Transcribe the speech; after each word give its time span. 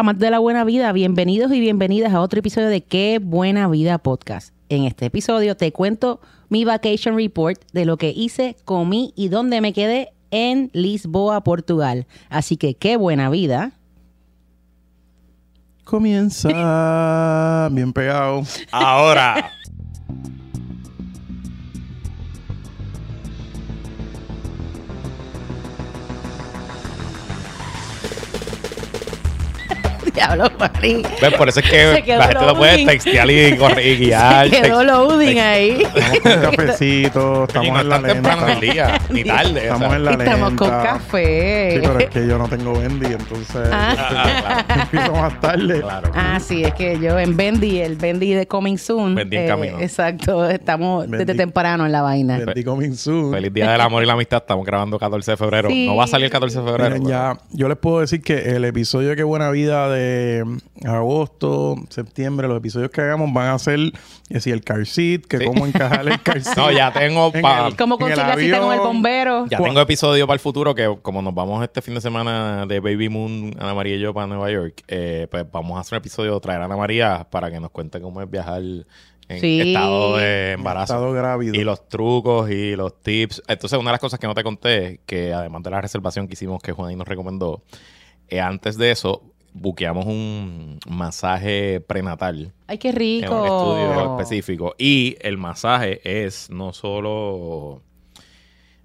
amantes 0.00 0.22
de 0.22 0.30
la 0.30 0.38
buena 0.38 0.64
vida, 0.64 0.92
bienvenidos 0.92 1.52
y 1.52 1.60
bienvenidas 1.60 2.14
a 2.14 2.22
otro 2.22 2.38
episodio 2.38 2.68
de 2.68 2.80
Qué 2.80 3.20
Buena 3.22 3.68
Vida 3.68 3.98
Podcast. 3.98 4.54
En 4.70 4.84
este 4.84 5.04
episodio 5.04 5.58
te 5.58 5.72
cuento 5.72 6.22
mi 6.48 6.64
vacation 6.64 7.16
report 7.16 7.60
de 7.74 7.84
lo 7.84 7.98
que 7.98 8.08
hice, 8.08 8.56
comí 8.64 9.12
y 9.14 9.28
dónde 9.28 9.60
me 9.60 9.74
quedé 9.74 10.14
en 10.30 10.70
Lisboa, 10.72 11.44
Portugal. 11.44 12.06
Así 12.30 12.56
que 12.56 12.72
qué 12.72 12.96
buena 12.96 13.28
vida. 13.28 13.72
Comienza 15.84 17.68
bien 17.70 17.92
pegado. 17.92 18.42
Ahora. 18.72 19.52
Diablo, 30.20 30.50
Mari. 30.58 31.02
¿Ves? 31.22 31.34
Por 31.34 31.48
eso 31.48 31.60
es 31.60 31.70
que 31.70 32.02
la 32.06 32.26
gente 32.26 32.44
no 32.46 32.54
puede 32.54 32.84
textear 32.84 33.30
y, 33.30 33.56
correr 33.58 33.86
y 33.86 33.96
guiar. 33.96 34.50
Se 34.50 34.60
quedó 34.62 34.84
loading 34.84 35.38
ahí. 35.38 35.82
Estamos 35.94 36.20
con 36.20 36.40
cafecito, 36.56 37.44
estamos 37.44 37.72
no 37.72 37.80
en 37.80 37.88
la 37.88 37.98
lenta. 38.00 38.44
del 38.46 38.60
día, 38.60 38.98
ni 39.08 39.24
tarde. 39.24 39.60
o 39.70 39.74
Estamos 39.74 39.88
sea. 39.88 39.96
en 39.96 40.04
la 40.04 40.10
Estamos 40.12 40.52
con 40.54 40.68
lenta. 40.70 40.82
café. 40.84 41.70
Sí, 41.72 41.78
pero 41.82 41.98
es 42.00 42.10
que 42.10 42.26
yo 42.26 42.38
no 42.38 42.48
tengo 42.48 42.78
Bendy, 42.78 43.06
entonces 43.06 43.68
Ah. 43.72 43.96
Ah, 43.98 44.64
claro, 44.66 44.82
empiezo 44.82 45.12
más 45.12 45.40
tarde. 45.40 45.80
claro. 45.80 46.10
Ah, 46.14 46.38
sí, 46.40 46.64
es 46.64 46.74
que 46.74 46.98
yo 47.00 47.18
en 47.18 47.36
Bendy, 47.36 47.80
el 47.80 47.96
Bendy 47.96 48.34
de 48.34 48.46
Coming 48.46 48.76
Soon. 48.78 49.14
Bendy 49.14 49.36
en 49.38 49.48
camino. 49.48 49.80
Exacto, 49.80 50.48
estamos 50.48 51.10
desde 51.10 51.34
temprano 51.34 51.86
en 51.86 51.92
la 51.92 52.02
vaina. 52.02 52.38
Bendy 52.38 52.62
coming 52.64 52.92
soon. 52.94 53.32
Feliz 53.32 53.52
Día 53.54 53.70
del 53.72 53.80
Amor 53.80 54.02
y 54.02 54.06
la 54.06 54.12
Amistad. 54.12 54.38
Estamos 54.38 54.66
grabando 54.66 54.98
14 54.98 55.30
de 55.30 55.36
febrero. 55.36 55.68
Sí. 55.70 55.86
No 55.86 55.96
va 55.96 56.04
a 56.04 56.08
salir 56.08 56.26
el 56.26 56.30
14 56.30 56.58
de 56.60 56.64
febrero. 56.66 56.90
Miren, 56.96 57.08
ya, 57.08 57.38
yo 57.52 57.68
les 57.68 57.78
puedo 57.78 58.00
decir 58.00 58.20
que 58.22 58.56
el 58.56 58.64
episodio 58.64 59.10
de 59.10 59.16
Qué 59.16 59.22
Buena 59.22 59.50
Vida 59.50 59.88
de 59.88 60.09
agosto, 60.84 61.76
septiembre, 61.88 62.48
los 62.48 62.58
episodios 62.58 62.90
que 62.90 63.00
hagamos 63.00 63.32
van 63.32 63.48
a 63.48 63.58
ser 63.58 63.78
que 64.28 64.40
si 64.40 64.50
el 64.50 64.62
car 64.62 64.86
seat, 64.86 65.22
que 65.22 65.38
Sí. 65.38 65.44
cómo 65.44 65.66
encajar 65.66 66.06
el 66.08 66.20
car 66.22 66.40
seat. 66.42 66.56
No, 66.56 66.70
ya 66.70 66.92
tengo 66.92 67.30
En 67.34 67.42
pa- 67.42 67.68
el- 67.68 67.76
¿Cómo 67.76 67.98
consigue 67.98 68.22
la 68.26 68.36
cita 68.36 68.60
con 68.60 68.72
el 68.72 68.80
bombero? 68.80 69.46
Ya 69.46 69.58
tengo 69.58 69.80
episodio 69.80 70.26
para 70.26 70.34
el 70.34 70.40
futuro 70.40 70.74
que 70.74 70.98
como 71.02 71.22
nos 71.22 71.34
vamos 71.34 71.62
este 71.62 71.82
fin 71.82 71.94
de 71.94 72.00
semana 72.00 72.66
de 72.66 72.80
Baby 72.80 73.08
Moon, 73.08 73.54
Ana 73.58 73.74
María 73.74 73.96
y 73.96 74.00
yo 74.00 74.14
para 74.14 74.26
Nueva 74.26 74.50
York, 74.50 74.82
eh, 74.88 75.26
pues 75.30 75.44
vamos 75.50 75.76
a 75.76 75.80
hacer 75.80 75.94
un 75.96 75.98
episodio, 75.98 76.38
traer 76.40 76.62
a 76.62 76.64
Ana 76.66 76.76
María 76.76 77.26
para 77.30 77.50
que 77.50 77.60
nos 77.60 77.70
cuente 77.70 78.00
cómo 78.00 78.20
es 78.22 78.30
viajar 78.30 78.62
en 79.28 79.40
Sí. 79.40 79.60
estado 79.60 80.16
de 80.16 80.52
embarazo. 80.52 80.94
Estado 80.94 81.12
grávido. 81.12 81.54
Y 81.54 81.62
los 81.62 81.88
trucos 81.88 82.50
y 82.50 82.74
los 82.74 83.00
tips. 83.00 83.42
Entonces, 83.46 83.78
una 83.78 83.90
de 83.90 83.94
las 83.94 84.00
cosas 84.00 84.18
que 84.18 84.26
no 84.26 84.34
te 84.34 84.42
conté, 84.42 85.00
que 85.06 85.32
además 85.32 85.62
de 85.62 85.70
la 85.70 85.80
reservación 85.80 86.26
que 86.26 86.32
hicimos 86.34 86.60
que 86.60 86.72
Juan 86.72 86.88
ahí 86.90 86.96
nos 86.96 87.06
recomendó, 87.06 87.62
eh, 88.28 88.40
antes 88.40 88.76
de 88.76 88.90
eso, 88.90 89.22
buqueamos 89.52 90.06
un 90.06 90.78
masaje 90.88 91.80
prenatal 91.80 92.52
Ay, 92.66 92.78
qué 92.78 92.90
en 92.90 92.96
rico. 92.96 93.34
un 93.40 93.44
estudio 93.46 94.16
específico. 94.18 94.74
Y 94.78 95.16
el 95.20 95.36
masaje 95.38 96.00
es 96.04 96.50
no 96.50 96.72
solo 96.72 97.82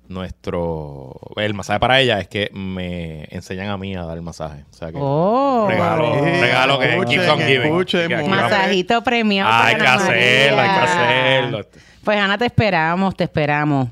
nuestro... 0.08 1.20
El 1.38 1.54
masaje 1.54 1.80
para 1.80 2.00
ella 2.00 2.20
es 2.20 2.28
que 2.28 2.50
me 2.54 3.24
enseñan 3.32 3.70
a 3.70 3.78
mí 3.78 3.96
a 3.96 4.04
dar 4.06 4.22
masaje. 4.22 4.64
O 4.70 4.74
sea 4.74 4.92
que... 4.92 4.98
Oh. 5.00 5.66
Regalo, 5.70 6.14
Sí, 6.16 6.42
regalo 6.42 6.80
que 6.80 6.90
escuchen, 6.90 7.20
keeps 7.20 7.30
on 7.32 7.40
giving. 7.40 7.62
escuchen, 7.64 8.02
Que- 8.10 8.16
que- 8.16 8.22
mujeres. 8.24 8.42
Masajito 8.52 9.04
premiado. 9.04 9.52
Hay 9.52 9.76
que 9.76 9.88
hacerlo, 9.88 10.62
hay 10.62 10.70
que 10.70 10.86
hacerlo. 10.86 11.62
Pues 12.04 12.18
Ana, 12.20 12.38
te 12.38 12.46
esperamos, 12.46 13.16
te 13.16 13.24
esperamos. 13.24 13.90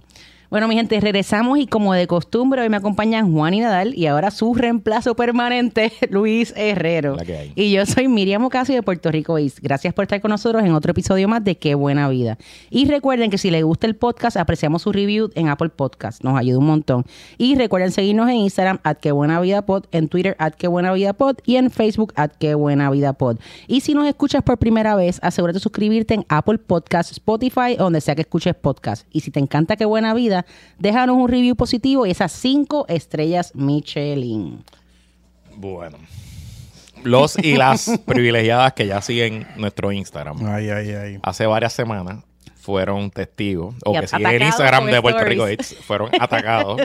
Bueno, 0.53 0.67
mi 0.67 0.75
gente, 0.75 0.99
regresamos 0.99 1.57
y 1.57 1.65
como 1.65 1.95
de 1.95 2.05
costumbre, 2.05 2.61
hoy 2.61 2.69
me 2.69 2.77
acompañan 2.77 3.33
Juan 3.33 3.55
y 3.55 3.61
Nadal 3.61 3.95
y 3.95 4.05
ahora 4.05 4.29
su 4.29 4.53
reemplazo 4.53 5.15
permanente, 5.15 5.91
Luis 6.11 6.53
Herrero. 6.55 7.15
La 7.15 7.25
que 7.25 7.35
hay. 7.35 7.53
Y 7.55 7.71
yo 7.71 7.87
soy 7.87 8.07
Miriam 8.07 8.45
Ocasio 8.45 8.75
de 8.75 8.83
Puerto 8.83 9.09
Rico 9.11 9.39
East. 9.39 9.57
Gracias 9.63 9.95
por 9.95 10.03
estar 10.03 10.21
con 10.21 10.29
nosotros 10.29 10.63
en 10.63 10.73
otro 10.73 10.91
episodio 10.91 11.27
más 11.27 11.43
de 11.43 11.57
Qué 11.57 11.73
Buena 11.73 12.07
Vida. 12.07 12.37
Y 12.69 12.85
recuerden 12.85 13.31
que 13.31 13.39
si 13.39 13.49
les 13.49 13.63
gusta 13.63 13.87
el 13.87 13.95
podcast, 13.95 14.37
apreciamos 14.37 14.83
su 14.83 14.91
review 14.91 15.31
en 15.33 15.49
Apple 15.49 15.69
Podcast. 15.69 16.23
Nos 16.23 16.37
ayuda 16.37 16.59
un 16.59 16.67
montón. 16.67 17.03
Y 17.39 17.55
recuerden 17.55 17.91
seguirnos 17.91 18.29
en 18.29 18.35
Instagram, 18.35 18.79
at 18.83 18.97
Qué 18.97 19.11
Buena 19.11 19.41
Vida 19.41 19.65
Pod, 19.65 19.85
en 19.91 20.07
Twitter, 20.07 20.35
at 20.37 20.53
Qué 20.53 20.67
Buena 20.67 20.93
Vida 20.93 21.13
Pod 21.13 21.37
y 21.47 21.55
en 21.55 21.71
Facebook, 21.71 22.13
at 22.15 22.29
Qué 22.37 22.53
Buena 22.53 22.91
Vida 22.91 23.13
Pod. 23.13 23.39
Y 23.65 23.81
si 23.81 23.95
nos 23.95 24.05
escuchas 24.05 24.43
por 24.43 24.59
primera 24.59 24.93
vez, 24.93 25.17
asegúrate 25.23 25.55
de 25.55 25.61
suscribirte 25.61 26.13
en 26.13 26.27
Apple 26.29 26.59
Podcast, 26.59 27.11
Spotify, 27.11 27.75
o 27.79 27.85
donde 27.85 28.01
sea 28.01 28.13
que 28.13 28.21
escuches 28.21 28.53
podcast. 28.53 29.07
Y 29.11 29.21
si 29.21 29.31
te 29.31 29.39
encanta 29.39 29.77
Qué 29.77 29.85
Buena 29.85 30.13
Vida, 30.13 30.42
déjanos 30.79 31.17
un 31.17 31.27
review 31.27 31.55
positivo 31.55 32.05
y 32.05 32.11
esas 32.11 32.31
cinco 32.31 32.85
estrellas 32.87 33.53
Michelin. 33.55 34.63
Bueno. 35.55 35.97
Los 37.03 37.37
y 37.37 37.55
las 37.55 37.99
privilegiadas 38.05 38.73
que 38.73 38.87
ya 38.87 39.01
siguen 39.01 39.47
nuestro 39.57 39.91
Instagram. 39.91 40.45
Ay, 40.45 40.69
ay, 40.69 40.91
ay. 40.91 41.19
Hace 41.21 41.45
varias 41.45 41.73
semanas 41.73 42.23
fueron 42.55 43.11
testigos, 43.11 43.75
o 43.83 43.93
Y 43.95 43.99
que 43.99 44.07
siguen 44.07 44.27
el 44.27 44.43
Instagram 44.43 44.85
de 44.85 45.01
Puerto 45.01 45.23
Rico. 45.25 45.49
Hits, 45.49 45.75
fueron 45.81 46.09
atacados 46.19 46.81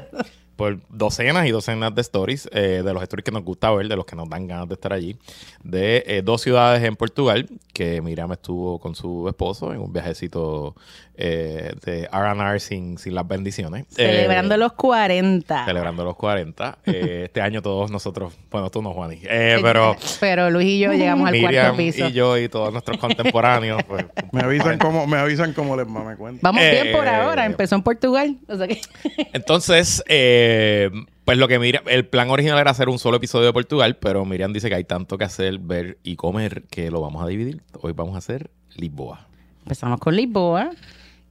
por 0.58 0.80
docenas 0.88 1.46
y 1.46 1.52
docenas 1.52 1.94
de 1.94 2.00
stories, 2.02 2.50
eh, 2.52 2.82
de 2.84 2.92
los 2.92 3.00
stories 3.04 3.24
que 3.24 3.30
nos 3.30 3.44
gusta 3.44 3.70
ver, 3.70 3.86
de 3.86 3.94
los 3.94 4.04
que 4.04 4.16
nos 4.16 4.28
dan 4.28 4.48
ganas 4.48 4.66
de 4.68 4.74
estar 4.74 4.92
allí, 4.92 5.16
de 5.62 6.02
eh, 6.04 6.22
dos 6.24 6.42
ciudades 6.42 6.82
en 6.82 6.96
Portugal, 6.96 7.46
que 7.72 8.02
Miriam 8.02 8.32
estuvo 8.32 8.80
con 8.80 8.96
su 8.96 9.28
esposo 9.28 9.72
en 9.72 9.78
un 9.80 9.92
viajecito 9.92 10.74
eh, 11.16 11.72
de 11.84 12.08
R&R 12.12 12.58
sin, 12.58 12.98
sin 12.98 13.14
las 13.14 13.26
bendiciones. 13.26 13.86
Celebrando 13.90 14.56
Eh, 14.56 14.58
los 14.58 14.72
40. 14.72 15.64
Celebrando 15.64 16.04
los 16.04 16.16
40. 16.16 16.78
Eh, 16.88 17.24
este 17.26 17.40
año 17.42 17.60
todos 17.62 17.90
nosotros, 17.90 18.32
bueno, 18.50 18.70
tú 18.70 18.82
no, 18.82 18.92
Juani, 18.94 19.20
eh, 19.24 19.58
pero 19.62 19.94
Pero 20.18 20.50
Luis 20.50 20.66
y 20.66 20.78
yo 20.80 20.92
llegamos 20.92 21.26
al 21.28 21.32
Miriam 21.32 21.52
cuarto 21.52 21.76
piso. 21.76 22.08
y 22.08 22.12
yo 22.12 22.36
y 22.38 22.48
todos 22.48 22.72
nuestros 22.72 22.98
contemporáneos, 23.00 23.82
pues, 23.84 24.06
Me 24.32 24.40
avisan 24.40 24.78
cómo, 24.78 25.06
me 25.06 25.18
avisan 25.18 25.52
cómo 25.52 25.76
les 25.76 25.86
va, 25.86 26.02
me 26.02 26.16
cuenta. 26.16 26.40
Vamos 26.42 26.62
Eh, 26.62 26.80
bien 26.82 26.96
por 26.96 27.06
ahora. 27.06 27.44
Empezó 27.44 27.74
en 27.76 27.82
Portugal. 27.82 28.36
O 28.48 28.56
sea 28.56 28.66
que... 28.66 28.80
Entonces, 29.32 30.02
eh, 30.08 30.47
pues 31.24 31.38
lo 31.38 31.48
que 31.48 31.58
Miriam, 31.58 31.84
el 31.86 32.06
plan 32.06 32.30
original 32.30 32.58
era 32.58 32.70
hacer 32.70 32.88
un 32.88 32.98
solo 32.98 33.16
episodio 33.18 33.46
de 33.46 33.52
Portugal, 33.52 33.96
pero 33.96 34.24
Miriam 34.24 34.52
dice 34.52 34.68
que 34.68 34.74
hay 34.76 34.84
tanto 34.84 35.18
que 35.18 35.24
hacer, 35.24 35.58
ver 35.58 35.98
y 36.02 36.16
comer 36.16 36.64
que 36.70 36.90
lo 36.90 37.00
vamos 37.00 37.22
a 37.22 37.26
dividir. 37.26 37.62
Hoy 37.80 37.92
vamos 37.92 38.14
a 38.14 38.18
hacer 38.18 38.50
Lisboa. 38.76 39.26
Empezamos 39.62 39.98
con 40.00 40.16
Lisboa, 40.16 40.70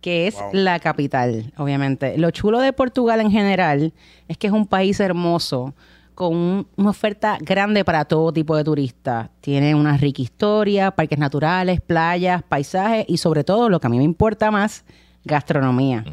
que 0.02 0.28
es 0.28 0.36
Wow. 0.36 0.50
la 0.54 0.80
capital, 0.80 1.52
obviamente. 1.58 2.18
Lo 2.18 2.30
chulo 2.32 2.60
de 2.60 2.72
Portugal 2.74 3.20
en 3.22 3.32
general 3.32 3.94
es 4.28 4.38
que 4.38 4.48
es 4.48 4.54
un 4.54 4.68
país 4.68 5.00
hermoso, 5.00 5.74
con 6.14 6.36
un- 6.36 6.68
una 6.78 6.90
oferta 6.90 7.38
grande 7.42 7.86
para 7.86 8.06
todo 8.06 8.32
tipo 8.34 8.56
de 8.56 8.64
turistas. 8.64 9.30
Tiene 9.42 9.76
una 9.76 9.98
rica 9.98 10.22
historia, 10.22 10.90
parques 10.92 11.20
naturales, 11.20 11.80
playas, 11.82 12.42
paisajes 12.44 13.06
y 13.08 13.18
sobre 13.18 13.44
todo, 13.44 13.70
lo 13.70 13.80
que 13.80 13.86
a 13.88 13.90
mí 13.92 13.98
me 13.98 14.04
importa 14.04 14.50
más, 14.50 14.84
gastronomía. 15.26 16.04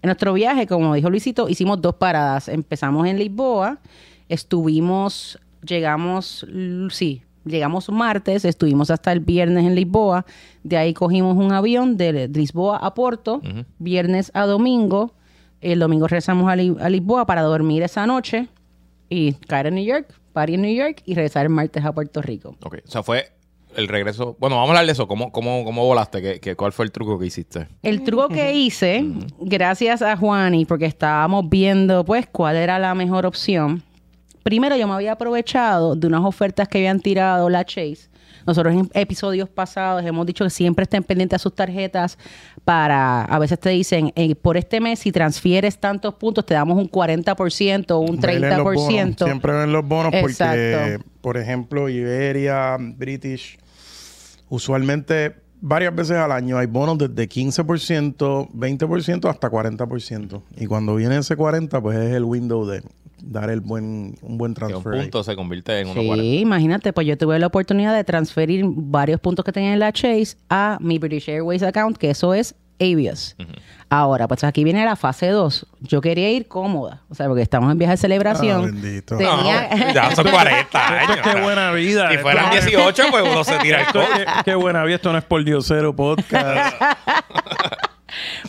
En 0.00 0.08
nuestro 0.08 0.32
viaje, 0.32 0.66
como 0.66 0.94
dijo 0.94 1.10
Luisito, 1.10 1.48
hicimos 1.48 1.80
dos 1.80 1.94
paradas. 1.96 2.48
Empezamos 2.48 3.06
en 3.06 3.18
Lisboa, 3.18 3.78
estuvimos, 4.28 5.38
llegamos, 5.64 6.46
sí, 6.90 7.22
llegamos 7.44 7.88
martes, 7.90 8.44
estuvimos 8.44 8.90
hasta 8.90 9.12
el 9.12 9.20
viernes 9.20 9.64
en 9.66 9.74
Lisboa. 9.74 10.24
De 10.64 10.76
ahí 10.76 10.94
cogimos 10.94 11.36
un 11.36 11.52
avión 11.52 11.96
de 11.96 12.28
Lisboa 12.28 12.78
a 12.78 12.94
Porto, 12.94 13.40
viernes 13.78 14.30
a 14.34 14.46
domingo. 14.46 15.14
El 15.60 15.78
domingo 15.78 16.08
regresamos 16.08 16.50
a, 16.50 16.56
Li- 16.56 16.76
a 16.80 16.88
Lisboa 16.88 17.24
para 17.26 17.42
dormir 17.42 17.82
esa 17.84 18.04
noche 18.06 18.48
y 19.08 19.32
caer 19.34 19.68
en 19.68 19.76
New 19.76 19.84
York, 19.84 20.12
party 20.32 20.54
en 20.54 20.62
New 20.62 20.74
York 20.74 21.02
y 21.04 21.14
regresar 21.14 21.44
el 21.46 21.50
martes 21.50 21.84
a 21.84 21.92
Puerto 21.92 22.20
Rico. 22.20 22.56
Ok, 22.64 22.78
o 22.84 22.90
sea, 22.90 23.02
fue 23.04 23.30
el 23.76 23.88
regreso. 23.88 24.36
Bueno, 24.38 24.56
vamos 24.56 24.68
a 24.68 24.72
hablar 24.72 24.86
de 24.86 24.92
eso. 24.92 25.06
¿Cómo, 25.08 25.32
cómo, 25.32 25.64
cómo 25.64 25.84
volaste? 25.84 26.22
¿Qué, 26.22 26.40
qué, 26.40 26.56
cuál 26.56 26.72
fue 26.72 26.84
el 26.84 26.92
truco 26.92 27.18
que 27.18 27.26
hiciste? 27.26 27.68
El 27.82 28.02
truco 28.02 28.28
que 28.28 28.54
hice, 28.54 29.04
gracias 29.40 30.02
a 30.02 30.16
Juani, 30.16 30.64
porque 30.64 30.86
estábamos 30.86 31.48
viendo 31.48 32.04
pues 32.04 32.26
cuál 32.26 32.56
era 32.56 32.78
la 32.78 32.94
mejor 32.94 33.26
opción. 33.26 33.82
Primero 34.42 34.76
yo 34.76 34.88
me 34.88 34.94
había 34.94 35.12
aprovechado 35.12 35.94
de 35.94 36.06
unas 36.06 36.24
ofertas 36.24 36.68
que 36.68 36.78
habían 36.78 37.00
tirado 37.00 37.48
la 37.48 37.64
Chase. 37.64 38.12
Nosotros 38.46 38.74
en 38.74 38.90
episodios 38.94 39.48
pasados 39.48 40.04
hemos 40.04 40.26
dicho 40.26 40.44
que 40.44 40.50
siempre 40.50 40.84
estén 40.84 41.02
pendientes 41.02 41.36
a 41.36 41.38
sus 41.38 41.54
tarjetas 41.54 42.18
para, 42.64 43.22
a 43.24 43.38
veces 43.38 43.58
te 43.58 43.70
dicen, 43.70 44.12
eh, 44.16 44.34
por 44.34 44.56
este 44.56 44.80
mes 44.80 44.98
si 45.00 45.12
transfieres 45.12 45.78
tantos 45.78 46.14
puntos 46.14 46.44
te 46.44 46.54
damos 46.54 46.76
un 46.78 46.90
40% 46.90 47.90
o 47.92 47.98
un 47.98 48.20
Ven 48.20 48.44
en 48.44 48.50
los 48.50 48.62
bonos. 48.64 48.88
30%. 48.88 49.24
Siempre 49.24 49.52
ven 49.52 49.72
los 49.72 49.86
bonos 49.86 50.12
porque, 50.12 50.32
Exacto. 50.32 51.04
por 51.20 51.36
ejemplo, 51.36 51.88
Iberia, 51.88 52.76
British, 52.80 53.58
usualmente 54.52 55.34
varias 55.62 55.94
veces 55.94 56.16
al 56.18 56.30
año 56.32 56.58
hay 56.58 56.66
bonos 56.66 56.98
desde 56.98 57.26
15%, 57.28 58.50
20% 58.52 59.30
hasta 59.30 59.50
40%. 59.50 60.42
Y 60.58 60.66
cuando 60.66 60.94
viene 60.96 61.16
ese 61.16 61.36
40%, 61.36 61.80
pues 61.80 61.96
es 61.98 62.14
el 62.14 62.24
window 62.24 62.66
de 62.66 62.82
dar 63.22 63.48
el 63.50 63.60
buen, 63.60 64.16
un 64.20 64.36
buen 64.36 64.52
Que 64.52 64.64
un 64.64 64.70
transfer. 64.70 64.92
ahí. 64.94 65.00
punto 65.02 65.22
se 65.22 65.36
convierte 65.36 65.78
en 65.80 65.86
Sí, 65.94 66.00
1.40. 66.00 66.40
imagínate, 66.40 66.92
pues 66.92 67.06
yo 67.06 67.16
tuve 67.16 67.38
la 67.38 67.46
oportunidad 67.46 67.94
de 67.94 68.04
transferir 68.04 68.64
varios 68.66 69.20
puntos 69.20 69.44
que 69.44 69.52
tenía 69.52 69.72
en 69.72 69.78
la 69.78 69.92
Chase 69.92 70.36
a 70.50 70.76
mi 70.80 70.98
British 70.98 71.30
Airways 71.30 71.62
account, 71.62 71.96
que 71.96 72.10
eso 72.10 72.34
es 72.34 72.54
Ahora, 73.88 74.26
pues 74.26 74.42
aquí 74.44 74.64
viene 74.64 74.84
la 74.86 74.96
fase 74.96 75.28
2. 75.28 75.66
Yo 75.80 76.00
quería 76.00 76.30
ir 76.30 76.48
cómoda, 76.48 77.02
o 77.10 77.14
sea, 77.14 77.26
porque 77.26 77.42
estamos 77.42 77.70
en 77.70 77.76
viaje 77.78 77.92
de 77.92 77.96
celebración. 77.98 78.62
Ah, 78.62 78.64
bendito. 78.64 79.16
Tenía- 79.18 79.68
No, 79.76 79.92
ya 79.92 80.10
son 80.16 80.28
40 80.28 80.88
años. 80.88 81.18
Qué 81.22 81.40
buena 81.40 81.72
vida. 81.72 82.10
Si 82.10 82.16
fueran 82.18 82.50
18, 82.50 83.02
pues 83.10 83.22
uno 83.30 83.44
se 83.44 83.58
tira 83.58 83.80
el 83.82 83.86
esto- 83.86 84.00
coche. 84.00 84.24
qué, 84.24 84.42
qué 84.46 84.54
buena 84.54 84.82
vida. 84.84 84.96
Esto 84.96 85.12
no 85.12 85.18
es 85.18 85.24
por 85.24 85.44
Diosero 85.44 85.94
podcast. 85.94 86.74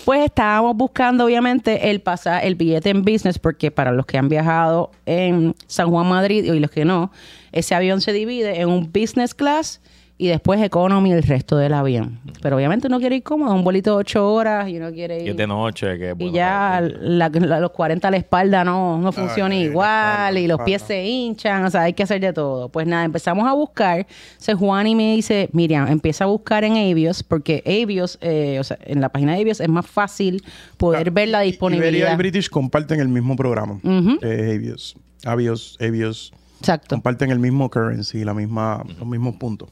Pues 0.03 0.25
estábamos 0.25 0.75
buscando, 0.75 1.23
obviamente, 1.23 1.89
el 1.89 2.01
pasar, 2.01 2.43
el 2.43 2.55
billete 2.55 2.89
en 2.89 3.03
business, 3.03 3.39
porque 3.39 3.71
para 3.71 3.93
los 3.93 4.05
que 4.05 4.17
han 4.17 4.27
viajado 4.27 4.91
en 5.05 5.55
San 5.67 5.89
Juan, 5.89 6.07
Madrid, 6.09 6.43
y 6.43 6.59
los 6.59 6.69
que 6.69 6.83
no, 6.83 7.11
ese 7.53 7.73
avión 7.73 8.01
se 8.01 8.11
divide 8.11 8.59
en 8.59 8.67
un 8.67 8.91
business 8.91 9.33
class 9.33 9.79
y 10.15 10.27
después 10.27 10.61
economy 10.61 11.11
el 11.11 11.23
resto 11.23 11.57
del 11.57 11.73
avión. 11.73 12.19
Pero 12.41 12.55
obviamente 12.55 12.87
uno 12.87 12.99
quiere 12.99 13.15
ir 13.17 13.23
cómodo, 13.23 13.53
un 13.55 13.63
bolito 13.63 13.91
de 13.91 13.97
ocho 13.97 14.31
horas 14.31 14.69
y 14.69 14.77
uno 14.77 14.91
quiere 14.91 15.17
Y 15.19 15.23
ir... 15.23 15.29
es 15.31 15.37
de 15.37 15.47
noche, 15.47 15.97
que 15.97 16.13
y 16.19 16.31
ya 16.31 16.81
la- 16.81 17.29
la- 17.29 17.59
los 17.59 17.71
40 17.71 18.07
a 18.07 18.11
la 18.11 18.17
espalda 18.17 18.63
no, 18.63 18.99
no 18.99 19.11
funciona 19.11 19.55
Ay, 19.55 19.63
la 19.63 19.69
igual 19.71 19.89
espalda, 20.19 20.39
y 20.39 20.47
los 20.47 20.61
pies 20.61 20.81
se 20.83 21.03
hinchan, 21.05 21.65
o 21.65 21.69
sea, 21.69 21.81
hay 21.81 21.93
que 21.93 22.03
hacer 22.03 22.21
de 22.21 22.31
todo. 22.31 22.69
Pues 22.69 22.85
nada, 22.87 23.03
empezamos 23.05 23.47
a 23.47 23.53
buscar. 23.53 24.05
Entonces 24.31 24.55
Juan 24.55 24.87
y 24.87 24.95
me 24.95 25.15
dice, 25.15 25.49
Miriam, 25.51 25.87
empieza 25.87 26.25
a 26.25 26.27
buscar 26.27 26.63
en 26.63 26.73
Avios, 26.77 27.23
porque 27.23 27.63
Avios, 27.65 28.17
eh, 28.21 28.57
o 28.59 28.63
sea, 28.63 28.77
en 28.85 29.01
la 29.01 29.09
página 29.09 29.33
de 29.33 29.41
Avios 29.41 29.59
es 29.61 29.69
más 29.69 29.85
fácil 29.87 30.43
poder 30.77 31.11
ver 31.11 31.29
la 31.29 31.39
Iberia 31.39 31.51
disponibilidad. 31.51 32.13
y 32.13 32.17
British 32.17 32.49
comparten 32.49 32.99
el 32.99 33.07
mismo 33.09 33.35
programa. 33.35 33.79
Eh, 34.21 34.53
Avios. 34.55 34.95
Avios, 35.25 35.77
Avios. 35.81 36.33
Exacto. 36.59 36.95
Comparten 36.95 37.31
el 37.31 37.39
mismo 37.39 37.69
currency, 37.69 38.23
la 38.23 38.33
misma, 38.33 38.83
los 38.99 39.07
mismos 39.07 39.35
puntos. 39.35 39.69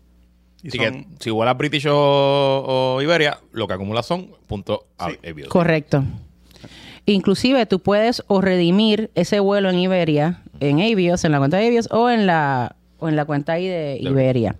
Y 0.64 0.68
Así 0.70 0.78
son- 0.78 0.86
que 1.04 1.08
si 1.20 1.30
vuelas 1.32 1.58
British 1.58 1.88
o, 1.88 1.96
o 2.96 3.02
Iberia, 3.02 3.40
lo 3.52 3.68
que 3.68 3.74
acumulas 3.74 4.06
son 4.06 4.28
puntos 4.48 4.80
a- 4.98 5.10
Avios. 5.28 5.50
Correcto. 5.50 6.04
Inclusive 7.06 7.66
tú 7.66 7.80
puedes 7.80 8.24
o 8.28 8.42
redimir 8.42 9.10
ese 9.16 9.40
vuelo 9.40 9.70
en 9.70 9.80
Iberia, 9.80 10.42
en 10.60 10.80
Avios, 10.82 11.24
en 11.26 11.32
la 11.32 11.40
cuenta 11.40 11.58
de 11.58 11.68
Avios 11.68 11.88
o 11.92 12.10
en 12.10 12.28
la, 12.28 12.76
o 13.00 13.10
en 13.10 13.16
la 13.16 13.26
cuenta 13.26 13.54
ahí 13.54 13.68
de 13.68 13.98
Iberia. 14.00 14.56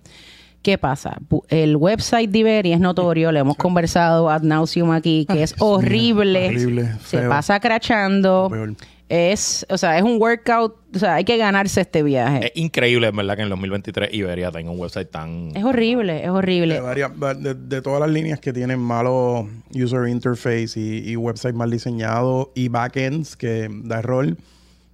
¿Qué 0.62 0.78
pasa? 0.78 1.18
El 1.48 1.76
website 1.76 2.30
de 2.30 2.38
Iberia 2.38 2.74
es 2.74 2.80
notorio, 2.80 3.32
le 3.32 3.40
hemos 3.40 3.56
conversado 3.56 4.28
ad 4.30 4.42
nauseum 4.42 4.90
aquí, 4.92 5.26
que 5.28 5.42
es 5.42 5.54
horrible. 5.58 6.48
horrible, 6.48 6.88
Se 7.04 7.20
pasa 7.22 7.58
crachando. 7.60 8.48
Es, 9.14 9.66
o 9.68 9.76
sea, 9.76 9.98
es 9.98 10.02
un 10.04 10.16
workout, 10.18 10.74
o 10.96 10.98
sea, 10.98 11.16
hay 11.16 11.24
que 11.24 11.36
ganarse 11.36 11.82
este 11.82 12.02
viaje. 12.02 12.46
Es 12.46 12.52
increíble, 12.54 13.08
en 13.08 13.16
verdad, 13.16 13.34
que 13.36 13.42
en 13.42 13.44
el 13.44 13.50
2023 13.50 14.14
Iberia 14.14 14.50
tenga 14.50 14.70
un 14.70 14.80
website 14.80 15.10
tan... 15.10 15.50
es 15.54 15.62
horrible, 15.64 16.16
es 16.16 16.22
de, 16.22 16.30
horrible. 16.30 16.80
varias- 16.80 17.12
de- 17.42 17.54
de 17.54 17.82
todas 17.82 18.00
las 18.00 18.08
líneas 18.08 18.40
que 18.40 18.54
tienen 18.54 18.80
malo 18.80 19.46
user 19.74 20.08
interface 20.08 20.80
y, 20.80 21.10
y 21.10 21.16
website 21.16 21.54
mal 21.54 21.70
diseñado 21.70 22.52
y 22.54 22.68
backends 22.68 23.36
que 23.36 23.68
da 23.84 23.98
error, 23.98 24.34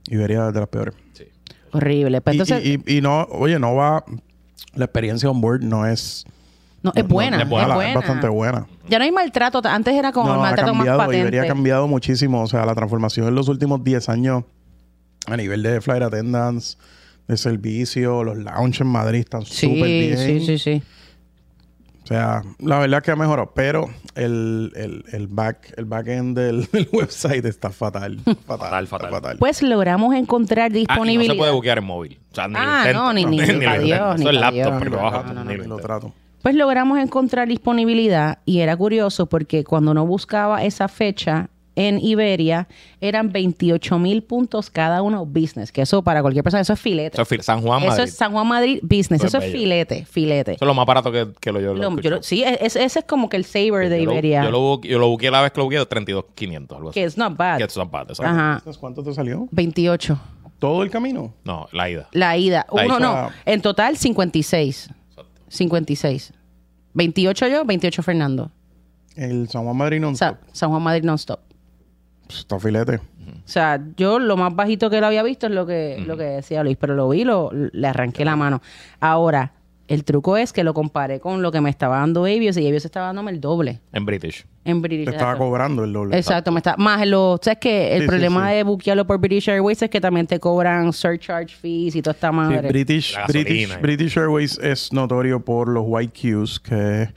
Iberia 0.08 0.48
es 0.48 0.54
de 0.54 0.60
las 0.60 0.68
peores. 0.68 0.94
Sí. 1.12 1.24
Horrible. 1.70 2.20
Pues 2.20 2.34
Y- 2.34 2.40
entonces, 2.40 2.66
y, 2.66 2.82
y- 2.92 2.96
y 2.98 3.00
no, 3.00 3.22
oye, 3.30 3.60
no 3.60 3.76
va, 3.76 4.04
la 4.74 4.86
experiencia 4.86 5.30
on 5.30 5.40
board 5.40 5.62
no 5.62 5.86
es, 5.86 6.24
no, 6.82 6.92
es 6.94 7.06
buena, 7.08 7.36
no 7.38 7.42
es 7.44 7.48
buena, 7.48 7.74
buena. 7.74 7.94
bastante 7.94 8.28
buena. 8.28 8.66
Ya 8.88 8.98
no 8.98 9.04
hay 9.04 9.12
maltrato. 9.12 9.60
Antes 9.64 9.94
era 9.94 10.12
como 10.12 10.28
el 10.28 10.34
No, 10.36 10.40
ha 10.40 10.46
maltrato 10.46 10.72
más 10.74 10.78
cambiado, 10.78 10.98
patente. 10.98 11.20
Iberia 11.20 11.42
ha 11.42 11.46
cambiado 11.46 11.88
muchísimo. 11.88 12.42
O 12.42 12.46
sea, 12.46 12.64
la 12.64 12.74
transformación 12.74 13.26
en 13.28 13.34
los 13.34 13.48
últimos 13.48 13.82
10 13.84 14.08
años 14.08 14.44
a 15.26 15.36
nivel 15.36 15.62
de 15.62 15.80
flight 15.80 16.02
attendance, 16.02 16.78
de 17.26 17.36
servicio, 17.36 18.24
los 18.24 18.38
lounge 18.38 18.80
en 18.82 18.86
Madrid 18.88 19.18
están 19.20 19.42
súper 19.44 19.68
Sí, 19.68 19.82
bien. 19.82 20.16
sí, 20.18 20.40
sí, 20.46 20.58
sí. 20.58 20.82
O 22.04 22.06
sea, 22.08 22.42
la 22.60 22.78
verdad 22.78 23.02
que 23.02 23.10
ha 23.10 23.16
mejorado, 23.16 23.52
pero 23.54 23.90
el, 24.14 24.72
el, 24.76 25.04
el 25.12 25.26
back 25.26 25.74
el 25.76 25.84
backend 25.84 26.38
del, 26.38 26.64
del 26.72 26.88
website 26.90 27.44
está 27.44 27.68
fatal. 27.68 28.18
Fatal, 28.24 28.36
Fatal, 28.46 28.86
fatal. 28.86 29.10
fatal. 29.10 29.36
Pues 29.38 29.60
logramos 29.62 30.14
encontrar 30.14 30.70
Ah, 30.72 30.78
y 30.78 30.84
no 30.84 30.88
disponibilidad. 30.88 31.34
se 31.34 31.38
puede 31.38 31.52
buquear 31.52 31.76
en 31.78 31.84
móvil. 31.84 32.18
O 32.32 32.34
sea, 32.34 32.48
ni 32.48 32.54
Ah, 32.56 32.64
lo 32.64 32.78
intento, 32.78 32.98
no, 33.02 33.12
ni- 33.12 33.24
ni- 33.26 33.30
ni 33.36 33.36
Dios, 33.44 33.50
intento. 33.52 34.14
ni 34.14 34.20
Eso 34.22 34.30
es 34.30 34.36
laptop, 34.40 34.74
pero 34.78 34.90
No, 35.02 35.10
no, 35.22 35.34
no, 35.34 35.44
ni 35.44 35.58
Ni 35.58 35.64
lo 35.66 35.76
trato. 35.76 36.14
Pues 36.48 36.56
logramos 36.56 36.98
encontrar 36.98 37.46
disponibilidad 37.46 38.38
y 38.46 38.60
era 38.60 38.74
curioso 38.74 39.26
porque 39.26 39.64
cuando 39.64 39.90
uno 39.90 40.06
buscaba 40.06 40.64
esa 40.64 40.88
fecha 40.88 41.50
en 41.76 41.98
Iberia 42.02 42.68
eran 43.02 43.30
28 43.32 43.98
mil 43.98 44.22
puntos 44.22 44.70
cada 44.70 45.02
uno 45.02 45.26
business, 45.26 45.70
que 45.70 45.82
eso 45.82 46.00
para 46.02 46.22
cualquier 46.22 46.42
persona, 46.42 46.62
eso 46.62 46.72
es 46.72 46.80
filete. 46.80 47.16
Eso 47.16 47.20
es 47.20 47.28
fil- 47.28 47.42
San 47.42 47.60
Juan, 47.60 47.80
Eso 47.82 47.88
Madrid. 47.90 48.04
es 48.04 48.14
San 48.14 48.32
Juan 48.32 48.46
Madrid 48.46 48.78
business, 48.80 49.20
Eso 49.20 49.26
eso, 49.26 49.36
es 49.40 49.44
bello. 49.44 49.58
filete, 49.58 50.06
filete. 50.06 50.52
Eso 50.52 50.64
es 50.64 50.66
lo 50.66 50.72
más 50.72 50.86
barato 50.86 51.12
que, 51.12 51.28
que 51.38 51.52
lo 51.52 51.60
yo 51.60 51.74
lo 51.74 51.74
Lo- 51.74 51.82
yo 51.82 51.88
escucho. 51.90 52.10
lo- 52.12 52.22
sí, 52.22 52.42
es- 52.44 52.76
ese 52.76 52.98
es 53.00 53.04
como 53.04 53.28
que 53.28 53.36
el 53.36 53.44
saver 53.44 53.90
de 53.90 54.02
Yo 54.02 54.10
Iberia, 54.10 54.42
Yo 54.44 54.50
lo, 54.50 54.80
yo 54.80 54.98
lo 54.98 55.08
buqueé 55.10 55.30
la 55.30 55.42
vez 55.42 55.52
que 55.52 55.60
lo 55.60 55.64
buqué 55.64 55.76
de 55.76 55.84
32,500, 55.84 56.76
algo 56.78 56.88
así. 56.88 56.94
que 56.98 57.04
es 57.04 57.18
not 57.18 57.36
bad. 57.36 57.58
Que 57.58 57.64
it's 57.64 57.76
not 57.76 57.90
bad, 57.90 58.08
exacto. 58.08 58.24
Ajá, 58.32 58.60
¿Sabes 58.64 58.78
¿Cuánto 58.78 59.02
te 59.02 59.12
salió? 59.12 59.48
28. 59.50 60.18
¿Todo 60.58 60.82
el 60.82 60.88
camino? 60.88 61.34
No, 61.44 61.68
la 61.72 61.90
ida. 61.90 62.08
La 62.12 62.38
ida. 62.38 62.64
La 62.72 62.86
Uno 62.86 62.98
ida. 62.98 63.22
no. 63.24 63.30
En 63.44 63.60
total, 63.60 63.98
56. 63.98 64.88
56. 65.50 66.32
28 66.94 67.48
yo, 67.48 67.64
28 67.64 68.02
Fernando. 68.02 68.50
El 69.16 69.48
San 69.48 69.64
Juan 69.64 69.76
Madrid 69.76 70.00
no 70.00 70.10
O 70.10 70.14
sea, 70.14 70.38
San 70.52 70.70
Juan 70.70 70.82
Madrid 70.82 71.02
non-stop. 71.04 71.40
está 72.28 72.58
filete. 72.58 72.96
O 72.96 73.50
sea, 73.50 73.82
yo 73.96 74.18
lo 74.18 74.36
más 74.36 74.54
bajito 74.54 74.90
que 74.90 75.00
lo 75.00 75.06
había 75.06 75.22
visto 75.22 75.46
es 75.46 75.52
lo 75.52 75.66
que, 75.66 76.02
lo 76.06 76.16
que 76.16 76.24
decía 76.24 76.62
Luis, 76.62 76.76
pero 76.78 76.94
lo 76.94 77.08
vi, 77.08 77.24
lo, 77.24 77.50
le 77.52 77.86
arranqué 77.88 78.24
la 78.24 78.36
mano. 78.36 78.62
Ahora, 79.00 79.52
el 79.88 80.04
truco 80.04 80.36
es 80.36 80.52
que 80.52 80.62
lo 80.64 80.74
comparé 80.74 81.18
con 81.18 81.42
lo 81.42 81.50
que 81.50 81.60
me 81.60 81.70
estaba 81.70 81.98
dando 81.98 82.24
Avios 82.24 82.56
y 82.56 82.66
Avios 82.66 82.84
estaba 82.84 83.06
dándome 83.06 83.30
el 83.32 83.40
doble 83.40 83.80
En 83.92 84.04
British. 84.06 84.44
en 84.64 84.80
British. 84.82 85.06
Te 85.06 85.10
estaba 85.12 85.32
Exacto. 85.32 85.44
cobrando 85.46 85.82
el 85.84 85.92
doble. 85.92 86.16
Exacto, 86.16 86.52
me 86.52 86.58
está 86.58 86.76
más 86.76 87.06
lo, 87.06 87.40
sabes 87.42 87.58
que 87.58 87.94
el 87.96 88.02
Sí, 88.02 88.06
problema 88.06 88.50
sí. 88.50 88.56
de 88.56 88.62
buquearlo 88.64 89.06
por 89.06 89.18
British 89.18 89.48
Airways 89.48 89.82
es 89.82 89.90
que 89.90 90.00
también 90.00 90.26
te 90.26 90.38
cobran 90.38 90.92
surcharge 90.92 91.54
fees 91.56 91.96
y 91.96 92.02
toda 92.02 92.14
esta 92.14 92.28
Sí, 92.30 92.36
madre. 92.36 92.68
British, 92.68 93.16
British, 93.28 93.70
y- 93.72 93.80
British 93.80 94.16
Airways 94.18 94.58
es 94.58 94.92
notorio 94.92 95.44
por 95.44 95.68
los 95.68 95.84
white 95.86 96.12
queues, 96.12 96.60
que 96.60 97.02
es 97.02 97.08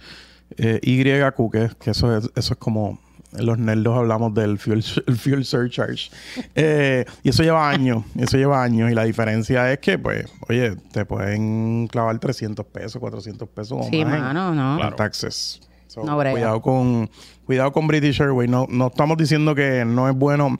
eh, 0.57 0.79
YQ, 0.83 1.51
que, 1.51 1.69
que 1.79 1.91
eso, 1.91 2.15
es, 2.17 2.29
eso 2.35 2.53
es 2.53 2.59
como 2.59 2.99
los 3.39 3.57
nerdos 3.57 3.97
hablamos 3.97 4.33
del 4.33 4.57
fuel, 4.59 4.83
el 5.07 5.15
fuel 5.15 5.45
surcharge. 5.45 6.09
Eh, 6.55 7.05
y 7.23 7.29
eso 7.29 7.43
lleva 7.43 7.69
años, 7.69 8.03
eso 8.17 8.37
lleva 8.37 8.63
años. 8.63 8.91
Y 8.91 8.95
la 8.95 9.03
diferencia 9.05 9.71
es 9.71 9.79
que, 9.79 9.97
pues, 9.97 10.25
oye, 10.49 10.75
te 10.91 11.05
pueden 11.05 11.87
clavar 11.87 12.17
300 12.19 12.65
pesos, 12.65 12.99
400 12.99 13.47
pesos 13.49 13.77
o 13.79 13.89
sí, 13.89 14.03
más 14.03 14.15
en- 14.15 14.21
mano, 14.21 14.53
no. 14.53 14.83
en 14.87 14.95
taxes. 14.95 15.61
So, 15.87 16.03
No 16.05 16.17
brega. 16.17 16.31
cuidado 16.33 16.61
con 16.61 17.09
cuidado 17.45 17.71
con 17.73 17.85
British 17.87 18.21
Airways. 18.21 18.49
No, 18.49 18.65
no 18.69 18.87
estamos 18.87 19.17
diciendo 19.17 19.53
que 19.55 19.83
no 19.85 20.07
es 20.09 20.15
bueno 20.15 20.57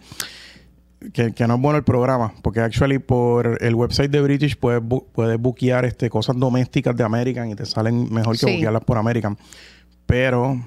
que, 1.14 1.34
que 1.34 1.48
no 1.48 1.56
es 1.56 1.62
bueno 1.62 1.78
el 1.78 1.84
programa, 1.84 2.34
porque 2.44 2.60
actually 2.60 3.00
por 3.00 3.58
el 3.64 3.74
website 3.76 4.12
de 4.12 4.22
British 4.22 4.56
puedes, 4.58 4.82
bu- 4.84 5.06
puedes 5.14 5.40
buquear 5.40 5.86
este, 5.86 6.10
cosas 6.10 6.38
domésticas 6.38 6.96
de 6.96 7.04
American 7.04 7.50
y 7.50 7.56
te 7.56 7.66
salen 7.66 8.12
mejor 8.14 8.34
que 8.38 8.46
Sí. 8.46 8.54
buquearlas 8.56 8.84
por 8.84 8.98
American. 8.98 9.38
Pero 10.06 10.62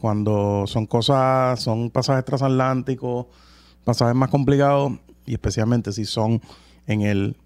cuando 0.00 0.64
son 0.66 0.86
cosas, 0.86 1.60
son 1.60 1.90
pasajes 1.90 2.24
transatlánticos, 2.24 3.26
pasajes 3.84 4.14
más 4.14 4.28
complicados, 4.30 4.92
y 5.24 5.32
especialmente 5.34 5.92
si 5.92 6.04
son 6.04 6.40
en 6.86 7.02
el 7.02 7.36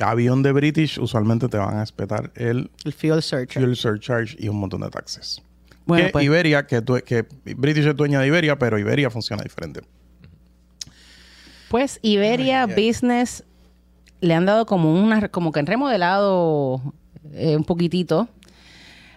avión 0.00 0.42
de 0.42 0.52
British, 0.52 0.98
usualmente 0.98 1.48
te 1.48 1.56
van 1.56 1.78
a 1.78 1.82
espetar 1.82 2.30
el 2.34 2.70
El 2.84 2.92
fuel 2.92 3.22
surcharge. 3.22 3.60
fuel 3.60 3.76
surcharge 3.76 4.36
y 4.38 4.48
un 4.48 4.56
montón 4.58 4.80
de 4.82 4.90
taxes. 4.90 5.42
Bueno, 5.86 6.06
que 6.06 6.12
pues- 6.12 6.24
Iberia, 6.24 6.66
que, 6.66 6.80
tu- 6.82 7.00
que 7.04 7.26
British 7.56 7.86
es 7.86 7.96
dueña 7.96 8.20
de 8.20 8.26
Iberia, 8.28 8.58
pero 8.58 8.78
Iberia 8.78 9.10
funciona 9.10 9.42
diferente. 9.42 9.80
Pues 11.68 11.98
Iberia 12.02 12.64
Ay, 12.64 12.74
ay. 12.76 12.86
Business 12.88 13.44
le 14.20 14.34
han 14.34 14.44
dado 14.46 14.66
como 14.66 14.92
una, 14.94 15.28
como 15.28 15.52
que 15.52 15.60
han 15.60 15.66
remodelado 15.66 16.80
eh, 17.32 17.56
un 17.56 17.64
poquitito. 17.64 18.28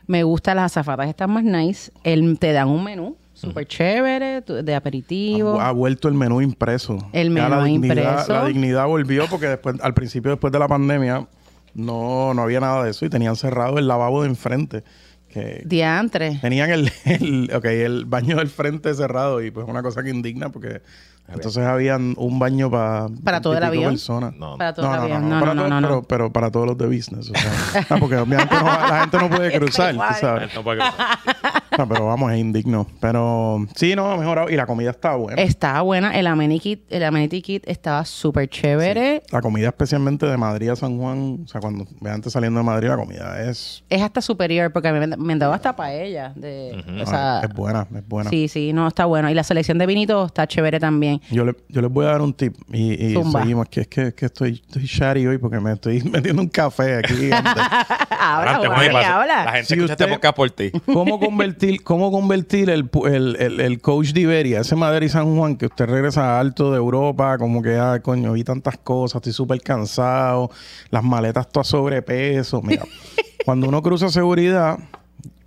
Me 0.07 0.23
gustan 0.23 0.57
las 0.57 0.71
azafatas, 0.77 1.09
están 1.09 1.31
más 1.31 1.43
nice. 1.43 1.91
El, 2.03 2.37
te 2.39 2.51
dan 2.53 2.69
un 2.69 2.83
menú 2.83 3.17
súper 3.33 3.67
chévere, 3.67 4.41
de 4.41 4.75
aperitivo. 4.75 5.59
Ha, 5.59 5.69
ha 5.69 5.71
vuelto 5.71 6.07
el 6.07 6.13
menú 6.13 6.41
impreso. 6.41 6.97
El 7.11 7.33
la 7.33 7.49
menú 7.49 7.63
dignidad, 7.65 7.95
impreso. 7.95 8.33
La 8.33 8.45
dignidad 8.45 8.87
volvió 8.87 9.27
porque 9.29 9.47
después, 9.47 9.75
al 9.81 9.93
principio, 9.93 10.31
después 10.31 10.53
de 10.53 10.59
la 10.59 10.67
pandemia, 10.67 11.27
no, 11.73 12.33
no 12.33 12.41
había 12.41 12.59
nada 12.61 12.83
de 12.83 12.91
eso 12.91 13.05
y 13.05 13.09
tenían 13.09 13.35
cerrado 13.35 13.77
el 13.77 13.87
lavabo 13.87 14.23
de 14.23 14.29
enfrente. 14.29 14.83
Que 15.27 15.63
Diantre. 15.65 16.39
tenían 16.41 16.69
el, 16.69 16.91
el, 17.05 17.51
ok, 17.53 17.65
el 17.65 18.05
baño 18.05 18.37
del 18.37 18.47
frente 18.49 18.93
cerrado 18.93 19.43
y 19.43 19.51
pues 19.51 19.67
una 19.67 19.83
cosa 19.83 20.01
que 20.01 20.09
indigna 20.09 20.49
porque 20.49 20.81
entonces 21.27 21.65
habían 21.65 22.13
un 22.17 22.39
baño 22.39 22.69
pa- 22.69 23.07
Para 23.23 23.41
todo 23.41 23.57
el 23.57 23.63
avión. 23.63 23.91
personas. 23.93 24.33
No, 24.35 24.57
Para 24.57 24.73
todo 24.73 24.93
el 24.93 24.99
avión. 25.01 25.29
No, 25.29 25.39
para 25.39 25.53
no, 25.53 25.61
todo- 25.63 25.69
no, 25.69 25.81
no, 25.81 25.87
pero, 25.87 25.95
no. 25.95 26.03
pero 26.03 26.31
para 26.31 26.51
todos 26.51 26.67
los 26.67 26.77
de 26.77 26.85
business. 26.85 27.29
O 27.29 27.33
sea, 27.37 27.85
ah, 27.89 27.95
porque 27.99 28.17
obviamente 28.17 28.55
no- 28.55 28.63
la 28.87 28.99
gente 29.01 29.17
no 29.17 29.29
puede 29.29 29.57
cruzar, 29.57 29.95
sabes. 30.19 30.53
No 30.55 30.63
puede 30.63 30.79
cruzar. 30.79 31.63
Pero 31.77 32.05
vamos, 32.05 32.31
es 32.31 32.39
indigno. 32.39 32.87
Pero 32.99 33.65
sí, 33.75 33.95
no, 33.95 34.11
ha 34.11 34.17
mejorado. 34.17 34.49
Y 34.49 34.55
la 34.55 34.65
comida 34.65 34.91
está 34.91 35.15
buena. 35.15 35.41
Estaba 35.41 35.81
buena. 35.81 36.17
El 36.17 36.27
amenity 36.27 36.59
kit, 36.59 36.83
el 36.89 37.03
amenity 37.03 37.41
kit 37.41 37.63
estaba 37.67 38.05
súper 38.05 38.49
chévere. 38.49 39.23
La 39.31 39.41
comida 39.41 39.67
especialmente 39.67 40.25
de 40.25 40.37
Madrid 40.37 40.69
a 40.69 40.75
San 40.75 40.97
Juan, 40.97 41.39
o 41.45 41.47
sea, 41.47 41.61
cuando 41.61 41.85
ve 42.01 42.09
antes 42.11 42.33
saliendo 42.33 42.59
de 42.59 42.63
Madrid, 42.65 42.87
la 42.89 42.97
comida 42.97 43.41
es, 43.49 43.83
Es 43.89 44.01
hasta 44.01 44.21
superior 44.21 44.71
porque 44.71 44.91
me, 44.91 45.07
me 45.17 45.33
han 45.33 45.39
dado 45.39 45.53
hasta 45.53 45.75
paella. 45.75 46.31
De, 46.35 46.83
o 47.01 47.05
sea, 47.05 47.41
es 47.43 47.49
buena, 47.53 47.87
es 47.95 48.07
buena. 48.07 48.29
Sí, 48.29 48.47
sí, 48.47 48.71
no, 48.73 48.87
está 48.87 49.05
bueno. 49.05 49.29
Y 49.29 49.33
la 49.33 49.43
selección 49.43 49.77
de 49.77 49.85
vinitos 49.85 50.27
está 50.27 50.47
chévere 50.47 50.79
también. 50.79 51.21
Yo, 51.31 51.43
le- 51.45 51.55
yo 51.69 51.81
les 51.81 51.91
voy 51.91 52.05
a 52.05 52.09
dar 52.09 52.21
un 52.21 52.33
tip 52.33 52.55
y, 52.71 53.15
seguimos. 53.31 53.67
Que 53.69 53.81
es 53.81 53.87
que, 53.87 54.13
que 54.13 54.25
estoy, 54.27 54.61
estoy 54.65 54.83
shatty 54.85 55.25
hoy 55.27 55.37
porque 55.37 55.59
me 55.59 55.73
estoy 55.73 56.01
metiendo 56.11 56.41
un 56.41 56.49
café 56.49 56.97
aquí. 56.97 57.29
habla, 58.09 58.57
Juan, 58.57 58.95
habla. 58.95 59.45
La 59.45 59.51
gente 59.53 59.65
Si 59.67 59.73
escucha 59.73 59.93
este 59.93 60.03
usted- 60.05 60.13
podcast 60.15 60.35
por 60.35 60.51
ti. 60.51 60.71
¿Cómo 60.85 61.19
convertir, 61.19 61.64
cómo 61.83 62.11
convertir 62.11 62.69
el, 62.69 62.89
el, 63.05 63.35
el, 63.37 63.59
el 63.59 63.81
coach 63.81 64.11
de 64.11 64.21
Iberia, 64.21 64.61
ese 64.61 64.75
Madrid 64.75 65.09
San 65.09 65.35
Juan, 65.35 65.55
que 65.55 65.67
usted 65.67 65.85
regresa 65.85 66.39
alto 66.39 66.71
de 66.71 66.77
Europa, 66.77 67.37
como 67.37 67.61
que, 67.61 67.75
ah, 67.77 67.99
coño, 68.01 68.33
vi 68.33 68.43
tantas 68.43 68.77
cosas, 68.77 69.15
estoy 69.17 69.33
súper 69.33 69.61
cansado, 69.61 70.49
las 70.89 71.03
maletas 71.03 71.49
todas 71.49 71.67
sobrepeso. 71.67 72.61
Mira, 72.61 72.83
cuando 73.45 73.67
uno 73.67 73.81
cruza 73.81 74.09
seguridad, 74.09 74.79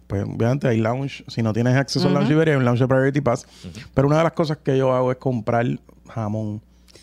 pues 0.06 0.25
obviamente 0.25 0.66
hay 0.68 0.78
lounge, 0.78 1.25
si 1.28 1.42
no 1.42 1.52
tienes 1.52 1.76
acceso 1.76 2.08
al 2.08 2.14
lounge 2.14 2.28
de 2.28 2.34
Iberia, 2.34 2.54
hay 2.54 2.58
un 2.58 2.64
lounge 2.64 2.80
de 2.80 2.88
Priority 2.88 3.20
Pass. 3.20 3.46
Pero 3.94 4.08
una 4.08 4.18
de 4.18 4.25
las 4.25 4.32
cosas 4.32 4.58
que 4.58 4.76
yo 4.76 4.92
hago 4.94 5.12
es 5.12 5.18
comprar 5.18 5.66
jamón. 6.08 6.60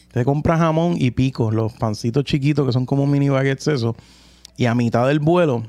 Usted 0.07 0.23
compra 0.23 0.57
jamón 0.57 0.95
y 0.97 1.11
picos, 1.11 1.53
los 1.53 1.73
pancitos 1.73 2.23
chiquitos 2.23 2.65
que 2.65 2.73
son 2.73 2.85
como 2.85 3.05
mini 3.05 3.29
baguettes, 3.29 3.67
eso. 3.67 3.95
Y 4.57 4.65
a 4.65 4.73
mitad 4.73 5.07
del 5.07 5.19
vuelo, 5.19 5.63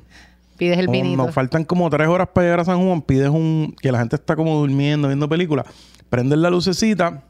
Pides 0.57 0.79
el 0.79 0.89
vinito. 0.89 1.17
Nos 1.17 1.35
faltan 1.35 1.65
como 1.65 1.89
tres 1.91 2.09
horas 2.09 2.29
para 2.33 2.47
llegar 2.47 2.61
a 2.61 2.65
San 2.65 2.85
Juan. 2.85 3.03
Pides 3.03 3.29
un... 3.29 3.75
Que 3.81 3.93
la 3.93 3.99
gente 3.99 4.17
está 4.17 4.37
como 4.37 4.59
durmiendo, 4.59 5.09
viendo 5.09 5.29
películas. 5.29 5.67
Prendes 6.09 6.39
la 6.39 6.51
lucecita, 6.51 7.25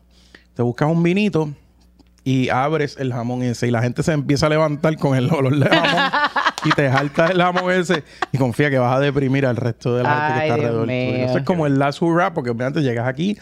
te 0.54 0.62
buscas 0.62 0.90
un 0.90 1.02
vinito 1.02 1.50
y 2.24 2.48
abres 2.48 2.96
el 2.98 3.12
jamón 3.12 3.42
ese. 3.42 3.68
Y 3.68 3.70
la 3.70 3.82
gente 3.82 4.02
se 4.02 4.12
empieza 4.12 4.46
a 4.46 4.48
levantar 4.48 4.96
con 4.96 5.16
el 5.16 5.30
olor 5.32 5.56
de 5.56 5.68
jamón. 5.68 6.10
y 6.64 6.70
te 6.70 6.90
jaltas 6.90 7.30
el 7.30 7.40
jamón 7.40 7.70
ese. 7.70 8.02
Y 8.32 8.38
confía 8.38 8.68
que 8.68 8.78
vas 8.78 8.96
a 8.96 9.00
deprimir 9.00 9.46
al 9.46 9.56
resto 9.56 9.96
de 9.96 10.02
la 10.02 10.10
gente 10.10 10.26
que 10.26 10.44
está 10.44 10.44
Dios 10.44 10.66
alrededor 10.66 10.86
mío. 10.88 11.26
Eso 11.26 11.38
es 11.38 11.44
como 11.44 11.66
el 11.66 11.78
last 11.78 12.02
hurrah, 12.02 12.34
porque 12.34 12.50
obviamente 12.50 12.82
llegas 12.82 13.06
aquí, 13.06 13.38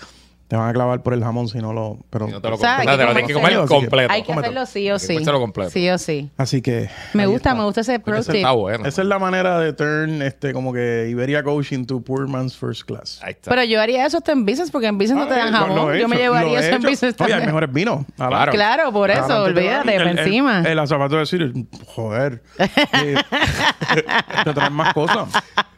te 0.55 0.59
van 0.59 0.69
a 0.69 0.73
clavar 0.73 1.03
por 1.03 1.15
el 1.15 1.25
jamón 1.25 1.49
si 1.49 1.59
no 1.59 1.73
lo... 1.73 1.99
Pero, 2.11 2.27
Si 2.27 2.33
no 2.33 2.41
te 2.41 2.49
lo 2.49 2.55
O 2.55 2.59
sea, 2.59 2.77
que 2.77 2.87
te 2.87 2.97
lo 2.97 3.07
tienes 3.07 3.27
que 3.27 3.33
comer 3.35 3.57
completo. 3.67 4.13
Hay 4.13 4.23
que 4.23 4.33
hacerlo 4.33 4.67
sí 4.67 4.89
o 4.89 4.95
Hay 4.95 5.01
que 5.01 5.07
sí. 5.19 5.25
completo. 5.25 5.71
Sí 5.71 5.91
o 5.91 5.99
sí. 5.99 6.31
Así 6.37 6.63
que... 6.63 6.89
Me 7.13 7.27
gusta, 7.27 7.51
está. 7.51 7.55
me 7.59 7.65
gusta 7.65 7.81
ese 7.81 7.99
pro 7.99 8.23
tip. 8.23 8.37
está 8.37 8.53
bueno. 8.53 8.87
Esa 8.87 9.03
es 9.03 9.09
la 9.09 9.19
manera 9.19 9.59
de 9.59 9.73
turn 9.73 10.23
este 10.23 10.53
como 10.53 10.73
que 10.73 11.09
Iberia 11.11 11.43
Coaching 11.43 11.87
to 11.87 12.03
Poor 12.03 12.29
Man's 12.29 12.57
First 12.57 12.85
Class. 12.85 13.19
Ahí 13.25 13.33
está. 13.33 13.51
Pero 13.51 13.65
yo 13.65 13.81
haría 13.81 14.07
eso 14.07 14.19
hasta 14.19 14.31
en 14.31 14.47
business 14.47 14.71
porque 14.71 14.87
en 14.87 14.97
business 14.97 15.19
no 15.19 15.27
te 15.27 15.35
Ah, 15.35 15.39
dan 15.39 15.49
eh, 15.49 15.51
lo- 15.51 15.59
jamón. 15.59 15.77
lo 15.89 15.95
he 15.95 16.01
yo 16.01 16.07
me 16.09 16.17
llevaría 16.19 16.53
lo 16.53 16.59
he 16.59 16.67
eso 16.69 16.77
en 16.77 16.83
business 16.83 17.17
Oye, 17.19 17.35
hay 17.35 17.47
mejores 17.47 17.73
vinos. 17.73 18.05
Claro. 18.17 18.53
Claro, 18.53 18.93
por 18.93 19.11
eso, 19.11 19.43
olvídate, 19.43 19.97
el- 19.97 20.03
el- 20.07 20.19
encima. 20.21 20.63
El, 20.65 20.79
azafato 20.79 21.15
de 21.17 21.21
decir, 21.23 21.53
joder. 21.87 22.45
eh, 22.59 23.17
te 24.45 24.55
traen 24.55 24.73
más 24.73 24.95
cosas. 24.95 25.29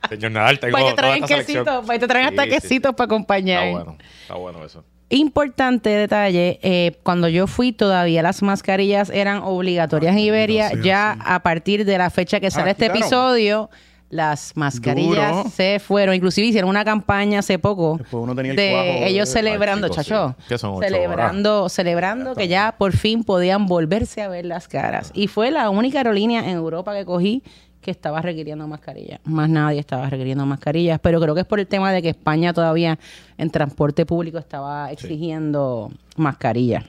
Señor 0.08 0.30
Nadal, 0.32 0.58
tengo 0.58 0.94
traen 0.94 1.24
quesitos, 1.24 1.86
te 1.86 2.06
traen 2.08 2.26
hasta 2.28 2.44
Sí, 2.44 2.50
sí. 2.50 2.54
quesitos 2.60 2.94
para 2.94 3.04
acompañar. 3.06 3.64
Está 3.64 3.76
bueno. 3.78 3.96
Está 4.22 4.34
bueno 4.34 4.64
eso. 4.64 4.84
Importante 5.08 5.88
detalle, 5.90 6.58
eh, 6.62 6.98
cuando 7.04 7.28
yo 7.28 7.46
fui 7.46 7.72
todavía 7.72 8.22
las 8.22 8.42
mascarillas 8.42 9.08
eran 9.10 9.40
obligatorias 9.44 10.12
en 10.14 10.18
Iberia. 10.18 10.72
ya 10.82 11.12
a 11.24 11.40
partir 11.42 11.84
de 11.84 11.96
la 11.96 12.10
fecha 12.10 12.40
que 12.40 12.50
sale 12.50 12.72
este 12.72 12.84
quitaron. 12.86 13.02
episodio, 13.02 13.70
las 14.08 14.52
mascarillas 14.56 15.30
Duro. 15.36 15.50
se 15.50 15.78
fueron. 15.78 16.14
Inclusive 16.14 16.48
hicieron 16.48 16.70
una 16.70 16.84
campaña 16.84 17.38
hace 17.40 17.58
poco 17.58 17.96
Después 17.98 18.20
uno 18.22 18.34
tenía 18.34 18.50
el 18.52 18.56
de 18.56 18.70
cuajo 18.72 19.06
ellos 19.06 19.28
celebrando, 19.28 19.86
Ay, 19.86 19.90
chicos, 19.90 20.06
chacho, 20.06 20.36
sí. 20.48 20.58
Son 20.58 20.70
ocho 20.74 20.82
celebrando, 20.88 21.68
celebrando 21.68 22.34
que 22.34 22.48
ya 22.48 22.74
por 22.76 22.92
fin 22.96 23.22
podían 23.24 23.66
volverse 23.66 24.22
a 24.22 24.28
ver 24.28 24.44
las 24.44 24.66
caras. 24.68 25.12
Y 25.14 25.28
fue 25.28 25.52
la 25.52 25.70
única 25.70 25.98
aerolínea 25.98 26.40
en 26.40 26.50
Europa 26.56 26.94
que 26.94 27.04
cogí 27.04 27.42
que 27.86 27.92
estaba 27.92 28.20
requiriendo 28.20 28.66
mascarillas. 28.66 29.20
Más 29.24 29.48
nadie 29.48 29.78
estaba 29.80 30.10
requiriendo 30.10 30.44
mascarillas, 30.44 30.98
pero 31.00 31.20
creo 31.20 31.34
que 31.34 31.42
es 31.42 31.46
por 31.46 31.60
el 31.60 31.68
tema 31.68 31.92
de 31.92 32.02
que 32.02 32.08
España 32.10 32.52
todavía 32.52 32.98
en 33.38 33.50
transporte 33.50 34.04
público 34.04 34.38
estaba 34.38 34.90
exigiendo 34.90 35.90
mascarillas. 36.16 36.84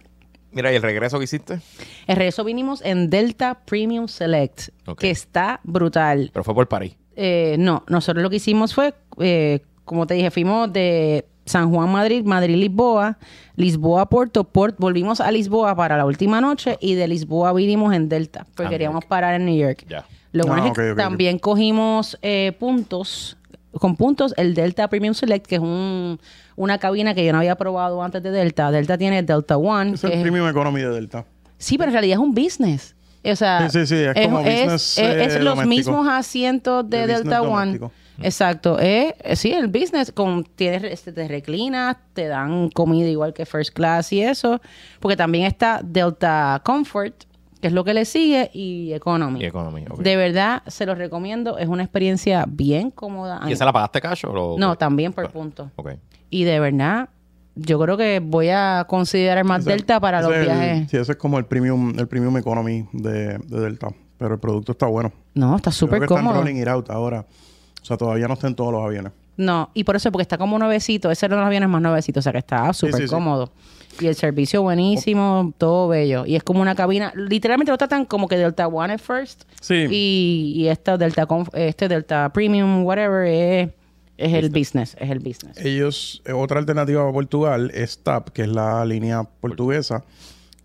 Mira, 0.51 0.71
¿y 0.73 0.75
el 0.75 0.81
regreso 0.81 1.19
que 1.19 1.25
hiciste? 1.25 1.59
El 2.07 2.15
regreso 2.15 2.43
vinimos 2.43 2.81
en 2.83 3.09
Delta 3.11 3.59
Premium 3.65 4.07
Select, 4.07 4.69
que 4.97 5.11
está 5.11 5.59
brutal. 5.63 6.31
Pero 6.33 6.43
fue 6.43 6.55
por 6.55 6.67
París. 6.67 6.95
Eh, 7.15 7.57
no, 7.59 7.83
nosotros 7.87 8.23
lo 8.23 8.29
que 8.31 8.37
hicimos 8.37 8.73
fue, 8.73 8.93
eh, 9.19 9.59
como 9.85 10.07
te 10.07 10.15
dije, 10.15 10.31
fuimos 10.31 10.73
de 10.73 11.27
San 11.45 11.71
Juan, 11.71 11.91
Madrid, 11.91 12.23
Madrid, 12.25 12.55
Lisboa, 12.55 13.19
Lisboa, 13.55 14.09
Puerto, 14.09 14.45
Port, 14.45 14.75
volvimos 14.79 15.21
a 15.21 15.31
Lisboa 15.31 15.75
para 15.75 15.95
la 15.95 16.05
última 16.05 16.41
noche 16.41 16.77
y 16.81 16.95
de 16.95 17.07
Lisboa 17.07 17.53
vinimos 17.53 17.93
en 17.93 18.09
Delta, 18.09 18.45
porque 18.55 18.67
Ah, 18.67 18.69
queríamos 18.69 19.05
parar 19.05 19.35
en 19.35 19.45
New 19.45 19.57
York. 19.57 19.85
Ya. 19.87 20.05
Lo 20.37 20.45
bueno 20.45 20.63
Ah, 20.63 20.67
es 20.67 20.73
que 20.73 20.93
también 20.95 21.39
cogimos 21.39 22.17
eh, 22.21 22.55
puntos, 22.59 23.37
con 23.73 23.95
puntos, 23.95 24.33
el 24.37 24.53
Delta 24.53 24.87
Premium 24.89 25.13
Select, 25.13 25.45
que 25.45 25.55
es 25.55 25.61
un, 25.61 26.19
una 26.55 26.77
cabina 26.77 27.13
que 27.13 27.25
yo 27.25 27.31
no 27.31 27.39
había 27.39 27.55
probado 27.55 28.01
antes 28.01 28.23
de 28.23 28.31
Delta. 28.31 28.71
Delta 28.71 28.97
tiene 28.97 29.21
Delta 29.23 29.57
One. 29.57 29.91
Es 29.93 30.01
que 30.01 30.07
el 30.07 30.13
es- 30.13 30.21
premium 30.21 30.47
economy 30.47 30.81
de 30.81 30.89
Delta. 30.89 31.25
Sí, 31.57 31.77
pero 31.77 31.89
en 31.89 31.93
realidad 31.93 32.13
es 32.19 32.23
un 32.23 32.33
business. 32.35 32.95
O 33.23 33.35
sea, 33.35 33.69
Sí, 33.69 33.79
sí, 33.81 33.87
sí, 33.87 33.95
es 33.95 34.25
como 34.27 34.37
business, 34.43 34.97
es- 34.97 34.97
es 34.99 35.35
eh, 35.35 35.39
los 35.41 35.65
mismos 35.65 36.07
asientos 36.07 36.89
de, 36.89 37.05
De 37.07 37.15
Delta 37.15 37.41
One. 37.41 37.79
Exacto. 38.21 38.77
Sí, 39.33 39.51
el 39.51 39.67
business. 39.67 40.11
Con, 40.11 40.43
tienes, 40.43 40.83
este, 40.85 41.11
te 41.11 41.27
reclinas, 41.27 41.97
te 42.13 42.27
dan 42.27 42.69
comida 42.69 43.07
igual 43.09 43.33
que 43.33 43.45
First 43.45 43.73
Class 43.73 44.11
y 44.13 44.21
eso. 44.21 44.61
Porque 44.99 45.15
también 45.17 45.45
está 45.45 45.81
Delta 45.83 46.61
Comfort, 46.63 47.25
que 47.59 47.67
es 47.67 47.73
lo 47.73 47.83
que 47.83 47.93
le 47.93 48.05
sigue, 48.05 48.49
y 48.53 48.93
Economy. 48.93 49.41
Y 49.41 49.45
Economy, 49.45 49.85
ok. 49.89 49.99
De 49.99 50.15
verdad, 50.15 50.63
se 50.67 50.85
los 50.85 50.97
recomiendo. 50.97 51.57
Es 51.57 51.67
una 51.67 51.83
experiencia 51.83 52.45
bien 52.47 52.91
cómoda. 52.91 53.41
¿Y 53.47 53.51
esa 53.53 53.65
la 53.65 53.73
pagaste 53.73 53.99
cash 54.01 54.25
o 54.25 54.33
lo...? 54.33 54.55
No, 54.57 54.75
también 54.77 55.13
por 55.13 55.29
punto. 55.31 55.71
Ok. 55.75 55.91
Y 56.29 56.43
de 56.43 56.59
verdad, 56.59 57.09
yo 57.55 57.79
creo 57.79 57.97
que 57.97 58.19
voy 58.23 58.49
a 58.49 58.85
considerar 58.87 59.43
más 59.45 59.61
Ese- 59.61 59.71
Delta 59.71 59.99
para 59.99 60.21
los 60.21 60.31
es 60.31 60.37
el- 60.37 60.43
viajes. 60.45 60.89
sí, 60.91 60.97
ese 60.97 61.11
es 61.13 61.17
como 61.17 61.37
el 61.39 61.45
premium, 61.45 61.93
el 61.97 62.07
premium 62.07 62.37
economy 62.37 62.85
de, 62.93 63.37
de 63.39 63.59
Delta. 63.59 63.87
Pero 64.17 64.33
el 64.33 64.39
producto 64.39 64.71
está 64.71 64.87
bueno. 64.87 65.11
No, 65.35 65.55
está 65.55 65.69
Creo 65.69 65.73
súper 65.73 65.99
que 65.99 66.05
están 66.05 66.17
cómodo. 66.25 66.41
rolling 66.41 66.55
it 66.61 66.67
out 66.67 66.89
ahora. 66.89 67.25
O 67.81 67.85
sea, 67.85 67.97
todavía 67.97 68.27
no 68.27 68.33
está 68.33 68.47
en 68.47 68.55
todos 68.55 68.71
los 68.73 68.83
aviones. 68.83 69.11
No, 69.37 69.69
y 69.75 69.83
por 69.83 69.95
eso, 69.95 70.11
porque 70.11 70.23
está 70.23 70.37
como 70.39 70.57
nuevecito. 70.57 71.11
Ese 71.11 71.27
era 71.27 71.35
uno 71.35 71.41
de 71.41 71.45
los 71.45 71.47
aviones 71.49 71.69
más 71.69 71.81
nuevecitos, 71.81 72.21
o 72.21 72.23
sea 72.23 72.31
que 72.31 72.39
está 72.39 72.73
súper 72.73 72.95
sí, 72.95 73.07
sí. 73.07 73.13
cómodo. 73.13 73.51
Y 73.99 74.07
el 74.07 74.15
servicio 74.15 74.61
buenísimo, 74.61 75.53
todo 75.57 75.87
bello. 75.87 76.25
Y 76.25 76.35
es 76.35 76.43
como 76.43 76.61
una 76.61 76.75
cabina, 76.75 77.11
literalmente 77.15 77.71
lo 77.71 77.77
tratan 77.77 78.05
como 78.05 78.27
que 78.27 78.37
Delta 78.37 78.67
One 78.67 78.93
at 78.93 78.99
first. 78.99 79.43
Sí. 79.61 79.85
Y, 79.89 80.53
y 80.55 80.67
esta 80.67 80.97
Delta, 80.97 81.27
Conf- 81.27 81.49
este 81.53 81.87
Delta 81.87 82.31
Premium, 82.33 82.83
whatever, 82.83 83.25
es, 83.27 83.69
es 84.17 84.33
el 84.33 84.49
business, 84.49 84.95
es 84.99 85.09
el 85.09 85.19
business. 85.19 85.57
Ellos, 85.57 86.21
eh, 86.25 86.33
otra 86.33 86.59
alternativa 86.59 87.01
para 87.01 87.13
Portugal 87.13 87.71
es 87.73 87.99
TAP, 88.03 88.29
que 88.29 88.43
es 88.43 88.47
la 88.49 88.83
línea 88.85 89.23
portuguesa. 89.23 90.03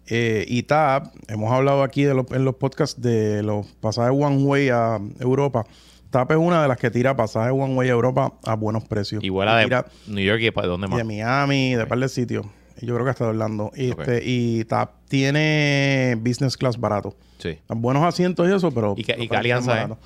Eh, 0.08 0.44
y 0.48 0.64
TAP, 0.64 1.14
hemos 1.28 1.50
hablado 1.52 1.82
aquí 1.82 2.02
de 2.02 2.12
los- 2.14 2.30
en 2.32 2.44
los 2.44 2.56
podcasts 2.56 3.00
de 3.00 3.42
los 3.42 3.66
pasajes 3.80 4.12
One 4.12 4.42
Way 4.44 4.68
a 4.70 4.98
Europa. 5.20 5.64
TAP 6.10 6.32
es 6.32 6.36
una 6.36 6.60
de 6.60 6.68
las 6.68 6.76
que 6.76 6.90
tira 6.90 7.16
pasajes 7.16 7.52
One 7.52 7.74
Way 7.74 7.88
a 7.88 7.92
Europa 7.92 8.34
a 8.44 8.54
buenos 8.56 8.84
precios. 8.84 9.24
Y 9.24 9.30
vuela 9.30 9.56
de 9.56 9.64
Tira 9.64 9.86
New 10.08 10.22
York 10.22 10.40
y 10.42 10.50
de 10.50 10.66
dónde 10.68 10.86
más. 10.88 10.98
de 10.98 11.04
Miami, 11.04 11.74
de 11.74 11.86
par 11.86 11.98
de 11.98 12.08
sitios. 12.10 12.44
Y 12.80 12.86
Yo 12.86 12.94
creo 12.94 13.04
que 13.04 13.10
hasta 13.10 13.24
de 13.24 13.30
Orlando. 13.30 13.70
Y, 13.76 13.90
este, 13.90 14.22
y 14.24 14.64
TAP 14.64 14.90
tiene 15.08 16.16
business 16.20 16.56
class 16.56 16.78
barato. 16.78 17.14
Sí. 17.38 17.58
Buenos 17.68 18.02
asientos 18.04 18.48
y 18.48 18.52
eso, 18.52 18.70
pero... 18.72 18.94
¿Y 18.96 19.04
qué- 19.04 19.16
y 19.18 19.28
qué 19.28 19.36
alianza 19.36 19.72
barato. 19.72 19.98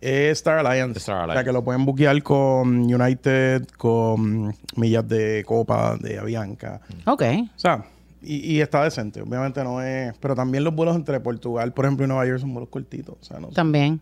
Es 0.00 0.38
Star 0.38 0.64
Alliance. 0.66 0.98
Star 0.98 1.28
O 1.28 1.32
sea, 1.34 1.44
que 1.44 1.52
lo 1.52 1.62
pueden 1.62 1.84
buquear 1.84 2.22
con 2.22 2.68
United, 2.92 3.66
con 3.76 4.54
millas 4.76 5.06
de 5.06 5.44
Copa, 5.46 5.96
de 6.00 6.18
Avianca. 6.18 6.80
Ok. 7.04 7.22
O 7.54 7.58
sea, 7.58 7.84
y, 8.22 8.36
y 8.56 8.60
está 8.62 8.82
decente. 8.84 9.20
Obviamente 9.20 9.62
no 9.62 9.82
es... 9.82 10.16
Pero 10.18 10.34
también 10.34 10.64
los 10.64 10.74
vuelos 10.74 10.96
entre 10.96 11.20
Portugal, 11.20 11.72
por 11.74 11.84
ejemplo, 11.84 12.06
y 12.06 12.08
Nueva 12.08 12.24
York 12.26 12.40
son 12.40 12.52
vuelos 12.54 12.70
cortitos. 12.70 13.16
O 13.20 13.24
sea, 13.24 13.40
no 13.40 13.48
También. 13.48 14.00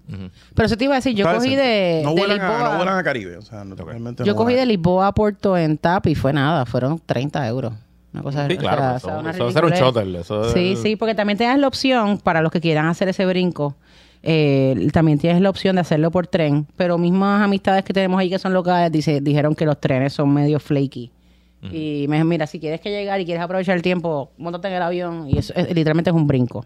Pero 0.55 0.67
eso 0.67 0.77
te 0.77 0.85
iba 0.85 0.95
a 0.95 0.99
decir, 0.99 1.15
yo 1.17 1.25
está 1.25 1.37
cogí 1.39 1.51
decente. 1.57 1.69
de, 1.69 2.03
No 2.05 2.15
de 2.15 2.21
vuelan, 2.21 2.41
a, 2.43 2.49
Lisboa. 2.49 2.71
no 2.71 2.77
vuelan 2.77 2.99
a 2.99 3.03
Caribe. 3.03 3.37
O 3.37 3.43
sea, 3.43 3.65
no, 3.65 3.75
realmente 3.75 4.23
yo 4.25 4.33
no 4.33 4.37
cogí 4.37 4.55
de. 4.55 4.67
Lisboa 4.67 5.09
a 5.09 5.13
Puerto 5.13 5.57
en 5.59 5.79
TAP 5.79 6.07
y 6.07 6.15
fue 6.15 6.33
nada, 6.33 6.65
fueron 6.65 7.01
30 7.05 7.45
euros. 7.49 7.75
Una 8.13 8.23
cosa 8.23 8.47
Sí, 8.49 8.55
o 8.55 8.59
claro. 8.59 8.79
sea, 8.83 8.97
eso, 8.97 9.07
o 9.07 9.11
sea, 9.11 9.19
una 9.21 9.31
eso 9.31 9.45
va 9.45 9.51
a 9.51 9.53
ser 9.53 9.65
un 9.65 9.71
shuttle. 9.73 10.21
Eso 10.21 10.53
Sí, 10.53 10.73
es- 10.73 10.81
sí, 10.83 10.97
porque 10.97 11.15
también 11.15 11.37
tienes 11.39 11.59
la 11.59 11.69
opción, 11.69 12.19
para 12.19 12.41
los 12.43 12.51
que 12.51 12.61
quieran 12.61 12.87
hacer 12.87 13.09
ese 13.09 13.27
brinco, 13.27 13.77
eh, 14.23 14.89
también 14.93 15.19
tienes 15.19 15.41
la 15.43 15.51
opción 15.51 15.77
de 15.77 15.83
hacerlo 15.83 16.11
por 16.11 16.27
tren, 16.27 16.67
pero 16.77 16.97
mismas 16.99 17.43
amistades 17.43 17.85
que 17.85 17.93
tenemos 17.93 18.19
ahí 18.19 18.31
que 18.31 18.39
son 18.39 18.53
locales 18.53 18.91
dice, 18.91 19.21
dijeron 19.21 19.55
que 19.55 19.65
los 19.67 19.79
trenes 19.81 20.13
son 20.15 20.33
medio 20.33 20.59
flaky. 20.59 21.13
Y 21.61 22.07
me 22.09 22.15
dijeron, 22.17 22.29
mira, 22.29 22.47
si 22.47 22.61
quieres 22.61 22.81
que 22.81 22.89
llegar 22.91 23.21
y 23.21 23.25
quieres 23.25 23.43
aprovechar 23.43 23.75
el 23.77 23.83
tiempo, 23.83 24.31
montate 24.39 24.69
en 24.69 24.75
el 24.75 24.83
avión 24.83 25.29
y 25.29 25.39
eso 25.39 25.53
es- 25.57 25.69
literalmente 25.75 26.11
es 26.11 26.17
un 26.17 26.27
brinco. 26.27 26.65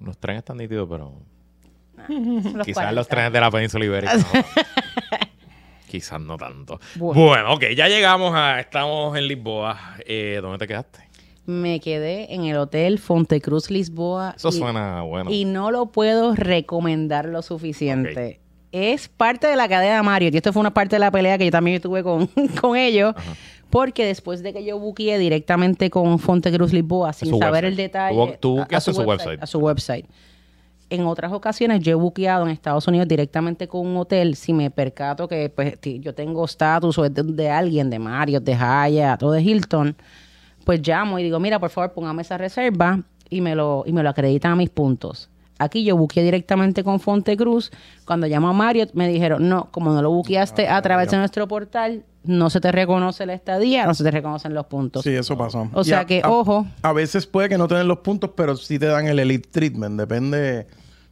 Los 0.00 0.16
trenes 0.18 0.40
están 0.40 0.56
nítidos, 0.56 0.88
pero... 0.90 1.12
Los 2.08 2.64
Quizás 2.66 2.74
40. 2.74 2.92
los 2.92 3.08
trenes 3.08 3.32
de 3.32 3.40
la 3.40 3.50
península 3.50 3.84
ibérica. 3.84 4.14
¿no? 4.16 4.24
Quizás 5.88 6.20
no 6.20 6.36
tanto. 6.36 6.80
Bueno. 6.96 7.22
Bueno, 7.26 7.54
ok, 7.54 7.64
ya 7.76 7.88
llegamos 7.88 8.32
a. 8.34 8.60
Estamos 8.60 9.16
en 9.16 9.28
Lisboa. 9.28 9.96
Eh, 10.06 10.38
¿Dónde 10.42 10.58
te 10.58 10.66
quedaste? 10.66 11.00
Me 11.46 11.78
quedé 11.78 12.34
en 12.34 12.44
el 12.44 12.56
hotel 12.56 12.98
Fontecruz 12.98 13.70
Lisboa. 13.70 14.34
Eso 14.36 14.48
y- 14.48 14.52
suena 14.52 15.02
bueno. 15.02 15.30
Y 15.30 15.44
no 15.44 15.70
lo 15.70 15.86
puedo 15.86 16.34
recomendar 16.34 17.26
lo 17.26 17.40
suficiente. 17.42 18.40
Es 18.72 19.08
parte 19.08 19.46
de 19.46 19.54
la 19.56 19.68
cadena 19.68 20.02
Marriott. 20.02 20.34
Y 20.34 20.38
esto 20.38 20.52
fue 20.52 20.60
una 20.60 20.74
parte 20.74 20.96
de 20.96 21.00
la 21.00 21.10
pelea 21.12 21.38
que 21.38 21.44
yo 21.44 21.50
también 21.52 21.80
tuve 21.80 22.02
con, 22.02 22.26
con 22.60 22.76
ellos. 22.76 23.14
Porque 23.70 24.04
después 24.04 24.42
de 24.42 24.52
que 24.52 24.64
yo 24.64 24.78
buqueé 24.78 25.18
directamente 25.18 25.88
con 25.90 26.18
Fontecruz 26.18 26.72
Lisboa, 26.72 27.12
sin 27.12 27.30
saber 27.38 27.64
website. 27.64 27.70
el 27.70 27.76
detalle. 27.76 28.38
Tú- 28.40 28.56
tú 28.66 28.76
a- 28.76 28.80
su 28.80 28.92
website. 29.02 29.42
A 29.42 29.46
su 29.46 29.58
website. 29.60 30.06
En 30.88 31.04
otras 31.04 31.32
ocasiones 31.32 31.80
yo 31.80 31.92
he 31.92 31.94
buqueado 31.94 32.44
en 32.44 32.50
Estados 32.50 32.86
Unidos 32.86 33.08
directamente 33.08 33.66
con 33.66 33.86
un 33.86 33.96
hotel 33.96 34.36
si 34.36 34.52
me 34.52 34.70
percato 34.70 35.26
que 35.26 35.48
pues, 35.48 35.78
yo 35.82 36.14
tengo 36.14 36.44
estatus 36.44 36.96
o 36.98 37.04
es 37.04 37.12
de, 37.12 37.24
de 37.24 37.50
alguien, 37.50 37.90
de 37.90 37.98
Marriott, 37.98 38.44
de 38.44 38.54
Hyatt 38.54 39.22
o 39.22 39.32
de 39.32 39.42
Hilton, 39.42 39.96
pues 40.64 40.86
llamo 40.86 41.18
y 41.18 41.24
digo, 41.24 41.40
mira, 41.40 41.58
por 41.58 41.70
favor, 41.70 41.92
póngame 41.92 42.22
esa 42.22 42.38
reserva 42.38 43.00
y 43.28 43.40
me 43.40 43.56
lo, 43.56 43.82
y 43.84 43.92
me 43.92 44.02
lo 44.02 44.10
acreditan 44.10 44.52
a 44.52 44.56
mis 44.56 44.70
puntos. 44.70 45.28
Aquí 45.58 45.84
yo 45.84 45.96
buqueé 45.96 46.22
directamente 46.22 46.84
con 46.84 47.00
Fontecruz. 47.00 47.70
Cuando 48.04 48.26
llamo 48.26 48.48
a 48.48 48.52
Marriott, 48.52 48.92
me 48.92 49.08
dijeron, 49.08 49.48
no, 49.48 49.68
como 49.70 49.92
no 49.92 50.02
lo 50.02 50.10
buqueaste 50.10 50.68
a 50.68 50.80
través 50.82 51.10
de 51.10 51.16
nuestro 51.16 51.48
portal, 51.48 52.04
no 52.26 52.50
se 52.50 52.60
te 52.60 52.70
reconoce 52.72 53.26
la 53.26 53.34
estadía, 53.34 53.86
no 53.86 53.94
se 53.94 54.04
te 54.04 54.10
reconocen 54.10 54.54
los 54.54 54.66
puntos. 54.66 55.02
Sí, 55.02 55.10
eso 55.10 55.36
pasó. 55.36 55.68
O 55.72 55.80
Y 55.82 55.84
sea 55.84 56.00
a- 56.00 56.06
que, 56.06 56.20
a- 56.24 56.30
ojo. 56.30 56.66
A 56.82 56.92
veces 56.92 57.26
puede 57.26 57.48
que 57.48 57.58
no 57.58 57.68
te 57.68 57.74
den 57.74 57.88
los 57.88 57.98
puntos, 57.98 58.30
pero 58.36 58.56
sí 58.56 58.78
te 58.78 58.86
dan 58.86 59.06
el 59.06 59.18
elite 59.18 59.48
treatment. 59.50 59.98
Depende. 59.98 60.66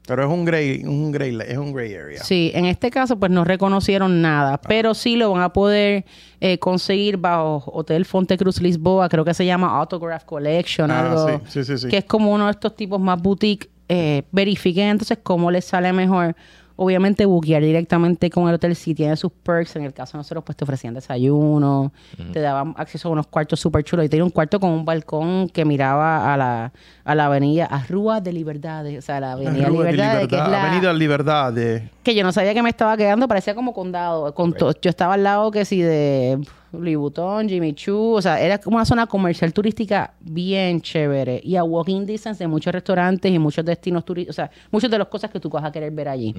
Pero 0.07 0.23
es 0.23 0.29
un 0.29 0.45
gray, 0.45 0.85
un 0.85 1.13
gray, 1.13 1.39
es 1.49 1.57
un 1.57 1.73
gray 1.73 1.95
area. 1.95 2.23
Sí, 2.23 2.51
en 2.55 2.67
este 2.67 2.91
caso 2.91 3.19
pues 3.19 3.33
no 3.33 3.43
reconocieron 3.43 4.21
nada, 4.21 4.61
pero 4.61 4.93
sí 4.93 5.17
lo 5.17 5.31
van 5.33 5.41
a 5.41 5.55
poder 5.55 6.05
eh, 6.43 6.59
conseguir 6.59 7.17
bajo 7.17 7.65
Hotel 7.73 8.05
Fontecruz 8.05 8.61
Lisboa, 8.61 9.09
creo 9.09 9.25
que 9.25 9.33
se 9.33 9.47
llama 9.47 9.69
Autograph 9.79 10.25
Collection, 10.25 10.91
Ah, 10.91 11.01
algo 11.11 11.29
sí, 11.29 11.35
sí, 11.49 11.65
sí, 11.65 11.79
sí. 11.79 11.89
que 11.89 11.97
es 11.97 12.05
como 12.05 12.33
uno 12.35 12.45
de 12.45 12.51
estos 12.51 12.77
tipos 12.77 13.01
más 13.01 13.21
boutique. 13.23 13.71
Eh, 13.89 14.25
verifiquen 14.31 14.89
entonces 14.89 15.19
cómo 15.23 15.51
les 15.51 15.65
sale 15.65 15.91
mejor. 15.95 16.37
Obviamente 16.77 17.25
buquear 17.25 17.63
directamente 17.63 18.31
con 18.31 18.49
el 18.49 18.57
hotel 18.57 18.75
si 18.75 18.95
tiene 18.95 19.17
sus 19.17 19.31
perks. 19.31 19.77
En 19.77 19.85
el 19.85 19.93
caso 19.93 20.13
de 20.17 20.19
nosotros 20.19 20.43
pues 20.45 20.57
te 20.57 20.65
ofrecían 20.65 20.93
desayuno, 20.95 21.93
te 22.33 22.41
daban 22.41 22.75
acceso 22.77 23.09
a 23.09 23.13
unos 23.13 23.27
cuartos 23.29 23.61
súper 23.61 23.85
chulos. 23.85 24.05
Y 24.07 24.09
tenía 24.09 24.25
un 24.25 24.31
cuarto 24.31 24.59
con 24.59 24.71
un 24.71 24.85
balcón 24.85 25.49
que 25.49 25.65
miraba 25.65 26.33
a 26.35 26.37
la, 26.37 26.73
a 27.05 27.15
la 27.15 27.27
avenida, 27.27 27.67
a 27.67 27.85
Rúa 27.87 28.21
de 28.21 28.33
Libertades, 28.33 28.99
o 28.99 29.03
sea, 29.03 29.21
la 29.21 29.33
avenida 29.33 29.69
Libertades, 29.71 30.29
que 30.29 30.35
es 30.35 30.43
Libertad, 30.43 30.51
la 30.51 30.63
Avenida 30.71 30.93
Libertad 30.93 31.53
de... 31.53 31.91
que 32.03 32.15
yo 32.15 32.25
no 32.25 32.33
sabía 32.33 32.55
que 32.55 32.63
me 32.63 32.71
estaba 32.71 32.97
quedando, 32.97 33.29
parecía 33.29 33.55
como 33.55 33.73
condado. 33.73 34.35
Con 34.35 34.53
to- 34.53 34.73
yo 34.81 34.91
estaba 34.91 35.15
al 35.15 35.23
lado 35.23 35.51
que 35.53 35.65
sí 35.65 35.81
de 35.81 36.41
Louis 36.81 36.97
Vuitton, 36.97 37.49
Jimmy 37.49 37.73
Choo, 37.75 38.13
o 38.13 38.23
sea, 38.23 38.41
era 38.41 38.59
como 38.59 38.77
una 38.77 38.85
zona 38.85 39.07
comercial 39.07 39.53
turística 39.53 40.15
bien 40.21 40.81
chévere 40.81 41.41
y 41.43 41.57
a 41.57 41.65
walking 41.65 42.07
distance 42.07 42.43
de 42.43 42.49
muchos 42.49 42.73
restaurantes 42.73 43.31
y 43.33 43.39
muchos 43.39 43.65
destinos 43.65 44.05
turísticos, 44.05 44.35
o 44.35 44.37
sea, 44.37 44.51
muchas 44.71 44.91
de 44.91 44.99
las 44.99 45.09
cosas 45.09 45.31
que 45.31 45.41
tú 45.41 45.49
vas 45.51 45.65
a 45.65 45.73
querer 45.73 45.91
ver 45.93 46.09
allí. 46.09 46.35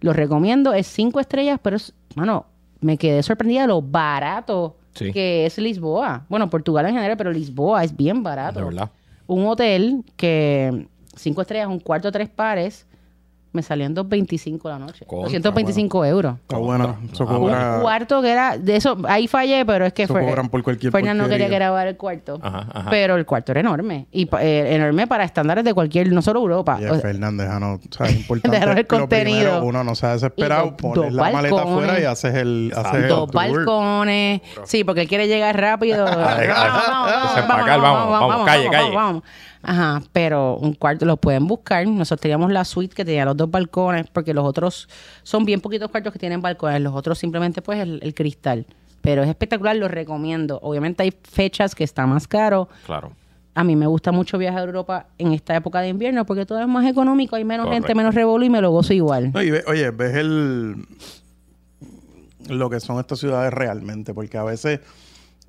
Lo 0.00 0.12
recomiendo, 0.12 0.72
es 0.72 0.86
cinco 0.86 1.20
estrellas, 1.20 1.58
pero 1.62 1.76
es, 1.76 1.92
mano, 2.14 2.46
me 2.80 2.96
quedé 2.98 3.22
sorprendida 3.22 3.62
de 3.62 3.68
lo 3.68 3.82
barato 3.82 4.76
Sí. 4.94 5.12
que 5.12 5.44
es 5.44 5.58
Lisboa. 5.58 6.24
Bueno, 6.30 6.48
Portugal 6.48 6.86
en 6.86 6.94
general, 6.94 7.18
pero 7.18 7.30
Lisboa 7.30 7.84
es 7.84 7.94
bien 7.94 8.22
barato. 8.22 8.60
De 8.60 8.64
verdad. 8.64 8.90
Un 9.26 9.44
hotel 9.46 10.02
que 10.16 10.86
cinco 11.14 11.42
estrellas, 11.42 11.68
un 11.68 11.80
cuarto 11.80 12.10
tres 12.10 12.30
pares, 12.30 12.85
me 13.56 13.62
salían 13.62 13.92
225 13.94 14.68
la 14.68 14.78
noche. 14.78 15.04
Contra, 15.06 15.30
225 15.40 16.04
euros. 16.04 16.36
Está 16.42 16.58
buena. 16.58 16.94
Eso 17.12 17.24
Ah, 17.24 17.26
cobra- 17.26 17.74
Un 17.76 17.80
cuarto 17.82 18.22
que 18.22 18.30
era, 18.30 18.56
de 18.58 18.76
eso, 18.76 18.96
ahí 19.08 19.26
fallé, 19.26 19.64
pero 19.66 19.84
es 19.86 19.92
que 19.92 20.04
Eso 20.04 20.12
fue. 20.12 20.24
cobran 20.24 20.48
por 20.48 20.62
cualquier 20.62 20.92
Fernan 20.92 21.18
no 21.18 21.28
quería 21.28 21.48
grabar 21.48 21.88
el 21.88 21.96
cuarto. 21.96 22.38
Ajá, 22.42 22.66
ajá. 22.72 22.90
Pero 22.90 23.16
el 23.16 23.26
cuarto 23.26 23.50
era 23.52 23.60
enorme. 23.60 24.06
Y 24.12 24.28
eh, 24.40 24.74
enorme 24.74 25.06
para 25.06 25.24
estándares 25.24 25.64
de 25.64 25.74
cualquier, 25.74 26.12
no 26.12 26.22
solo 26.22 26.40
Europa. 26.40 26.76
Oye, 26.76 26.88
O 26.90 26.92
sea, 26.94 27.02
Fernández, 27.02 27.48
ah, 27.50 27.58
no, 27.58 27.72
o 27.74 27.80
sea, 27.90 28.06
es 28.06 28.16
importante. 28.16 28.58
Dejar 28.60 28.78
el 28.78 28.86
contenido. 28.86 29.38
primero, 29.38 29.64
uno 29.64 29.82
no 29.84 29.94
se 29.94 30.06
ha 30.06 30.10
Y 30.10 30.12
desesperado, 30.14 30.76
pones 30.76 31.12
la 31.12 31.22
maleta 31.32 31.54
balcones. 31.56 31.72
afuera 31.84 32.00
y 32.00 32.04
haces 32.04 32.34
el, 32.34 32.72
haces 32.76 32.94
el 32.94 33.08
dos 33.08 33.26
tour. 33.30 33.34
balcones. 33.34 34.40
Sí, 34.64 34.84
porque 34.84 35.00
él 35.02 35.08
quiere 35.08 35.26
llegar 35.28 35.58
rápido. 35.60 36.04
Desempacar, 36.06 37.80
vamos, 37.80 38.10
vamos, 38.10 38.46
calle, 38.46 38.68
calle. 38.70 38.94
vamos. 38.94 39.22
Ajá, 39.68 40.00
pero 40.12 40.56
un 40.58 40.74
cuarto 40.74 41.04
lo 41.06 41.16
pueden 41.16 41.48
buscar. 41.48 41.86
Nosotros 41.88 42.20
teníamos 42.20 42.52
la 42.52 42.64
suite 42.64 42.94
que 42.94 43.04
tenía 43.04 43.24
los 43.24 43.36
dos 43.36 43.50
balcones, 43.50 44.06
porque 44.12 44.32
los 44.32 44.44
otros 44.44 44.88
son 45.24 45.44
bien 45.44 45.60
poquitos 45.60 45.90
cuartos 45.90 46.12
que 46.12 46.20
tienen 46.20 46.40
balcones. 46.40 46.80
Los 46.80 46.94
otros 46.94 47.18
simplemente, 47.18 47.62
pues, 47.62 47.80
el, 47.80 47.98
el 48.02 48.14
cristal. 48.14 48.64
Pero 49.00 49.24
es 49.24 49.28
espectacular, 49.28 49.74
lo 49.74 49.88
recomiendo. 49.88 50.60
Obviamente 50.62 51.02
hay 51.02 51.12
fechas 51.22 51.74
que 51.74 51.82
está 51.82 52.06
más 52.06 52.28
caro. 52.28 52.68
Claro. 52.86 53.10
A 53.56 53.64
mí 53.64 53.74
me 53.74 53.86
gusta 53.88 54.12
mucho 54.12 54.38
viajar 54.38 54.60
a 54.60 54.64
Europa 54.66 55.06
en 55.18 55.32
esta 55.32 55.56
época 55.56 55.80
de 55.80 55.88
invierno 55.88 56.24
porque 56.26 56.44
todo 56.46 56.60
es 56.60 56.68
más 56.68 56.86
económico, 56.86 57.34
hay 57.36 57.44
menos 57.44 57.66
Correcto. 57.66 57.86
gente, 57.86 57.94
menos 57.96 58.14
revolú 58.14 58.44
y 58.44 58.50
me 58.50 58.60
lo 58.60 58.70
gozo 58.70 58.92
igual. 58.92 59.32
No, 59.32 59.42
y 59.42 59.50
ve- 59.50 59.64
oye, 59.66 59.90
ves 59.90 60.14
el 60.14 60.76
lo 62.48 62.70
que 62.70 62.80
son 62.80 63.00
estas 63.00 63.18
ciudades 63.18 63.52
realmente, 63.52 64.14
porque 64.14 64.38
a 64.38 64.44
veces, 64.44 64.80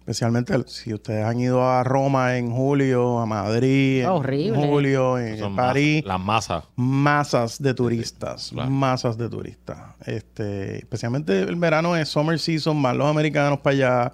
especialmente 0.08 0.54
si 0.68 0.94
ustedes 0.94 1.26
han 1.26 1.38
ido 1.38 1.62
a 1.70 1.84
Roma 1.84 2.38
en 2.38 2.50
julio, 2.50 3.20
a 3.20 3.26
Madrid 3.26 4.04
en 4.04 4.08
Horrible. 4.08 4.66
julio, 4.66 5.18
en 5.20 5.38
Son 5.38 5.54
París, 5.54 6.02
las 6.06 6.18
masas. 6.20 6.64
masas 6.78 7.62
de 7.62 7.74
turistas, 7.74 8.52
Claro. 8.54 8.70
masas 8.70 9.18
de 9.18 9.28
turistas. 9.28 9.78
Este, 10.06 10.78
especialmente 10.78 11.42
el 11.42 11.58
verano 11.58 11.98
es 11.98 12.08
summer 12.08 12.40
season, 12.40 12.78
más 12.82 12.96
los 12.96 13.06
americanos 13.08 13.60
para 13.60 13.74
allá 13.76 14.14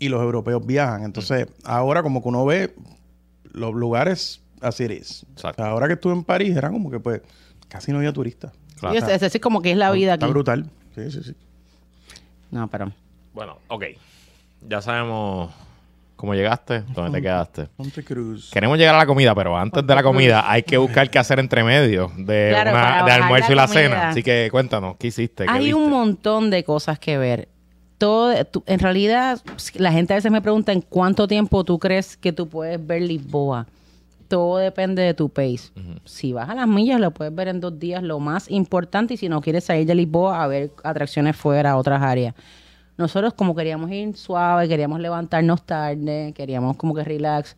y 0.00 0.08
los 0.08 0.20
europeos 0.20 0.66
viajan. 0.66 1.04
Entonces, 1.04 1.46
ahora 1.62 2.02
como 2.02 2.22
que 2.22 2.28
uno 2.28 2.44
ve 2.44 2.74
los 3.52 3.72
lugares 3.72 4.40
así 4.60 4.82
es. 4.84 5.24
Exacto. 5.32 5.62
ahora 5.64 5.86
que 5.86 5.92
estuve 5.94 6.12
en 6.12 6.24
París, 6.24 6.56
era 6.56 6.70
como 6.70 6.90
que 6.90 6.98
pues 6.98 7.22
casi 7.68 7.92
no 7.92 7.98
había 7.98 8.12
turistas. 8.12 8.50
Claro. 8.80 8.96
Y 8.96 8.98
es, 8.98 9.38
como 9.40 9.62
que 9.62 9.70
es 9.70 9.76
la 9.76 9.92
vida 9.92 10.14
Está 10.14 10.26
aquí. 10.26 10.32
brutal. 10.32 10.68
Sí, 10.96 11.08
sí, 11.12 11.22
sí. 11.22 11.34
No, 12.50 12.66
pero 12.66 12.90
Bueno, 13.32 13.58
ok. 13.68 13.84
Ya 14.66 14.80
sabemos 14.82 15.50
cómo 16.16 16.34
llegaste, 16.34 16.82
dónde 16.94 17.18
te 17.18 17.22
quedaste. 17.22 17.68
Monte 17.78 18.04
Cruz. 18.04 18.50
Queremos 18.52 18.76
llegar 18.78 18.94
a 18.94 18.98
la 18.98 19.06
comida, 19.06 19.34
pero 19.34 19.56
antes 19.56 19.86
de 19.86 19.94
la 19.94 20.02
comida 20.02 20.50
hay 20.50 20.62
que 20.62 20.76
buscar 20.76 21.08
qué 21.10 21.18
hacer 21.18 21.38
entre 21.38 21.64
medio 21.64 22.12
de, 22.16 22.48
Claro, 22.50 22.70
una- 22.72 23.04
de 23.04 23.10
almuerzo 23.12 23.48
la 23.48 23.52
y 23.52 23.56
la 23.56 23.66
comida. 23.66 23.82
cena. 23.82 24.08
Así 24.10 24.22
que 24.22 24.48
cuéntanos, 24.50 24.96
¿qué 24.98 25.06
hiciste? 25.08 25.46
¿Qué 25.46 25.50
hay 25.50 25.72
un 25.72 25.88
montón 25.90 26.50
de 26.50 26.62
cosas 26.64 26.98
que 26.98 27.16
ver. 27.18 27.48
Todo, 27.98 28.44
tú- 28.46 28.62
en 28.66 28.78
realidad, 28.80 29.40
la 29.74 29.92
gente 29.92 30.14
a 30.14 30.16
veces 30.16 30.30
me 30.32 30.40
pregunta 30.40 30.72
en 30.72 30.80
cuánto 30.80 31.26
tiempo 31.28 31.64
tú 31.64 31.78
crees 31.78 32.16
que 32.16 32.32
tú 32.32 32.48
puedes 32.48 32.84
ver 32.86 33.02
Lisboa. 33.02 33.66
Todo 34.28 34.58
depende 34.58 35.02
de 35.02 35.12
tu 35.12 35.28
pace. 35.28 35.70
Si 36.04 36.32
vas 36.32 36.48
a 36.48 36.54
las 36.54 36.68
millas, 36.68 37.00
lo 37.00 37.10
puedes 37.10 37.34
ver 37.34 37.48
en 37.48 37.60
dos 37.60 37.78
días, 37.78 38.02
lo 38.02 38.18
más 38.20 38.50
importante. 38.50 39.14
Y 39.14 39.16
si 39.16 39.28
no 39.28 39.40
quieres 39.40 39.64
salir 39.64 39.86
de 39.86 39.94
Lisboa 39.94 40.42
a 40.42 40.46
ver 40.46 40.70
atracciones 40.84 41.36
fuera, 41.36 41.72
a 41.72 41.76
otras 41.76 42.00
áreas. 42.00 42.34
Nosotros 43.00 43.32
como 43.32 43.54
queríamos 43.54 43.90
ir 43.90 44.14
suave, 44.14 44.68
queríamos 44.68 45.00
levantarnos 45.00 45.64
tarde, 45.64 46.34
queríamos 46.36 46.76
como 46.76 46.94
que 46.94 47.02
relax. 47.02 47.56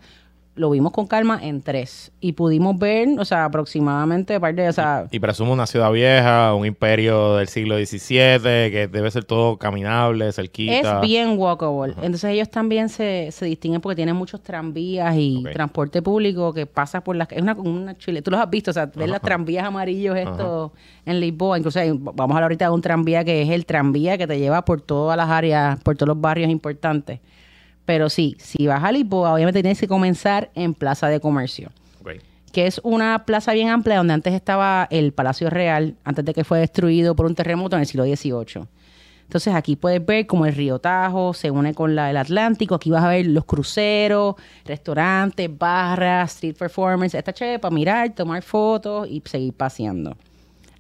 Lo 0.55 0.69
vimos 0.69 0.93
con 0.93 1.07
calma 1.07 1.39
en 1.43 1.63
tres. 1.63 2.13
Y 2.21 2.33
pudimos 2.33 2.79
ver, 2.79 3.09
o 3.19 3.25
sea, 3.25 3.47
aproximadamente, 3.47 4.39
parte, 4.39 4.69
o 4.69 4.73
sea, 4.73 5.07
Y 5.11 5.19
presumo 5.19 5.55
una 5.55 5.67
ciudad 5.67 5.91
vieja, 5.91 6.55
un 6.55 6.67
imperio 6.67 7.37
del 7.37 7.49
siglo 7.49 7.77
XVII, 7.79 8.71
que 8.71 8.87
debe 8.93 9.11
ser 9.11 9.25
todo 9.25 9.57
caminable, 9.57 10.31
cerquita. 10.33 10.97
Es 10.97 11.01
bien 11.09 11.39
walkable. 11.39 11.95
Entonces 12.03 12.25
ellos 12.25 12.51
también 12.51 12.91
se, 12.91 13.31
se 13.33 13.47
distinguen 13.47 13.81
porque 13.81 13.97
tienen 13.97 14.15
muchos 14.15 14.43
tranvías 14.43 15.15
y 15.17 15.43
transporte 15.55 16.03
público 16.03 16.53
que 16.53 16.67
pasa 16.67 17.01
por 17.03 17.17
las... 17.17 17.33
Es 17.33 17.41
una, 17.41 17.55
una 17.55 17.97
chile. 17.97 18.21
Tú 18.21 18.31
los 18.31 18.39
has 18.39 18.51
visto, 18.51 18.73
o 18.73 18.75
sea, 18.75 18.87
ves 18.87 19.09
las 19.09 19.23
tranvías 19.23 19.65
amarillos 19.65 20.17
estos 20.19 20.73
en 21.07 21.19
Lisboa. 21.19 21.57
Incluso 21.57 21.79
hay- 21.81 21.93
vamos 21.93 22.19
a 22.19 22.23
hablar 22.25 22.43
ahorita 22.43 22.67
de 22.67 22.71
un 22.73 22.83
tranvía 22.83 23.25
que 23.25 23.41
es 23.41 23.49
el 23.49 23.65
tranvía 23.65 24.19
que 24.19 24.27
te 24.27 24.39
lleva 24.39 24.65
por 24.67 24.83
todas 24.83 25.17
las 25.17 25.31
áreas, 25.31 25.81
por 25.83 25.97
todos 25.97 26.09
los 26.09 26.21
barrios 26.21 26.51
importantes. 26.51 27.21
Pero 27.85 28.09
sí, 28.09 28.37
si 28.39 28.67
vas 28.67 28.85
a 28.85 28.93
Lisboa, 28.93 29.35
obviamente 29.35 29.63
tienes 29.63 29.81
que 29.81 29.89
comenzar 29.89 30.51
en 30.55 30.75
Plaza 30.75 31.09
de 31.09 31.21
Comercio 31.21 31.71
que 32.53 32.67
es 32.67 32.81
una 32.85 33.25
plaza 33.25 33.53
bien 33.55 33.71
amplia 33.71 33.97
donde 33.97 34.13
antes 34.13 34.35
estaba 34.35 34.87
el 34.91 35.13
Palacio 35.13 35.51
Real, 35.51 35.97
antes 36.05 36.25
de 36.25 36.35
que 36.35 36.45
fue 36.45 36.61
destruido 36.61 37.17
por 37.17 37.27
un 37.27 37.35
terremoto 37.35 37.77
en 37.77 37.81
el 37.81 37.87
siglo 37.87 38.05
XVIII. 38.05 38.67
Entonces 39.23 39.55
aquí 39.55 39.77
puedes 39.77 40.05
ver 40.05 40.27
cómo 40.27 40.45
el 40.45 40.55
río 40.55 40.79
Tajo 40.79 41.33
se 41.33 41.51
une 41.51 41.73
con 41.73 41.95
la, 41.95 42.11
el 42.11 42.19
Atlántico. 42.19 42.75
Aquí 42.75 42.91
vas 42.91 43.03
a 43.03 43.09
ver 43.09 43.27
los 43.27 43.47
cruceros, 43.47 44.35
restaurantes, 44.67 45.49
barras, 45.59 46.35
street 46.35 46.57
performance. 46.59 47.15
Está 47.15 47.33
chévere 47.33 47.59
para 47.59 47.75
mirar, 47.75 48.15
tomar 48.15 48.43
fotos 48.43 49.09
y 49.09 49.23
seguir 49.25 49.55
paseando. 49.55 50.15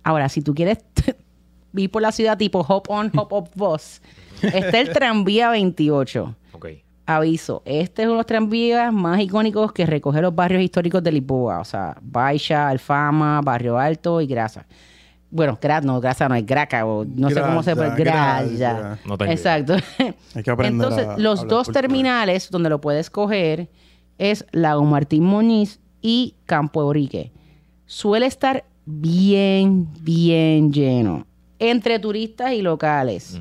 Ahora, 0.02 0.28
si 0.28 0.42
tú 0.42 0.54
quieres 0.54 0.78
ir 1.74 1.90
por 1.90 2.02
la 2.02 2.12
ciudad 2.12 2.36
tipo 2.36 2.60
hop 2.60 2.84
on, 2.88 3.10
hop 3.16 3.32
off 3.32 3.48
bus, 3.54 4.02
está 4.42 4.80
el 4.80 4.92
tranvía 4.92 5.48
28 5.48 6.36
Ok. 6.41 6.41
Aviso, 7.06 7.62
este 7.64 8.02
es 8.02 8.06
uno 8.06 8.14
de 8.14 8.18
los 8.18 8.26
tranvías 8.26 8.92
más 8.92 9.20
icónicos 9.20 9.72
que 9.72 9.86
recoge 9.86 10.20
los 10.22 10.34
barrios 10.34 10.62
históricos 10.62 11.02
de 11.02 11.12
Lisboa, 11.12 11.60
o 11.60 11.64
sea, 11.64 11.96
Baixa, 12.00 12.68
Alfama, 12.68 13.40
Barrio 13.42 13.78
Alto 13.78 14.20
y 14.20 14.26
Grasa. 14.26 14.66
bueno, 15.30 15.58
gra, 15.60 15.80
no, 15.80 16.00
grasa 16.00 16.28
no 16.28 16.34
es 16.34 16.44
graca, 16.44 16.84
o 16.84 17.04
no 17.04 17.30
sé 17.30 17.40
cómo 17.40 17.62
se 17.62 17.74
puede, 17.74 17.94
gralla. 17.96 18.98
No. 19.04 19.14
Exacto. 19.26 19.76
Hay 20.34 20.42
que 20.42 20.50
aprender 20.50 20.86
Entonces, 20.86 21.08
a 21.08 21.18
los 21.18 21.46
dos 21.48 21.68
terminales 21.68 22.50
donde 22.50 22.68
lo 22.68 22.80
puedes 22.80 23.10
coger 23.10 23.70
es 24.18 24.44
Lago 24.52 24.84
Martín 24.84 25.24
Muñiz 25.24 25.80
y 26.00 26.36
Campo 26.46 26.82
Eurique. 26.82 27.32
Suele 27.86 28.26
estar 28.26 28.64
bien, 28.84 29.88
bien 30.00 30.72
lleno 30.72 31.26
entre 31.58 31.98
turistas 31.98 32.52
y 32.52 32.60
locales. 32.62 33.40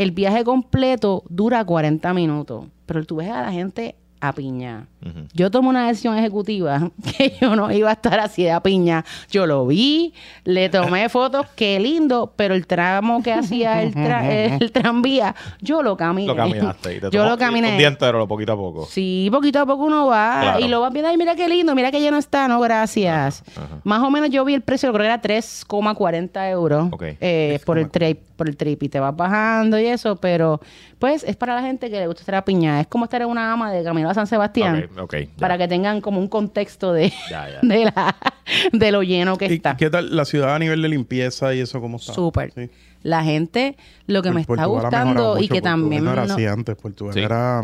El 0.00 0.12
viaje 0.12 0.44
completo 0.44 1.24
dura 1.28 1.62
40 1.62 2.14
minutos, 2.14 2.64
pero 2.86 3.04
tú 3.04 3.16
ves 3.16 3.28
a 3.28 3.42
la 3.42 3.52
gente 3.52 3.96
a 4.20 4.32
piña. 4.32 4.86
Ujú. 5.04 5.20
Yo 5.32 5.50
tomé 5.50 5.68
una 5.68 5.86
decisión 5.88 6.16
ejecutiva 6.18 6.90
que 7.16 7.34
yo 7.40 7.56
no 7.56 7.70
iba 7.72 7.88
a 7.90 7.92
estar 7.94 8.20
así 8.20 8.42
de 8.44 8.50
a 8.52 8.60
piña. 8.62 9.04
Yo 9.30 9.46
lo 9.46 9.66
vi, 9.66 10.12
le 10.44 10.68
tomé 10.68 11.08
fotos, 11.08 11.46
qué 11.56 11.80
lindo, 11.80 12.32
pero 12.36 12.54
el 12.54 12.66
tramo 12.66 13.22
que 13.22 13.32
hacía 13.32 13.82
el, 13.82 13.94
tra- 13.94 14.24
el 14.60 14.72
tranvía, 14.72 15.34
yo 15.60 15.82
lo 15.82 15.96
caminé. 15.96 16.26
Lo 16.26 16.36
caminaste. 16.36 16.96
Y 16.96 17.00
te 17.00 17.10
yo 17.10 17.24
lo 17.24 17.38
caminé. 17.38 17.72
Un 17.72 17.78
día 17.78 17.88
entero, 17.88 18.28
poquito 18.28 18.52
a 18.52 18.56
poco. 18.56 18.86
Sí, 18.86 19.28
poquito 19.32 19.58
a 19.60 19.66
poco 19.66 19.84
uno 19.84 20.06
va 20.06 20.38
Claro. 20.42 20.60
y 20.60 20.68
lo 20.68 20.80
vas 20.80 20.92
viendo. 20.92 21.08
Ay, 21.08 21.16
mira 21.16 21.34
qué 21.34 21.48
lindo, 21.48 21.74
mira 21.74 21.90
que 21.90 22.02
ya 22.02 22.10
no 22.10 22.18
está, 22.18 22.46
no, 22.48 22.60
gracias. 22.60 23.42
ajá. 23.56 23.80
Más 23.84 24.02
o 24.02 24.10
menos 24.10 24.28
yo 24.30 24.44
vi 24.44 24.54
el 24.54 24.60
precio, 24.62 24.92
creo 24.92 25.02
que 25.02 25.06
era 25.06 25.22
3,40 25.22 26.50
euros 26.50 26.88
Ok. 26.92 27.02
eh, 27.20 27.58
por, 27.64 27.78
el 27.78 27.90
trip, 27.90 28.20
por 28.36 28.48
el 28.48 28.56
trip. 28.56 28.82
Y 28.82 28.88
te 28.88 29.00
vas 29.00 29.14
bajando 29.16 29.78
y 29.78 29.86
eso, 29.86 30.16
pero 30.16 30.60
pues 30.98 31.24
es 31.24 31.36
para 31.36 31.54
la 31.54 31.62
gente 31.62 31.90
que 31.90 31.98
le 31.98 32.06
gusta 32.06 32.20
estar 32.20 32.34
a 32.34 32.44
piña. 32.44 32.80
Es 32.80 32.86
como 32.86 33.04
estar 33.04 33.22
en 33.22 33.28
una 33.28 33.52
ama 33.52 33.72
de 33.72 33.82
Camino 33.82 34.09
San 34.14 34.26
Sebastián. 34.26 34.88
Ok, 34.94 35.00
ok, 35.02 35.14
ya. 35.14 35.28
Para 35.38 35.58
que 35.58 35.68
tengan 35.68 36.00
como 36.00 36.20
un 36.20 36.28
contexto 36.28 36.92
de, 36.92 37.12
Ya, 37.30 37.48
ya. 37.50 37.58
de, 37.62 37.84
la, 37.86 38.16
de 38.72 38.92
lo 38.92 39.02
lleno 39.02 39.36
que 39.38 39.46
¿Y 39.46 39.54
está. 39.54 39.76
qué 39.76 39.90
tal 39.90 40.14
la 40.14 40.24
ciudad 40.24 40.54
a 40.54 40.58
nivel 40.58 40.82
de 40.82 40.88
limpieza 40.88 41.54
y 41.54 41.60
eso 41.60 41.80
cómo 41.80 41.96
está? 41.98 42.12
Súper. 42.14 42.52
Sí. 42.54 42.70
La 43.02 43.24
gente, 43.24 43.76
lo 44.06 44.22
que 44.22 44.30
me 44.30 44.42
está 44.42 44.54
Portugal 44.66 44.82
gustando 44.82 45.38
y 45.38 45.42
que 45.48 45.54
Portugal 45.54 45.62
también... 45.62 46.04
no 46.04 46.12
era 46.12 46.26
no- 46.26 46.34
así 46.34 46.44
antes. 46.46 46.76
Portugal 46.76 47.14
Sí. 47.14 47.20
era... 47.20 47.62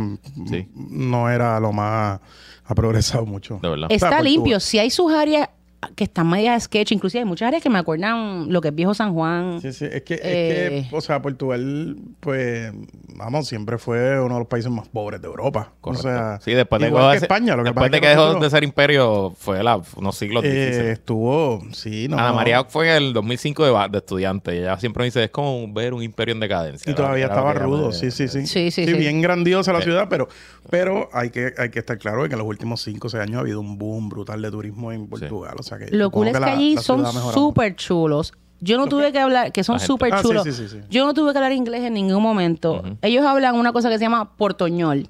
Sí. 0.49 0.69
No 0.75 1.29
era 1.31 1.61
lo 1.61 1.73
más... 1.73 2.21
Ha 2.65 2.75
progresado 2.75 3.27
mucho. 3.27 3.59
De 3.63 3.69
verdad. 3.69 3.87
O 3.87 3.99
sea, 3.99 4.09
Está 4.09 4.23
limpio. 4.23 4.59
Si 4.61 4.79
hay 4.79 4.91
sus 4.91 5.13
áreas 5.13 5.49
que 5.95 6.05
están 6.05 6.29
medias 6.29 6.65
sketch, 6.65 6.93
inclusive 6.93 7.21
hay 7.21 7.25
muchas 7.29 7.49
áreas 7.49 7.63
que 7.63 7.71
me 7.71 7.79
acuerdan 7.79 8.53
lo 8.53 8.61
que 8.61 8.69
es 8.69 8.75
Viejo 8.75 8.93
San 8.95 9.13
Juan. 9.15 9.61
Sí, 9.61 9.73
sí. 9.73 9.85
Es 9.91 10.03
que, 10.03 10.15
es 10.15 10.21
Eh. 10.23 10.87
que, 10.91 10.97
o 10.97 11.01
sea, 11.01 11.23
Portugal, 11.23 11.97
pues, 12.21 12.73
vamos, 13.15 13.47
siempre 13.47 13.79
fue 13.79 14.21
uno 14.21 14.35
de 14.35 14.41
los 14.41 14.49
países 14.49 14.71
más 14.71 14.89
pobres 14.89 15.21
de 15.21 15.27
Europa. 15.29 15.73
Correcto. 15.81 16.09
O 16.09 16.11
sea, 16.13 16.41
sí, 16.41 16.53
después 16.55 16.81
de, 16.83 16.89
igual 16.89 17.13
que 17.13 17.25
España. 17.25 17.55
Lo 17.57 17.63
que 17.63 17.69
después 17.71 17.91
pasa 17.91 17.97
de 17.97 18.01
que 18.01 18.09
dejó 18.09 18.35
de 18.41 18.51
ser 18.51 18.65
imperio, 18.65 19.33
fue 19.39 19.63
la, 19.63 19.81
unos 19.97 20.17
siglos 20.17 20.45
eh, 20.45 20.49
difíciles. 20.51 20.87
estuvo, 20.99 21.63
sí, 21.73 22.09
no. 22.09 22.19
Ana 22.19 22.33
María 22.33 22.65
fue 22.65 22.89
en 22.97 23.03
el 23.03 23.13
2005 23.13 23.65
de, 23.65 23.89
de 23.91 23.99
estudiante 23.99 24.55
y 24.55 24.59
ella 24.59 24.79
siempre 24.79 25.03
me 25.03 25.05
dice, 25.07 25.25
es 25.25 25.31
como 25.31 25.73
ver 25.73 25.95
un 25.95 26.03
imperio 26.03 26.35
en 26.35 26.41
decadencia. 26.41 26.89
Y 26.91 26.93
Era- 26.93 26.97
todavía 26.97 27.25
era 27.27 27.35
estaba 27.35 27.53
rudo, 27.55 27.93
sí, 27.93 28.11
sí, 28.11 28.29
sí. 28.29 28.47
Sí, 28.47 28.71
sí, 28.71 28.87
sí. 28.87 28.93
bien 28.95 29.21
grandiosa 29.23 29.73
la 29.73 29.83
ciudad, 29.83 30.09
pero, 30.11 30.29
pero 30.71 31.09
hay 31.13 31.31
que, 31.31 31.53
hay 31.59 31.71
que 31.71 31.79
estar 31.79 31.99
claro 31.99 32.23
de 32.23 32.29
que 32.29 32.35
en 32.35 32.39
los 32.41 32.49
últimos 32.49 32.83
5 32.83 33.07
o 33.07 33.11
6 33.11 33.23
años 33.23 33.37
ha 33.37 33.41
habido 33.41 33.61
un 33.61 33.79
boom 33.79 34.09
brutal 34.09 34.43
de 34.43 34.51
turismo 34.51 34.91
en 34.93 35.07
Portugal. 35.07 35.55
O 35.59 35.63
sea 35.67 35.79
que 35.79 35.89
Lo 35.91 36.11
cool 36.11 36.29
es 36.29 36.35
que 36.35 36.41
la- 36.41 36.53
allí 36.55 36.77
son 36.79 37.05
súper 37.33 37.77
chulos. 37.77 38.33
Yo 38.61 38.79
no 38.79 38.87
tuve 38.87 39.13
que 39.13 39.19
hablar, 39.19 39.53
que 39.53 39.63
son 39.65 39.79
súper 39.81 40.13
Ah, 40.15 40.19
sí, 40.19 40.23
chulos. 40.29 40.45
sí, 40.45 40.53
sí, 40.53 40.69
sí. 40.69 40.79
Yo 40.89 41.05
no 41.05 41.13
tuve 41.15 41.33
que 41.33 41.39
hablar 41.39 41.53
inglés 41.53 41.83
en 41.83 41.93
ningún 41.95 42.23
momento. 42.23 42.83
Ellos 43.03 43.25
hablan 43.27 43.55
una 43.55 43.73
cosa 43.73 43.89
que 43.91 43.99
se 43.99 44.05
llama 44.05 44.31
portoñol. 44.37 45.09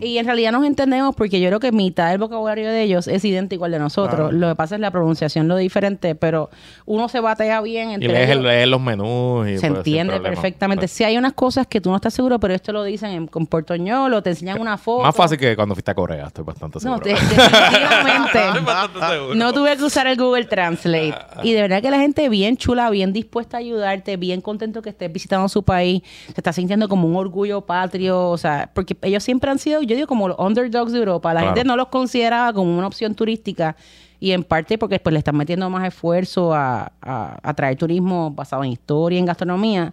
Y 0.00 0.18
en 0.18 0.26
realidad 0.26 0.52
nos 0.52 0.64
entendemos 0.64 1.14
porque 1.16 1.40
yo 1.40 1.48
creo 1.48 1.60
que 1.60 1.72
mitad 1.72 2.10
del 2.10 2.18
vocabulario 2.18 2.68
de 2.70 2.82
ellos 2.82 3.08
es 3.08 3.24
idéntico 3.24 3.64
al 3.64 3.72
de 3.72 3.78
nosotros. 3.78 4.30
Claro. 4.30 4.32
Lo 4.32 4.48
que 4.48 4.54
pasa 4.54 4.74
es 4.76 4.80
la 4.80 4.90
pronunciación 4.90 5.48
lo 5.48 5.56
diferente, 5.56 6.14
pero 6.14 6.50
uno 6.86 7.08
se 7.08 7.20
batea 7.20 7.60
bien 7.60 7.90
Y 8.02 8.06
lees, 8.06 8.28
ellos. 8.30 8.36
el- 8.38 8.42
lees 8.44 8.68
los 8.68 8.80
menús 8.80 9.48
y 9.48 9.58
se 9.58 9.66
entiende 9.66 10.20
perfectamente. 10.20 10.82
Pues, 10.82 10.92
Si 10.92 11.04
hay 11.04 11.16
unas 11.18 11.32
cosas 11.32 11.66
que 11.66 11.80
tú 11.80 11.90
no 11.90 11.96
estás 11.96 12.14
seguro, 12.14 12.38
pero 12.38 12.54
esto 12.54 12.72
lo 12.72 12.84
dicen 12.84 13.10
en, 13.10 13.26
con 13.26 13.46
portoñol 13.46 14.12
o 14.14 14.22
te 14.22 14.30
enseñan 14.30 14.60
una 14.60 14.78
foto. 14.78 15.02
Más 15.04 15.14
fácil 15.16 15.38
que 15.38 15.56
cuando 15.56 15.74
fuiste 15.74 15.90
a 15.90 15.94
Corea, 15.94 16.26
estoy 16.28 16.44
bastante 16.44 16.80
seguro. 16.80 16.98
No, 17.00 17.04
definitivamente. 17.04 18.46
Estoy 18.46 18.64
bastante 18.64 19.06
seguro. 19.14 19.34
No 19.34 19.52
tuve 19.52 19.76
que 19.76 19.84
usar 19.84 20.06
el 20.06 20.16
Google 20.16 20.44
Translate. 20.44 21.14
Y 21.42 21.52
de 21.52 21.62
verdad 21.62 21.82
que 21.82 21.90
la 21.90 21.98
gente 21.98 22.28
bien 22.28 22.56
chula, 22.60 22.88
bien 22.90 23.12
dispuesta 23.12 23.56
a 23.56 23.60
ayudarte, 23.60 24.16
bien 24.16 24.40
contento 24.40 24.80
que 24.82 24.90
estés 24.90 25.12
visitando 25.12 25.48
su 25.48 25.64
país. 25.64 26.02
Se 26.26 26.34
está 26.36 26.52
sintiendo 26.52 26.88
como 26.88 27.08
un 27.08 27.16
orgullo 27.16 27.62
patrio. 27.62 28.28
O 28.30 28.38
sea, 28.38 28.70
porque 28.72 28.96
ellos 29.02 29.24
siempre 29.24 29.50
han 29.50 29.58
sido, 29.58 29.82
yo 29.82 29.96
digo, 29.96 30.06
como 30.06 30.28
los 30.28 30.38
underdogs 30.38 30.92
de 30.92 30.98
Europa. 31.00 31.34
La 31.34 31.40
Claro. 31.40 31.56
gente 31.56 31.66
no 31.66 31.74
los 31.76 31.88
consideraba 31.88 32.52
como 32.52 32.78
una 32.78 32.86
opción 32.86 33.16
turística. 33.16 33.74
Y 34.20 34.32
en 34.32 34.44
parte 34.44 34.78
porque 34.78 34.98
pues, 35.00 35.12
le 35.12 35.18
están 35.18 35.36
metiendo 35.36 35.68
más 35.70 35.84
esfuerzo 35.88 36.54
a, 36.54 36.92
a, 37.02 37.38
a 37.42 37.54
traer 37.54 37.76
turismo 37.76 38.30
basado 38.30 38.62
en 38.62 38.70
historia, 38.70 39.18
en 39.18 39.24
gastronomía. 39.26 39.92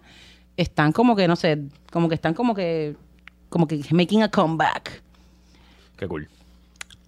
Están 0.56 0.92
como 0.92 1.16
que, 1.16 1.26
no 1.26 1.34
sé, 1.34 1.58
como 1.90 2.08
que 2.08 2.14
están 2.14 2.34
como 2.34 2.54
que, 2.54 2.94
como 3.48 3.66
que 3.66 3.80
making 3.90 4.22
a 4.22 4.28
comeback. 4.30 5.02
Qué 5.96 6.06
cool. 6.06 6.28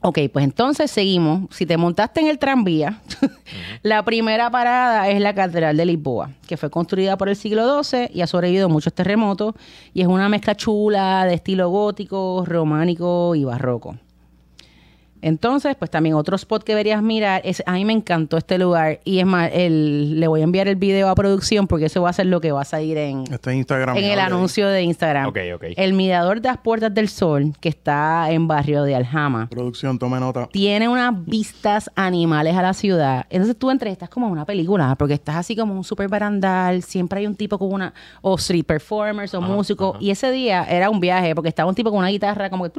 Ok, 0.02 0.18
pues 0.32 0.44
entonces 0.44 0.90
seguimos. 0.90 1.54
Si 1.54 1.66
te 1.66 1.76
montaste 1.76 2.20
en 2.20 2.28
el 2.28 2.38
tranvía, 2.38 3.02
la 3.82 4.02
primera 4.02 4.50
parada 4.50 5.08
es 5.10 5.20
la 5.20 5.34
Catedral 5.34 5.76
de 5.76 5.84
Lisboa, 5.84 6.30
que 6.46 6.56
fue 6.56 6.70
construida 6.70 7.18
por 7.18 7.28
el 7.28 7.36
siglo 7.36 7.82
XII 7.82 8.08
y 8.10 8.22
ha 8.22 8.26
sobrevivido 8.26 8.66
a 8.66 8.68
muchos 8.68 8.94
terremotos 8.94 9.54
y 9.92 10.00
es 10.00 10.06
una 10.06 10.30
mezcla 10.30 10.54
chula 10.54 11.26
de 11.26 11.34
estilo 11.34 11.68
gótico, 11.68 12.44
románico 12.46 13.34
y 13.34 13.44
barroco. 13.44 13.96
Entonces, 15.22 15.76
pues 15.76 15.90
también 15.90 16.14
otro 16.14 16.36
spot 16.36 16.62
que 16.62 16.72
deberías 16.72 17.02
mirar 17.02 17.42
es, 17.44 17.62
a 17.66 17.72
mí 17.72 17.84
me 17.84 17.92
encantó 17.92 18.36
este 18.36 18.58
lugar 18.58 19.00
y 19.04 19.18
es 19.18 19.26
más, 19.26 19.50
el, 19.52 20.18
le 20.18 20.28
voy 20.28 20.40
a 20.40 20.44
enviar 20.44 20.68
el 20.68 20.76
video 20.76 21.08
a 21.08 21.14
producción 21.14 21.66
porque 21.66 21.86
eso 21.86 22.02
va 22.02 22.10
a 22.10 22.12
ser 22.12 22.26
lo 22.26 22.40
que 22.40 22.52
va 22.52 22.62
a 22.62 22.64
salir 22.64 22.96
en, 22.98 23.24
Está 23.32 23.52
en 23.52 23.58
Instagram. 23.58 23.96
en 23.96 24.04
el 24.04 24.20
anuncio 24.20 24.68
de 24.68 24.82
Instagram. 24.82 25.26
Ok, 25.26 25.38
ok. 25.54 25.64
El 25.76 25.92
mirador 25.92 26.40
de 26.40 26.48
las 26.48 26.58
Puertas 26.58 26.92
del 26.94 27.08
Sol, 27.08 27.52
que 27.60 27.68
está 27.68 28.30
en 28.30 28.48
barrio 28.48 28.82
de 28.84 28.94
Aljama 28.94 29.48
Producción, 29.50 29.98
tome 29.98 30.18
nota. 30.20 30.48
tiene 30.52 30.88
unas 30.88 31.24
vistas 31.24 31.90
animales 31.94 32.56
a 32.56 32.62
la 32.62 32.74
ciudad. 32.74 33.26
Entonces 33.30 33.56
tú 33.56 33.70
entras 33.70 33.90
y 33.90 33.92
estás 33.92 34.08
como 34.08 34.26
en 34.26 34.32
una 34.32 34.44
película, 34.44 34.94
porque 34.96 35.14
estás 35.14 35.36
así 35.36 35.56
como 35.56 35.74
un 35.74 35.84
super 35.84 36.08
barandal, 36.08 36.82
siempre 36.82 37.20
hay 37.20 37.26
un 37.26 37.34
tipo 37.34 37.58
con 37.58 37.72
una, 37.72 37.92
o 38.22 38.36
street 38.36 38.64
performers, 38.64 39.34
o 39.34 39.40
músicos. 39.40 39.96
Y 40.00 40.10
ese 40.10 40.30
día 40.30 40.64
era 40.64 40.90
un 40.90 41.00
viaje, 41.00 41.34
porque 41.34 41.48
estaba 41.48 41.68
un 41.68 41.74
tipo 41.74 41.90
con 41.90 41.98
una 41.98 42.08
guitarra 42.08 42.50
como 42.50 42.64
que, 42.64 42.70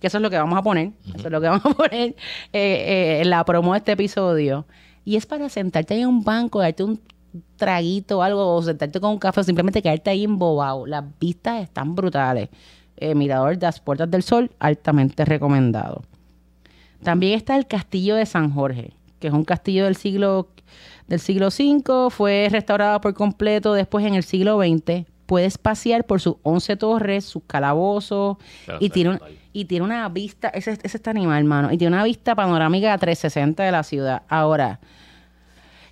que 0.00 0.06
eso 0.06 0.18
es 0.18 0.22
lo 0.22 0.30
que 0.30 0.38
vamos 0.38 0.58
a 0.58 0.62
poner, 0.62 0.92
eso 1.14 1.28
lo 1.32 1.40
que 1.40 1.48
vamos 1.48 1.64
a 1.66 1.70
poner 1.74 2.14
eh, 2.52 3.20
eh, 3.20 3.22
la 3.24 3.44
promo 3.44 3.72
de 3.72 3.78
este 3.78 3.92
episodio. 3.92 4.66
Y 5.04 5.16
es 5.16 5.26
para 5.26 5.48
sentarte 5.48 5.94
ahí 5.94 6.02
en 6.02 6.08
un 6.08 6.22
banco, 6.22 6.60
darte 6.60 6.84
un 6.84 7.00
traguito 7.56 8.18
o 8.18 8.22
algo, 8.22 8.54
o 8.54 8.62
sentarte 8.62 9.00
con 9.00 9.10
un 9.10 9.18
café, 9.18 9.40
o 9.40 9.44
simplemente 9.44 9.82
quedarte 9.82 10.10
ahí 10.10 10.24
embobado. 10.24 10.86
Las 10.86 11.04
vistas 11.18 11.62
están 11.62 11.94
brutales. 11.94 12.48
Eh, 12.96 13.14
Mirador 13.14 13.58
de 13.58 13.66
las 13.66 13.80
Puertas 13.80 14.10
del 14.10 14.22
Sol, 14.22 14.50
altamente 14.60 15.24
recomendado. 15.24 16.02
También 17.02 17.34
está 17.34 17.56
el 17.56 17.66
Castillo 17.66 18.14
de 18.14 18.26
San 18.26 18.52
Jorge, 18.52 18.92
que 19.18 19.26
es 19.26 19.32
un 19.32 19.44
castillo 19.44 19.84
del 19.84 19.96
siglo 19.96 20.48
del 21.08 21.20
siglo 21.20 21.48
V, 21.48 22.10
fue 22.10 22.48
restaurado 22.50 23.00
por 23.00 23.12
completo 23.12 23.74
después 23.74 24.06
en 24.06 24.14
el 24.14 24.22
siglo 24.22 24.58
XX. 24.58 25.04
Puedes 25.26 25.58
pasear 25.58 26.04
por 26.04 26.20
sus 26.20 26.36
11 26.42 26.76
torres, 26.76 27.24
sus 27.24 27.42
calabozos, 27.46 28.36
Pero 28.66 28.78
y 28.80 28.90
tiene, 28.90 29.10
un- 29.10 29.20
y 29.52 29.64
tiene 29.66 29.84
una 29.84 30.08
vista, 30.08 30.48
ese, 30.48 30.72
ese 30.82 30.96
está 30.96 31.10
animal, 31.10 31.38
hermano, 31.38 31.72
y 31.72 31.78
tiene 31.78 31.94
una 31.96 32.04
vista 32.04 32.34
panorámica 32.34 32.96
360 32.98 33.62
de 33.62 33.72
la 33.72 33.82
ciudad. 33.82 34.22
Ahora, 34.28 34.80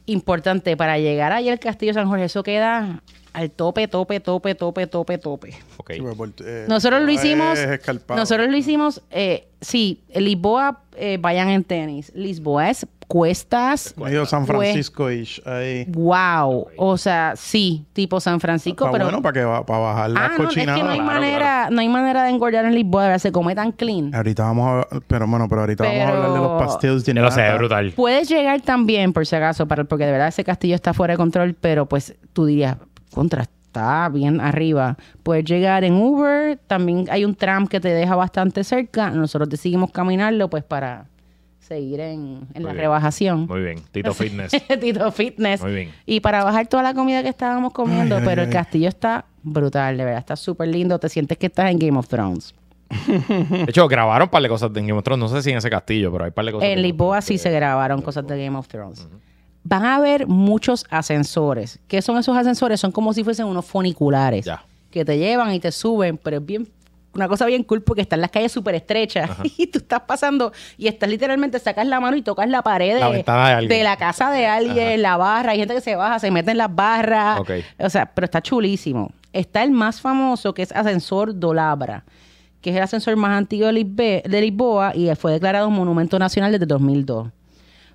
importante, 0.06 0.76
para 0.76 0.98
llegar 0.98 1.32
allá 1.32 1.52
al 1.52 1.58
Castillo 1.60 1.92
San 1.94 2.08
Jorge, 2.08 2.24
eso 2.24 2.42
queda 2.42 3.02
al 3.32 3.50
tope, 3.50 3.86
tope, 3.86 4.18
tope, 4.20 4.54
tope, 4.54 4.86
tope, 4.86 5.18
tope. 5.18 5.54
Ok. 5.76 5.92
Sí, 5.94 6.00
pues, 6.00 6.16
por- 6.16 6.32
eh, 6.44 6.66
Nosotros 6.68 7.02
lo 7.02 7.10
hicimos. 7.12 7.58
Es 7.58 7.70
escarpado. 7.70 8.18
Nosotros 8.18 8.48
lo 8.48 8.56
hicimos. 8.56 9.02
Eh, 9.10 9.46
sí, 9.60 10.02
Lisboa, 10.14 10.82
eh, 10.96 11.18
vayan 11.20 11.48
en 11.48 11.62
tenis. 11.64 12.10
Lisboa 12.14 12.70
es 12.70 12.86
cuestas. 13.10 13.92
Medio 13.96 14.24
San 14.24 14.46
Francisco-ish 14.46 15.42
ahí. 15.44 15.84
Wow. 15.88 16.68
O 16.76 16.96
sea, 16.96 17.32
sí, 17.34 17.84
tipo 17.92 18.20
San 18.20 18.38
Francisco, 18.38 18.84
Está 18.84 18.92
pero. 18.92 19.06
bueno 19.06 19.20
para 19.20 19.32
que 19.32 19.44
va, 19.44 19.66
para 19.66 19.80
bajar 19.80 20.10
la 20.10 20.26
ah, 20.26 20.32
no, 20.38 20.48
es 20.48 20.54
que 20.54 20.64
no 20.64 20.74
hay 20.74 20.80
Claro, 20.80 21.02
manera, 21.02 21.68
no 21.72 21.80
hay 21.80 21.88
manera 21.88 22.22
de 22.22 22.30
engordar 22.30 22.66
en 22.66 22.74
Lisboa, 22.76 23.18
se 23.18 23.32
come 23.32 23.56
tan 23.56 23.72
clean. 23.72 24.14
Ahorita 24.14 24.44
vamos 24.44 24.86
a 24.88 25.00
pero 25.08 25.26
bueno, 25.26 25.48
pero 25.48 25.62
ahorita 25.62 25.82
vamos 25.82 26.00
a 26.00 26.08
hablar 26.08 26.30
de 26.30 26.38
los 26.38 26.62
pastilles 26.62 27.04
de 27.04 27.14
lo 27.14 27.30
sé, 27.32 27.52
brutal. 27.54 27.92
Puedes 27.96 28.28
llegar 28.28 28.60
también, 28.60 29.12
por 29.12 29.26
si 29.26 29.34
acaso, 29.34 29.66
para, 29.66 29.82
porque 29.82 30.06
de 30.06 30.12
verdad 30.12 30.28
ese 30.28 30.44
castillo 30.44 30.76
está 30.76 30.94
fuera 30.94 31.14
de 31.14 31.18
control, 31.18 31.56
pero 31.60 31.86
pues 31.86 32.14
tú 32.32 32.44
dirías, 32.46 32.76
contra, 33.12 33.42
está 33.42 34.08
bien 34.08 34.40
arriba. 34.40 34.96
Puedes 35.24 35.44
llegar 35.46 35.82
en 35.82 35.94
Uber, 35.94 36.60
también 36.68 37.06
hay 37.10 37.24
un 37.24 37.34
tram 37.34 37.66
que 37.66 37.80
te 37.80 37.88
deja 37.88 38.14
bastante 38.14 38.62
cerca. 38.62 39.10
Nosotros 39.10 39.48
decidimos 39.48 39.90
caminarlo 39.90 40.48
pues 40.48 40.62
para 40.62 41.09
seguir 41.70 42.00
en, 42.00 42.40
en 42.52 42.62
la 42.64 42.70
bien. 42.72 42.82
rebajación. 42.82 43.46
Muy 43.46 43.60
bien. 43.60 43.78
Tito 43.92 44.12
Fitness. 44.20 44.50
Tito 44.80 45.12
Fitness. 45.12 45.62
Muy 45.62 45.72
bien. 45.72 45.92
Y 46.04 46.18
para 46.20 46.42
bajar 46.42 46.66
toda 46.66 46.82
la 46.82 46.94
comida 46.94 47.22
que 47.22 47.28
estábamos 47.28 47.72
comiendo, 47.72 48.16
Ay, 48.16 48.22
ay, 48.22 48.28
pero 48.28 48.42
el 48.42 48.48
ay. 48.48 48.52
castillo 48.52 48.88
está 48.88 49.24
brutal, 49.44 49.96
de 49.96 50.04
verdad, 50.04 50.18
está 50.18 50.34
súper 50.34 50.66
lindo. 50.68 50.98
Te 50.98 51.08
sientes 51.08 51.38
que 51.38 51.46
estás 51.46 51.70
en 51.70 51.78
Game 51.78 51.96
of 51.96 52.08
Thrones. 52.08 52.54
De 53.28 53.66
hecho, 53.68 53.86
grabaron 53.86 54.26
un 54.26 54.30
par 54.30 54.42
de 54.42 54.48
cosas 54.48 54.72
de 54.72 54.80
Game 54.80 54.92
of 54.94 55.04
Thrones. 55.04 55.20
No 55.20 55.28
sé 55.28 55.42
si 55.42 55.50
en 55.52 55.58
ese 55.58 55.70
castillo, 55.70 56.10
pero 56.10 56.24
hay 56.24 56.28
un 56.30 56.34
par 56.34 56.44
de 56.44 56.52
cosas. 56.52 56.68
En 56.70 56.82
Lisboa 56.82 57.20
sí 57.22 57.38
se 57.38 57.50
grabaron 57.52 58.02
cosas 58.02 58.26
de 58.26 58.44
Game 58.44 58.58
of 58.58 58.66
Thrones. 58.66 59.06
van 59.62 59.84
a 59.84 59.94
haber 59.94 60.26
muchos 60.26 60.84
ascensores. 60.90 61.78
¿Qué 61.86 62.02
son 62.02 62.18
esos 62.18 62.36
ascensores? 62.36 62.80
Son 62.80 62.90
como 62.90 63.12
si 63.12 63.22
fuesen 63.22 63.46
unos 63.46 63.64
funiculares 63.64 64.44
Ya. 64.44 64.64
que 64.90 65.04
te 65.04 65.16
llevan 65.18 65.54
y 65.54 65.60
te 65.60 65.70
suben, 65.70 66.18
pero 66.18 66.38
es 66.38 66.44
bien 66.46 66.66
una 67.14 67.28
cosa 67.28 67.46
bien 67.46 67.64
cool 67.64 67.82
porque 67.82 68.02
están 68.02 68.20
las 68.20 68.30
calles 68.30 68.52
súper 68.52 68.74
estrechas 68.74 69.30
y 69.58 69.66
tú 69.66 69.78
estás 69.78 70.00
pasando 70.00 70.52
y 70.78 70.86
estás 70.86 71.08
literalmente, 71.08 71.58
sacas 71.58 71.86
la 71.86 72.00
mano 72.00 72.16
y 72.16 72.22
tocas 72.22 72.48
la 72.48 72.62
pared 72.62 72.94
de, 72.94 73.82
la 73.82 73.96
casa 73.96 74.30
de 74.30 74.46
alguien, 74.46 75.02
la 75.02 75.16
barra, 75.16 75.52
hay 75.52 75.58
gente 75.58 75.74
que 75.74 75.80
se 75.80 75.96
baja, 75.96 76.18
se 76.18 76.30
mete 76.30 76.52
en 76.52 76.58
las 76.58 76.74
barras, 76.74 77.40
Ok. 77.40 77.50
o 77.78 77.90
sea, 77.90 78.06
pero 78.06 78.24
está 78.24 78.40
chulísimo. 78.40 79.12
Está 79.32 79.62
el 79.62 79.70
más 79.70 80.00
famoso 80.00 80.54
que 80.54 80.62
es 80.62 80.72
Ascensor 80.72 81.38
Dolabra, 81.38 82.04
que 82.60 82.70
es 82.70 82.76
el 82.76 82.82
ascensor 82.82 83.16
más 83.16 83.36
antiguo 83.36 83.68
de, 83.68 84.22
Lisboa 84.40 84.94
y 84.94 85.12
fue 85.14 85.32
declarado 85.32 85.68
un 85.68 85.74
monumento 85.74 86.18
nacional 86.18 86.52
desde 86.52 86.66
2002. 86.66 87.28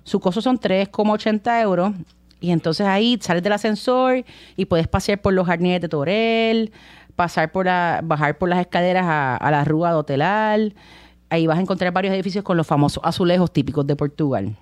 Su 0.02 0.20
costo 0.20 0.40
son 0.40 0.58
3,80 0.58 1.62
euros. 1.62 1.92
Y 2.38 2.50
entonces 2.50 2.86
ahí 2.86 3.18
sales 3.20 3.42
del 3.42 3.54
ascensor 3.54 4.24
y 4.56 4.66
puedes 4.66 4.86
pasear 4.86 5.20
por 5.20 5.32
los 5.32 5.46
jardines 5.46 5.80
de 5.80 5.88
Torel, 5.88 6.70
pasar 7.16 7.50
por 7.50 7.66
la, 7.66 8.00
bajar 8.04 8.38
por 8.38 8.48
las 8.48 8.60
escaleras 8.60 9.06
a, 9.06 9.36
a 9.36 9.50
la 9.50 9.64
Rúa 9.64 9.90
de 9.90 9.96
Hotelar. 9.96 10.60
Ahí 11.28 11.46
vas 11.46 11.58
a 11.58 11.62
encontrar 11.62 11.92
varios 11.92 12.14
edificios 12.14 12.44
con 12.44 12.56
los 12.56 12.66
famosos 12.66 13.02
azulejos 13.04 13.52
típicos 13.52 13.86
de 13.86 13.96
Portugal. 13.96 14.56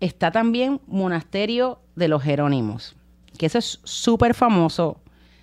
Está 0.00 0.30
también 0.30 0.80
Monasterio 0.86 1.80
de 1.94 2.08
los 2.08 2.22
Jerónimos, 2.22 2.96
que 3.36 3.46
ese 3.46 3.58
es 3.58 3.80
súper 3.84 4.34
famoso. 4.34 4.98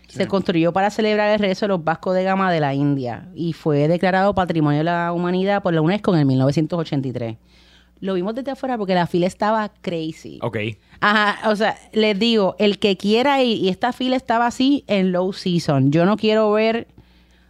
Se 0.08 0.28
construyó 0.28 0.74
para 0.74 0.90
celebrar 0.90 1.30
el 1.30 1.40
regreso 1.40 1.66
de 1.66 1.70
los 1.70 1.84
vascos 1.84 2.16
de 2.16 2.24
Gama 2.24 2.52
de 2.52 2.62
la 2.62 2.74
India 2.74 3.28
y 3.36 3.54
fue 3.54 3.88
declarado 3.88 4.34
Patrimonio 4.34 4.80
de 4.80 4.86
la 4.86 5.12
Humanidad 5.12 5.62
por 5.62 5.74
la 5.74 5.82
UNESCO 5.82 6.14
en 6.14 6.22
el 6.22 6.26
1983. 6.26 7.38
Lo 8.00 8.14
vimos 8.14 8.36
desde 8.36 8.52
afuera 8.52 8.78
porque 8.78 8.94
la 8.94 9.08
fila 9.08 9.26
estaba 9.28 9.72
crazy. 9.82 10.40
Ok. 10.42 10.58
Ajá, 11.02 11.50
o 11.50 11.56
sea, 11.56 11.78
les 11.94 12.18
digo, 12.20 12.56
el 12.60 12.78
que 12.80 12.96
quiera 12.98 13.42
ir, 13.42 13.58
y 13.58 13.70
esta 13.70 13.92
fila 13.94 14.16
estaba 14.16 14.46
así 14.48 14.84
en 14.88 15.12
low 15.12 15.34
season. 15.34 15.92
Yo 15.92 16.06
no 16.06 16.16
quiero 16.18 16.52
ver, 16.52 16.88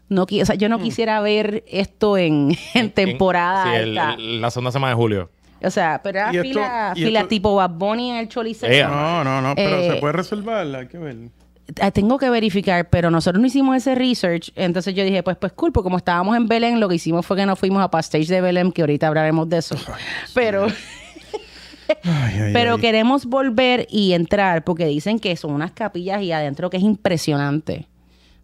no 0.10 0.24
o 0.24 0.46
sea, 0.46 0.56
yo 0.56 0.70
no 0.70 0.80
quisiera 0.80 1.20
ver 1.22 1.64
esto 1.68 2.18
en, 2.18 2.56
en 2.74 2.92
temporada 2.92 3.64
Sí, 3.66 3.70
el- 3.76 3.98
alta. 3.98 4.14
el- 4.22 4.42
la 4.42 4.52
segunda 4.52 4.72
semana 4.72 4.92
de 4.92 4.96
julio. 4.96 5.30
O 5.64 5.72
sea, 5.72 6.00
pero 6.04 6.20
era 6.20 6.30
esto- 6.30 6.42
fila, 6.44 6.92
fila 6.96 7.20
esto- 7.20 7.30
tipo 7.30 7.56
Bad 7.56 7.72
Bunny 7.72 8.12
en 8.12 8.18
el 8.18 8.30
Choliseo. 8.30 8.88
No, 8.90 9.24
no, 9.24 9.42
no, 9.42 9.56
pero 9.56 9.78
Eh, 9.78 9.90
se 9.92 9.96
puede 10.00 10.14
reservar, 10.14 10.68
hay 10.76 10.88
que 10.88 10.98
ver. 10.98 11.16
Ah, 11.82 11.92
Tengo 11.92 12.18
que 12.18 12.30
verificar, 12.30 12.90
pero 12.90 13.12
nosotros 13.12 13.42
no 13.42 13.48
hicimos 13.48 13.76
ese 13.76 13.96
research. 13.96 14.52
Entonces 14.56 14.96
yo 14.96 15.04
dije, 15.04 15.22
pues, 15.24 15.38
pues 15.38 15.52
cool, 15.54 15.72
porque 15.72 15.86
como 15.86 15.98
estábamos 15.98 16.36
en 16.38 16.48
Belén, 16.48 16.80
lo 16.80 16.88
que 16.88 16.96
hicimos 16.96 17.26
fue 17.26 17.38
que 17.38 17.46
nos 17.46 17.60
fuimos 17.60 17.84
a 17.84 17.90
Pastage 17.92 18.28
de 18.28 18.42
Belén, 18.42 18.72
que 18.72 18.82
ahorita 18.82 19.08
hablaremos 19.08 19.50
de 19.50 19.58
eso. 19.58 19.76
pero 20.34 20.68
Ay, 22.04 22.40
ay, 22.42 22.54
pero 22.54 22.78
queremos 22.78 23.26
volver 23.26 23.88
y 23.90 24.14
entrar, 24.14 24.64
porque 24.64 24.86
dicen 24.86 25.20
que 25.20 25.36
son 25.36 25.52
unas 25.54 25.72
capillas 25.72 26.22
y 26.22 26.32
adentro 26.32 26.70
que 26.70 26.78
es 26.78 26.84
impresionante. 26.84 27.88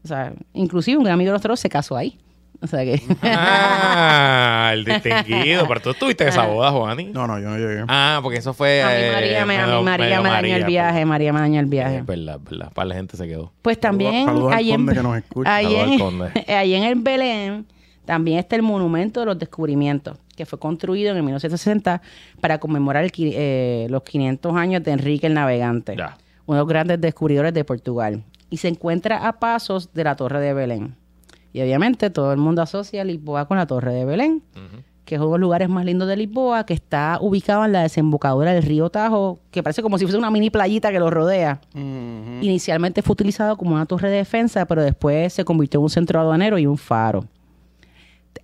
O 0.04 0.08
sea, 0.08 0.34
inclusive 0.54 0.98
un 0.98 1.08
amigo 1.08 1.32
de 1.32 1.34
nosotros 1.34 1.60
se 1.60 1.70
casó 1.70 1.96
ahí. 1.96 2.18
O 2.63 2.67
sea 2.67 2.84
que... 2.86 3.02
Ah, 3.23 4.71
el 4.73 4.86
distinguido. 4.86 5.67
Pero 5.67 5.82
tú 5.82 5.89
estuviste 5.91 6.23
en 6.23 6.30
esa 6.30 6.45
boda, 6.47 6.71
Juani. 6.71 7.06
No, 7.06 7.28
no, 7.28 7.39
yo 7.39 7.49
no 7.49 7.58
llegué. 7.58 7.84
Ah, 7.88 8.19
porque 8.23 8.39
eso 8.39 8.54
fue. 8.54 8.82
a 8.82 8.88
mí 8.88 8.93
eh, 8.95 9.12
María 9.13 9.45
me, 9.45 9.58
a 9.58 9.65
mí 9.65 9.71
medio- 9.71 9.84
María 9.84 10.21
me 10.21 10.30
dañó 10.30 10.45
el 10.47 10.52
María, 10.62 10.65
viaje, 10.67 11.06
María 11.06 11.34
me 11.34 11.39
dañó 11.41 11.60
el 11.60 11.65
pues. 11.65 11.71
viaje. 11.71 11.97
Es 11.97 12.06
verdad, 12.06 12.39
es 12.43 12.49
verdad. 12.49 12.71
Para 12.73 12.88
la 12.89 12.95
gente 12.95 13.17
se 13.17 13.28
quedó. 13.28 13.52
Pues 13.62 13.80
también 13.80 14.26
saludos 14.26 14.52
al 14.54 14.58
ahí 14.58 14.71
en, 14.71 14.76
conde 14.78 14.93
que 14.93 15.04
nos 15.04 15.17
escucha. 15.17 15.56
ahí 15.56 15.65
Saludos 15.65 15.84
al 15.84 15.93
en- 15.93 15.99
conde. 15.99 16.45
ahí 16.56 16.73
en 16.76 16.84
el 16.84 16.95
Belén 16.95 17.65
también 18.06 18.39
está 18.39 18.56
el 18.56 18.62
Monumento 18.63 19.19
de 19.19 19.26
los 19.28 19.38
Descubrimientos, 19.39 20.17
que 20.36 20.45
fue 20.45 20.60
construido 20.60 21.12
en 21.12 21.17
el 21.17 21.23
1960 21.23 22.02
para 22.41 22.60
conmemorar 22.60 23.04
el 23.04 23.12
eh, 23.17 23.88
los 23.89 24.04
500 24.04 24.56
años 24.56 24.84
de 24.84 24.91
Enrique 24.91 25.28
el 25.28 25.34
Navegante, 25.34 25.95
Ya. 25.97 26.17
uno 26.45 26.58
de 26.58 26.62
los 26.62 26.67
grandes 26.67 26.99
descubridores 27.02 27.54
de 27.54 27.63
Portugal. 27.63 28.23
Y 28.49 28.58
se 28.58 28.67
encuentra 28.67 29.28
a 29.28 29.39
pasos 29.39 29.93
de 29.93 30.04
la 30.04 30.15
Torre 30.15 30.39
de 30.39 30.54
Belén. 30.54 30.95
Y 31.54 31.62
obviamente 31.62 32.10
todo 32.10 32.32
el 32.32 32.39
mundo 32.39 32.63
asocia 32.63 33.04
Lisboa 33.04 33.48
con 33.48 33.58
la 33.58 33.68
Torre 33.68 33.94
de 33.94 34.06
Belén, 34.06 34.42
que 35.06 35.16
es 35.16 35.22
uno 35.22 35.34
de 35.34 35.38
los 35.38 35.42
lugares 35.42 35.70
más 35.70 35.86
lindos 35.86 36.08
de 36.08 36.18
Lisboa, 36.18 36.66
que 36.66 36.74
está 36.74 37.20
ubicado 37.22 37.63
en 37.63 37.74
la 37.74 37.84
desembocadura 37.84 38.54
del 38.54 38.63
río 38.63 38.89
Tajo, 38.89 39.39
que 39.52 39.62
parece 39.62 39.84
como 39.84 40.00
si 40.00 40.06
fuese 40.06 40.18
una 40.18 40.32
mini 40.32 40.50
playita 40.50 40.92
que 40.92 41.00
lo 41.00 41.12
rodea. 41.12 41.62
Inicialmente 41.76 43.04
fue 43.04 43.13
utilizado 43.13 43.56
como 43.56 43.76
una 43.76 43.86
torre 43.86 44.10
de 44.10 44.18
defensa, 44.18 44.66
pero 44.66 44.82
después 44.82 45.32
se 45.32 45.46
convirtió 45.46 45.80
en 45.80 45.84
un 45.84 45.89
centro 45.92 46.20
aduanero 46.20 46.58
y 46.58 46.66
un 46.66 46.78
faro. 46.78 47.26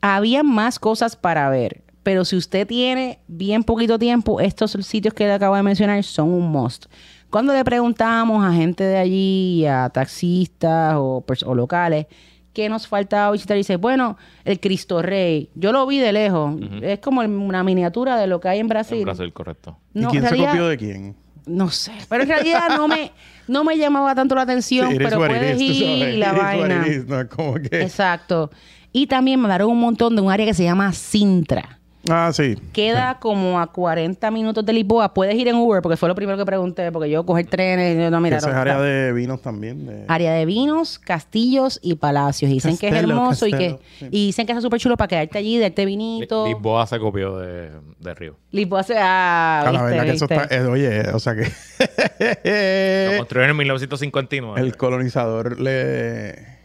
Había 0.01 0.43
más 0.43 0.77
cosas 0.77 1.15
para 1.15 1.49
ver, 1.49 1.81
pero 2.03 2.23
si 2.25 2.35
usted 2.35 2.67
tiene 2.67 3.19
bien 3.27 3.63
poquito 3.63 3.97
tiempo, 3.97 4.39
estos 4.39 4.71
sitios 4.71 5.15
que 5.15 5.25
le 5.25 5.33
acabo 5.33 5.55
de 5.55 5.63
mencionar 5.63 6.03
son 6.03 6.29
un 6.29 6.51
must. 6.51 6.85
Cuando 7.31 7.53
le 7.53 7.63
preguntábamos 7.63 8.45
a 8.45 8.53
gente 8.53 8.83
de 8.83 8.97
allí, 8.97 9.65
a 9.65 9.89
taxistas 9.89 10.95
o, 10.97 11.23
o 11.45 11.55
locales, 11.55 12.05
qué 12.53 12.69
nos 12.69 12.87
faltaba 12.87 13.31
visitar, 13.31 13.55
dice, 13.57 13.75
bueno, 13.77 14.17
el 14.45 14.59
Cristo 14.59 15.01
Rey, 15.01 15.49
yo 15.55 15.71
lo 15.71 15.85
vi 15.87 15.99
de 15.99 16.11
lejos, 16.11 16.55
es 16.81 16.99
como 16.99 17.21
una 17.21 17.63
miniatura 17.63 18.17
de 18.17 18.27
lo 18.27 18.39
que 18.39 18.49
hay 18.49 18.59
en 18.59 18.67
Brasil. 18.67 18.99
En 18.99 19.05
Brasil, 19.05 19.31
correcto. 19.33 19.77
¿Y 19.93 19.99
No, 20.01 20.09
quién 20.09 20.23
en 20.23 20.29
se 20.29 20.37
copió 20.37 20.67
de 20.67 20.77
quién? 20.77 21.15
no 21.45 21.69
sé, 21.71 21.91
pero 22.09 22.23
en 22.23 22.29
realidad 22.29 22.63
no 22.77 22.87
me, 22.87 23.11
no 23.47 23.63
me 23.63 23.75
llamaba 23.77 24.13
tanto 24.13 24.35
la 24.35 24.41
atención, 24.43 24.91
Sí, 24.91 24.97
pero 24.97 25.17
puedes 25.17 25.59
ir 25.59 25.83
sabes. 25.83 26.13
y 26.15 26.17
la 26.17 26.33
vaina. 26.33 26.87
is, 26.87 27.07
No 27.07 27.27
como 27.27 27.55
que... 27.55 27.81
Exacto. 27.81 28.51
Y 28.91 29.07
también 29.07 29.39
me 29.39 29.45
hablaron 29.45 29.69
un 29.71 29.79
montón 29.79 30.15
de 30.15 30.21
un 30.21 30.31
área 30.31 30.45
que 30.45 30.53
se 30.53 30.63
llama 30.63 30.91
Sintra. 30.93 31.78
Ah, 32.11 32.31
sí. 32.33 32.55
Queda 32.73 33.19
como 33.19 33.59
a 33.59 33.71
40 33.71 34.31
minutos 34.31 34.65
de 34.65 34.73
Lisboa. 34.73 35.13
Puedes 35.13 35.35
ir 35.35 35.47
en 35.47 35.55
Uber, 35.55 35.81
porque 35.81 35.97
fue 35.97 36.09
lo 36.09 36.15
primero 36.15 36.37
que 36.37 36.45
pregunté, 36.45 36.91
porque 36.91 37.09
yo 37.09 37.25
coger 37.25 37.45
trenes, 37.47 37.97
yo 37.97 38.09
no, 38.11 38.19
mira, 38.21 38.37
Esa 38.37 38.49
es 38.49 38.55
área 38.55 38.73
está- 38.73 38.83
de 38.85 39.13
vinos 39.13 39.41
también. 39.41 39.85
De... 39.85 40.05
área 40.07 40.33
de 40.33 40.45
vinos, 40.45 40.99
castillos 40.99 41.79
y 41.83 41.95
palacios. 41.95 42.49
Y 42.51 42.55
dicen 42.55 42.77
que 42.77 42.87
es 42.87 42.93
Castelo, 42.93 43.13
hermoso 43.13 43.47
y 43.47 43.51
que 43.53 43.77
sí. 43.99 44.05
y 44.11 44.25
dicen 44.27 44.45
que 44.45 44.51
está 44.53 44.61
súper 44.61 44.79
chulo 44.79 44.97
para 44.97 45.07
quedarte 45.07 45.37
allí, 45.37 45.57
darte 45.59 45.85
vinito. 45.85 46.45
Li- 46.45 46.53
Lisboa 46.53 46.85
se 46.87 46.99
copió 46.99 47.37
de, 47.37 47.69
de 47.99 48.13
Río. 48.13 48.35
Lisboa 48.51 48.83
se... 48.83 48.95
Ah, 48.97 49.61
A 49.61 49.71
la 49.71 49.71
viste, 49.71 49.85
verdad 49.85 50.03
que 50.05 50.11
eso 50.11 50.25
está... 50.25 50.55
eh, 50.55 50.65
oye, 50.65 51.01
o 51.13 51.19
sea 51.19 51.33
Lo 51.33 51.43
que... 51.43 53.15
construyeron 53.17 53.51
en 53.51 53.57
1959. 53.57 54.59
el 54.61 54.77
colonizador 54.77 55.59
le... 55.59 56.59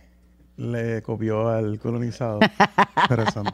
Le 0.56 1.02
copió 1.02 1.48
al 1.48 1.80
colonizador. 1.80 2.40
Interesante. 3.02 3.50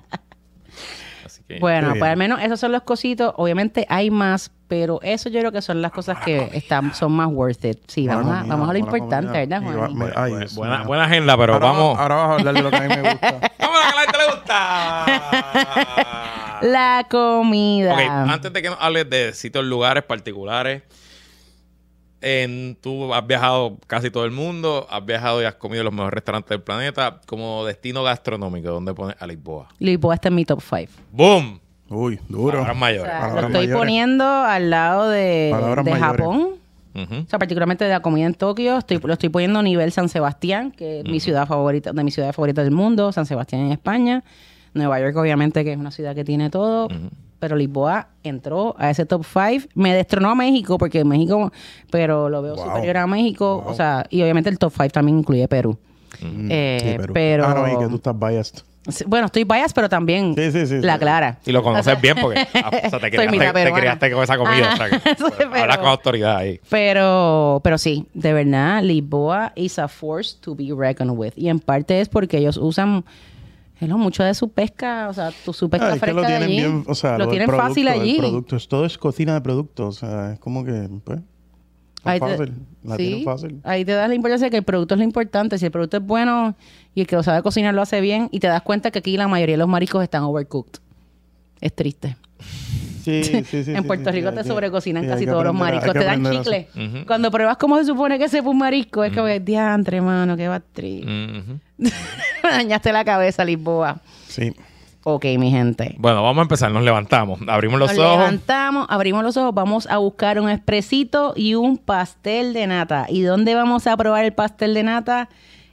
Que, 1.54 1.58
Bueno, 1.58 1.94
pues 1.98 2.10
al 2.10 2.16
menos 2.16 2.40
esos 2.40 2.60
son 2.60 2.70
los 2.70 2.82
cositos. 2.82 3.34
Obviamente 3.36 3.84
hay 3.88 4.10
más, 4.10 4.52
pero 4.68 5.00
eso 5.02 5.28
yo 5.28 5.40
creo 5.40 5.50
que 5.50 5.62
son 5.62 5.82
las 5.82 5.90
cosas 5.90 6.18
que 6.24 6.48
están, 6.52 6.94
son 6.94 7.10
más 7.12 7.28
worth 7.28 7.64
it. 7.64 7.78
Sí, 7.88 8.06
vamos 8.06 8.32
a, 8.32 8.44
vamos 8.44 8.68
a 8.68 8.72
lo 8.72 8.78
importante, 8.78 9.26
comida. 9.26 9.60
¿verdad, 9.60 9.62
Juan? 9.62 10.12
ay, 10.14 10.32
buena, 10.84 11.04
agenda, 11.04 11.36
pero 11.36 11.54
ahora, 11.54 11.66
vamos. 11.66 11.98
Ahora 11.98 12.14
vas 12.14 12.28
a 12.28 12.34
hablar 12.34 12.54
de 12.54 12.62
lo 12.62 12.70
que 12.70 12.76
a 12.76 12.80
mí 12.80 12.88
me 12.88 13.10
gusta. 13.10 13.40
¡Vamos 13.58 13.78
a 13.82 13.86
lo 13.86 13.90
que 13.90 13.92
a 13.92 13.94
la 13.96 14.02
gente 14.02 14.18
le 14.18 14.26
gusta! 14.32 15.06
La 16.62 17.06
comida. 17.10 17.94
Ok, 17.94 18.00
antes 18.30 18.52
de 18.52 18.62
que 18.62 18.68
nos 18.68 18.80
hables 18.80 19.10
de 19.10 19.32
sitios, 19.32 19.64
lugares 19.64 20.04
particulares, 20.04 20.82
en, 22.22 22.76
tú 22.80 23.12
has 23.14 23.26
viajado 23.26 23.78
casi 23.87 24.11
todo 24.11 24.24
el 24.24 24.30
mundo, 24.30 24.87
has 24.90 25.04
viajado 25.04 25.40
y 25.42 25.44
has 25.44 25.54
comido 25.54 25.83
los 25.85 25.92
mejores 25.92 26.14
restaurantes 26.14 26.50
del 26.50 26.62
planeta. 26.62 27.20
Como 27.26 27.64
destino 27.64 28.02
gastronómico, 28.02 28.68
¿dónde 28.70 28.92
pones 28.94 29.16
a 29.20 29.26
Lisboa? 29.26 29.68
Lisboa 29.78 30.14
está 30.14 30.28
en 30.28 30.35
mi 30.35 30.44
top 30.44 30.61
5. 30.61 30.92
¡Boom! 31.12 31.61
Uy, 31.88 32.20
duro. 32.28 32.59
Palabras 32.59 32.76
O 32.76 32.78
mayores. 32.78 33.11
sea, 33.11 33.14
lo 33.14 33.20
Palabras 33.20 33.44
estoy 33.46 33.61
mayores. 33.66 33.76
poniendo 33.78 34.24
al 34.24 34.70
lado 34.70 35.09
de, 35.09 35.48
Palabras 35.50 35.85
de 35.85 35.90
mayores. 35.90 36.20
Japón. 36.20 36.48
Ujú. 36.92 37.14
O 37.24 37.28
sea, 37.28 37.38
particularmente 37.38 37.85
de 37.85 37.90
la 37.90 38.00
comida 38.00 38.26
en 38.26 38.35
Tokio. 38.35 38.76
Estoy, 38.78 38.98
lo 39.02 39.12
estoy 39.12 39.28
poniendo 39.28 39.59
a 39.61 39.62
nivel 39.62 39.90
San 39.92 40.09
Sebastián, 40.09 40.72
que 40.72 41.00
es 41.00 41.04
mi 41.04 41.20
ciudad 41.20 41.46
favorita, 41.46 41.92
de 41.92 42.04
mis 42.04 42.14
ciudades 42.14 42.35
favoritas 42.37 42.64
del 42.64 42.74
mundo. 42.74 43.12
San 43.12 43.26
Sebastián 43.26 43.62
en 43.62 43.72
España. 43.72 44.22
Nueva 44.74 45.00
York, 45.00 45.16
obviamente, 45.16 45.64
que 45.64 45.72
es 45.72 45.78
una 45.78 45.90
ciudad 45.90 46.14
que 46.14 46.24
tiene 46.24 46.48
todo. 46.50 46.88
Pero 47.40 47.57
Lisboa 47.57 48.09
entró 48.22 48.76
a 48.79 48.90
ese 48.90 49.07
top 49.07 49.24
5. 49.24 49.66
Me 49.74 49.94
destronó 49.94 50.31
a 50.31 50.35
México, 50.35 50.79
porque 50.79 51.05
México, 51.05 51.50
pero 51.90 52.29
lo 52.29 52.42
veo 52.42 52.55
Wow. 52.55 52.66
superior 52.66 52.96
a 52.98 53.07
México. 53.07 53.62
Wow. 53.62 53.72
O 53.72 53.74
sea, 53.74 54.05
y 54.11 54.22
obviamente 54.22 54.48
el 54.50 54.59
top 54.59 54.72
5 54.76 54.90
también 54.90 55.18
incluye 55.18 55.48
Perú. 55.48 55.76
Mm, 56.20 56.48
Eh, 56.50 56.79
sí, 56.83 56.96
Perú. 56.98 57.12
pero- 57.14 57.46
Ah, 57.46 57.55
no, 57.55 57.66
y 57.66 57.79
que 57.79 57.88
tú 57.88 57.96
estás 57.96 58.18
biased. 58.18 58.59
Bueno, 59.07 59.26
estoy 59.26 59.44
biased, 59.44 59.74
pero 59.74 59.88
también 59.90 60.35
Sí, 60.35 60.50
sí, 60.53 60.66
sí, 60.66 60.81
la 60.81 60.94
sí. 60.94 61.00
clara. 61.00 61.38
Y 61.44 61.53
lo 61.53 61.62
conoces 61.62 61.87
O 61.87 61.90
sea, 61.92 62.00
bien 62.00 62.16
porque 62.20 62.40
ah, 62.55 62.68
o 62.68 62.70
sea, 62.70 62.81
te, 62.81 62.90
soy 62.90 63.11
criaste, 63.11 63.31
mitad 63.31 63.46
te 63.48 63.53
peruana. 63.53 63.79
criaste 63.81 64.11
con 64.12 64.22
esa 64.24 64.38
comida. 64.38 64.72
Ajá. 64.72 64.85
o 64.85 64.88
sea, 64.88 64.88
que, 65.00 65.09
Sí, 65.16 65.24
pero- 65.38 65.55
Hablas 65.55 65.79
con 65.79 65.88
autoridad 65.88 66.37
ahí. 66.38 66.61
Pero, 66.68 67.61
pero 67.62 67.79
sí, 67.79 68.07
de 68.14 68.33
verdad, 68.33 68.83
Lisboa 68.83 69.53
is 69.55 69.79
a 69.79 69.87
force 69.88 70.37
to 70.40 70.55
be 70.57 70.68
reckoned 70.76 71.14
with. 71.16 71.33
Y 71.37 71.48
en 71.48 71.61
parte 71.61 72.00
es 72.00 72.09
porque 72.09 72.38
ellos 72.38 72.57
usan 72.57 73.05
hello, 73.80 73.98
mucho 73.98 74.22
de 74.22 74.34
su 74.34 74.50
pesca, 74.50 75.08
o 75.08 75.12
sea, 75.14 75.30
tu, 75.44 75.52
su 75.52 75.68
pesca 75.70 75.86
Ah, 75.86 75.88
es 75.88 75.94
que 75.94 76.00
fresca 76.00 76.20
lo 76.20 76.26
tienen 76.26 76.42
allí. 76.44 76.56
bien, 76.56 76.84
o 76.86 76.94
sea, 76.94 77.18
lo 77.18 77.28
tienen 77.28 77.46
producto, 77.46 77.68
fácil 77.68 77.88
allí. 77.88 78.18
producto. 78.18 78.56
Es- 78.56 78.68
todo 78.68 78.84
es 78.84 78.98
cocina 78.98 79.34
de 79.34 79.40
producto, 79.40 79.86
o 79.88 79.92
sea, 79.92 80.32
es 80.34 80.38
como 80.38 80.64
que, 80.64 80.88
pues, 81.04 81.20
Ahí 82.04 82.18
es 82.18 82.24
te- 82.24 82.36
fácil. 82.36 82.54
La 82.84 82.96
sí, 82.96 83.02
tienen 83.06 83.24
fácil. 83.24 83.60
Ahí 83.64 83.84
te 83.84 83.92
das 83.92 84.08
la 84.08 84.14
importancia 84.14 84.46
de 84.46 84.50
que 84.50 84.56
el 84.56 84.62
producto 84.64 84.94
es 84.94 84.98
lo 84.98 85.04
importante. 85.04 85.58
Si 85.58 85.66
el 85.66 85.70
producto 85.70 85.98
es 85.98 86.02
bueno 86.06 86.54
y 86.94 87.02
el 87.02 87.06
que 87.06 87.14
lo 87.16 87.22
sabe 87.22 87.42
cocinar 87.42 87.74
lo 87.74 87.82
hace 87.82 88.00
bien, 88.00 88.28
y 88.30 88.40
te 88.40 88.46
das 88.46 88.62
cuenta 88.62 88.90
que 88.90 89.00
aquí 89.00 89.16
la 89.18 89.28
mayoría 89.28 89.54
de 89.54 89.58
los 89.58 89.68
mariscos 89.68 90.02
están 90.02 90.22
overcooked. 90.22 90.80
Es 91.60 91.74
triste. 91.74 92.16
Sí, 93.02 93.22
sí, 93.44 93.64
sí. 93.64 93.72
en 93.74 93.84
Puerto 93.84 94.10
Rico 94.10 94.32
te 94.32 94.44
sobrecocinan 94.44 95.06
casi 95.06 95.26
todos 95.26 95.44
los 95.44 95.54
mariscos. 95.54 95.92
Te 95.92 96.04
dan 96.04 96.24
chicle. 96.30 96.68
Cuando 97.06 97.30
pruebas 97.30 97.56
cómo 97.56 97.78
se 97.78 97.84
supone 97.84 98.18
que 98.18 98.28
sepa 98.28 98.48
un 98.48 98.58
marisco, 98.58 99.04
es 99.04 99.12
como 99.12 99.26
que 99.26 99.40
diantre, 99.40 100.00
mano, 100.00 100.36
qué 100.36 100.48
batriz. 100.48 101.04
Me 101.78 101.90
dañaste 102.50 102.92
la 102.92 103.04
cabeza, 103.04 103.44
Lisboa. 103.44 104.00
Sí. 104.28 104.54
Ok, 105.02 105.24
mi 105.38 105.50
gente. 105.50 105.94
Bueno, 105.98 106.22
vamos 106.22 106.40
a 106.40 106.42
empezar. 106.42 106.70
Nos 106.70 106.82
levantamos. 106.82 107.40
Abrimos 107.48 107.78
los 107.80 107.90
Nos 107.94 107.98
ojos. 107.98 108.18
levantamos, 108.18 108.86
abrimos 108.90 109.24
los 109.24 109.36
ojos, 109.38 109.54
vamos 109.54 109.86
a 109.86 109.96
buscar 109.96 110.38
un 110.38 110.50
expresito 110.50 111.32
y 111.34 111.54
un 111.54 111.78
pastel 111.78 112.52
de 112.52 112.66
nata. 112.66 113.06
¿Y 113.08 113.22
dónde 113.22 113.54
vamos 113.54 113.86
a 113.86 113.96
probar 113.96 114.26
el 114.26 114.32
pastel 114.34 114.74
de 114.74 114.82
nata? 114.82 115.28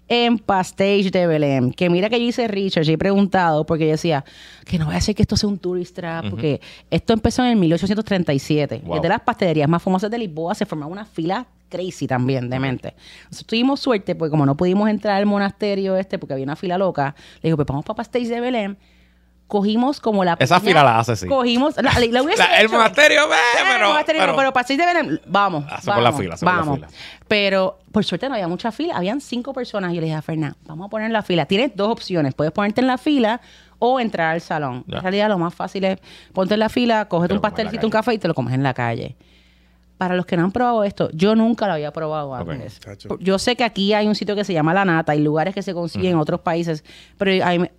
En 0.08 0.40
Pastage 0.40 1.12
de 1.12 1.28
Belém. 1.28 1.72
Que 1.72 1.90
mira 1.90 2.10
que 2.10 2.20
yo 2.20 2.28
hice 2.28 2.48
research 2.48 2.88
y 2.88 2.94
he 2.94 2.98
preguntado 2.98 3.66
porque 3.66 3.86
yo 3.86 3.92
decía 3.92 4.24
que 4.66 4.78
no 4.78 4.86
voy 4.86 4.96
a 4.96 5.02
ser 5.02 5.16
que 5.16 5.22
esto 5.22 5.36
sea 5.36 5.50
un 5.50 5.58
tourist 5.58 5.96
trap, 5.96 6.30
porque 6.30 6.62
esto 6.90 7.14
empezó 7.14 7.44
en 7.44 7.50
el 7.50 7.56
1837. 7.58 8.82
Wow. 8.86 8.96
Es 8.96 9.02
de 9.02 9.10
las 9.10 9.22
pastelerías 9.22 9.68
más 9.68 9.84
famosas 9.84 10.10
de 10.10 10.18
Lisboa. 10.18 10.56
Se 10.56 10.66
formaba 10.66 10.92
una 10.92 11.06
fila 11.06 11.46
crazy 11.70 12.08
también, 12.08 12.50
demente. 12.50 12.96
Entonces 13.24 13.46
tuvimos 13.46 13.80
suerte, 13.80 14.16
porque 14.16 14.32
como 14.32 14.46
no 14.46 14.56
pudimos 14.56 14.90
entrar 14.90 15.18
al 15.18 15.26
monasterio 15.26 15.98
este 15.98 16.18
porque 16.18 16.34
había 16.34 16.46
una 16.46 16.56
fila 16.56 16.78
loca, 16.78 17.16
le 17.42 17.50
digo, 17.50 17.58
pues 17.58 17.68
vamos 17.68 17.86
para 17.86 17.98
Pastage 17.98 18.28
de 18.28 18.40
Belém. 18.40 18.76
Cogimos 19.48 20.02
como 20.02 20.26
la 20.26 20.36
Esa 20.40 20.60
fila 20.60 20.84
la 20.84 21.00
hace, 21.00 21.16
sí. 21.16 21.26
Cogimos, 21.28 21.76
la, 21.78 21.84
la 21.98 22.22
hubiese 22.22 22.44
La- 22.44 22.60
el 22.60 22.68
monasterio, 22.68 23.30
ve, 23.30 23.36
Ah, 23.36 23.58
pero- 23.64 23.74
el 23.86 23.88
monasterio, 23.92 24.22
pero- 24.22 24.54
pero, 24.54 24.78
de 24.78 24.86
Belén, 24.86 25.22
vamos. 25.26 25.64
Hace 25.72 25.86
por 25.86 25.96
vamos, 25.96 26.04
la 26.04 26.12
fila, 26.14 26.34
hace 26.36 26.46
por 26.46 26.54
la 26.54 26.60
vamos. 26.60 26.76
fila. 26.76 26.88
Pero 27.30 27.80
por 27.94 28.04
suerte 28.04 28.28
no 28.28 28.36
había 28.36 28.48
mucha 28.50 28.72
fila, 28.74 28.96
habían 28.98 29.22
cinco 29.22 29.54
personas. 29.54 29.92
Y 29.92 29.96
yo 29.96 30.02
le 30.02 30.08
dije 30.08 30.18
a 30.18 30.22
Fernán, 30.22 30.56
vamos 30.66 30.88
a 30.88 30.90
poner 30.90 31.08
en 31.08 31.14
la 31.14 31.22
fila. 31.24 31.46
Tienes 31.46 31.72
dos 31.76 31.90
opciones, 31.90 32.34
puedes 32.34 32.52
ponerte 32.52 32.82
en 32.82 32.88
la 32.88 32.98
fila 32.98 33.40
o 33.80 34.00
entrar 34.02 34.34
al 34.34 34.42
salón. 34.42 34.84
Ya. 34.88 34.98
En 34.98 35.04
realidad 35.04 35.30
lo 35.30 35.38
más 35.38 35.54
fácil 35.56 35.86
es 35.86 36.00
ponte 36.34 36.56
en 36.56 36.60
la 36.60 36.70
fila, 36.70 37.06
cógete 37.08 37.34
un 37.34 37.40
pastelcito, 37.42 37.88
un 37.88 37.92
café 37.92 38.14
y 38.16 38.18
te 38.18 38.28
lo 38.28 38.34
comes 38.34 38.54
en 38.54 38.64
la 38.64 38.74
calle. 38.74 39.16
Para 39.98 40.16
los 40.16 40.28
que 40.28 40.38
no 40.38 40.44
han 40.44 40.52
probado 40.52 40.84
esto, 40.84 41.10
yo 41.14 41.36
nunca 41.36 41.66
lo 41.68 41.74
había 41.74 41.92
probado 41.92 42.36
antes. 42.36 42.80
Yo 43.20 43.40
sé 43.40 43.56
que 43.56 43.64
aquí 43.64 43.94
hay 43.94 44.08
un 44.08 44.14
sitio 44.14 44.36
que 44.36 44.44
se 44.44 44.54
llama 44.54 44.72
La 44.74 44.86
Nata, 44.86 45.14
hay 45.14 45.20
lugares 45.22 45.56
que 45.56 45.64
se 45.64 45.74
consiguen 45.74 46.12
en 46.12 46.18
otros 46.20 46.42
países, 46.42 46.84
pero 47.18 47.32
hay- 47.44 47.72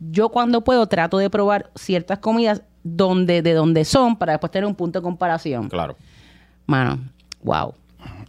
yo 0.00 0.28
cuando 0.30 0.62
puedo 0.62 0.86
trato 0.86 1.18
de 1.18 1.30
probar 1.30 1.70
ciertas 1.74 2.18
comidas 2.18 2.62
donde 2.82 3.42
de 3.42 3.52
donde 3.54 3.84
son 3.84 4.16
para 4.16 4.32
después 4.32 4.50
tener 4.50 4.66
un 4.66 4.74
punto 4.74 4.98
de 5.00 5.02
comparación. 5.02 5.68
Claro. 5.68 5.96
Mano, 6.66 6.98
wow. 7.42 7.74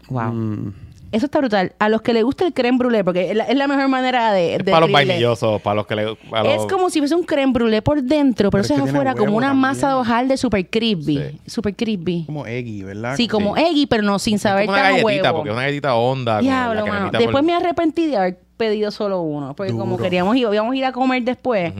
Wow. 0.10 0.74
Eso 1.12 1.26
está 1.26 1.40
brutal. 1.40 1.74
A 1.78 1.90
los 1.90 2.02
que 2.02 2.14
les 2.14 2.24
gusta 2.24 2.46
el 2.46 2.54
creme 2.54 2.78
brûlée, 2.78 3.04
porque 3.04 3.32
es 3.32 3.36
la, 3.36 3.44
es 3.44 3.58
la 3.58 3.68
mejor 3.68 3.90
manera 3.90 4.32
de, 4.32 4.56
Es 4.56 4.64
para 4.64 4.82
los 4.82 4.92
vainillosos, 4.92 5.62
para 5.62 5.76
los 5.76 5.86
que 5.88 5.96
le. 5.96 6.16
para 6.30 6.44
los- 6.44 6.64
Es 6.66 6.72
como 6.72 6.90
si 6.90 7.00
fuese 7.00 7.16
un 7.16 7.24
creme 7.24 7.52
brûlée 7.52 7.82
por 7.82 8.02
dentro, 8.02 8.50
pero, 8.50 8.62
Pero 8.64 8.64
es 8.64 8.72
eso 8.72 8.84
es 8.86 8.90
afuera 8.94 9.14
como 9.14 9.36
una 9.36 9.48
también. 9.48 9.62
masa 9.62 9.90
de 9.90 9.94
hojaldre 9.96 10.38
super 10.38 10.70
crispy. 10.70 11.18
Sí. 11.18 11.42
Super 11.48 11.76
crispy. 11.76 12.24
Como 12.26 12.46
eggy, 12.46 12.84
¿verdad? 12.84 13.16
Sí, 13.18 13.28
como 13.28 13.58
eggy, 13.58 13.88
pero 13.88 14.04
no 14.04 14.20
sin 14.20 14.36
es 14.36 14.42
saber 14.42 14.68
como 14.68 14.78
una 14.78 14.90
galletita, 14.90 15.06
huevo. 15.24 15.36
porque 15.38 15.50
es 15.50 15.54
una 15.54 15.64
galletita 15.64 15.96
honda. 15.96 16.40
Diablo, 16.40 16.88
mano. 16.88 17.12
Después 17.12 17.30
por- 17.32 17.44
me 17.44 17.54
arrepentí 17.56 18.08
de 18.08 18.16
haber 18.18 18.40
pedido 18.62 18.92
solo 18.92 19.22
uno, 19.22 19.56
porque 19.56 19.74
como 19.74 19.98
queríamos 19.98 20.36
ir, 20.36 20.48
íbamos 20.52 20.74
a 20.74 20.76
ir 20.76 20.86
a 20.86 20.92
comer 20.92 21.24
después. 21.24 21.74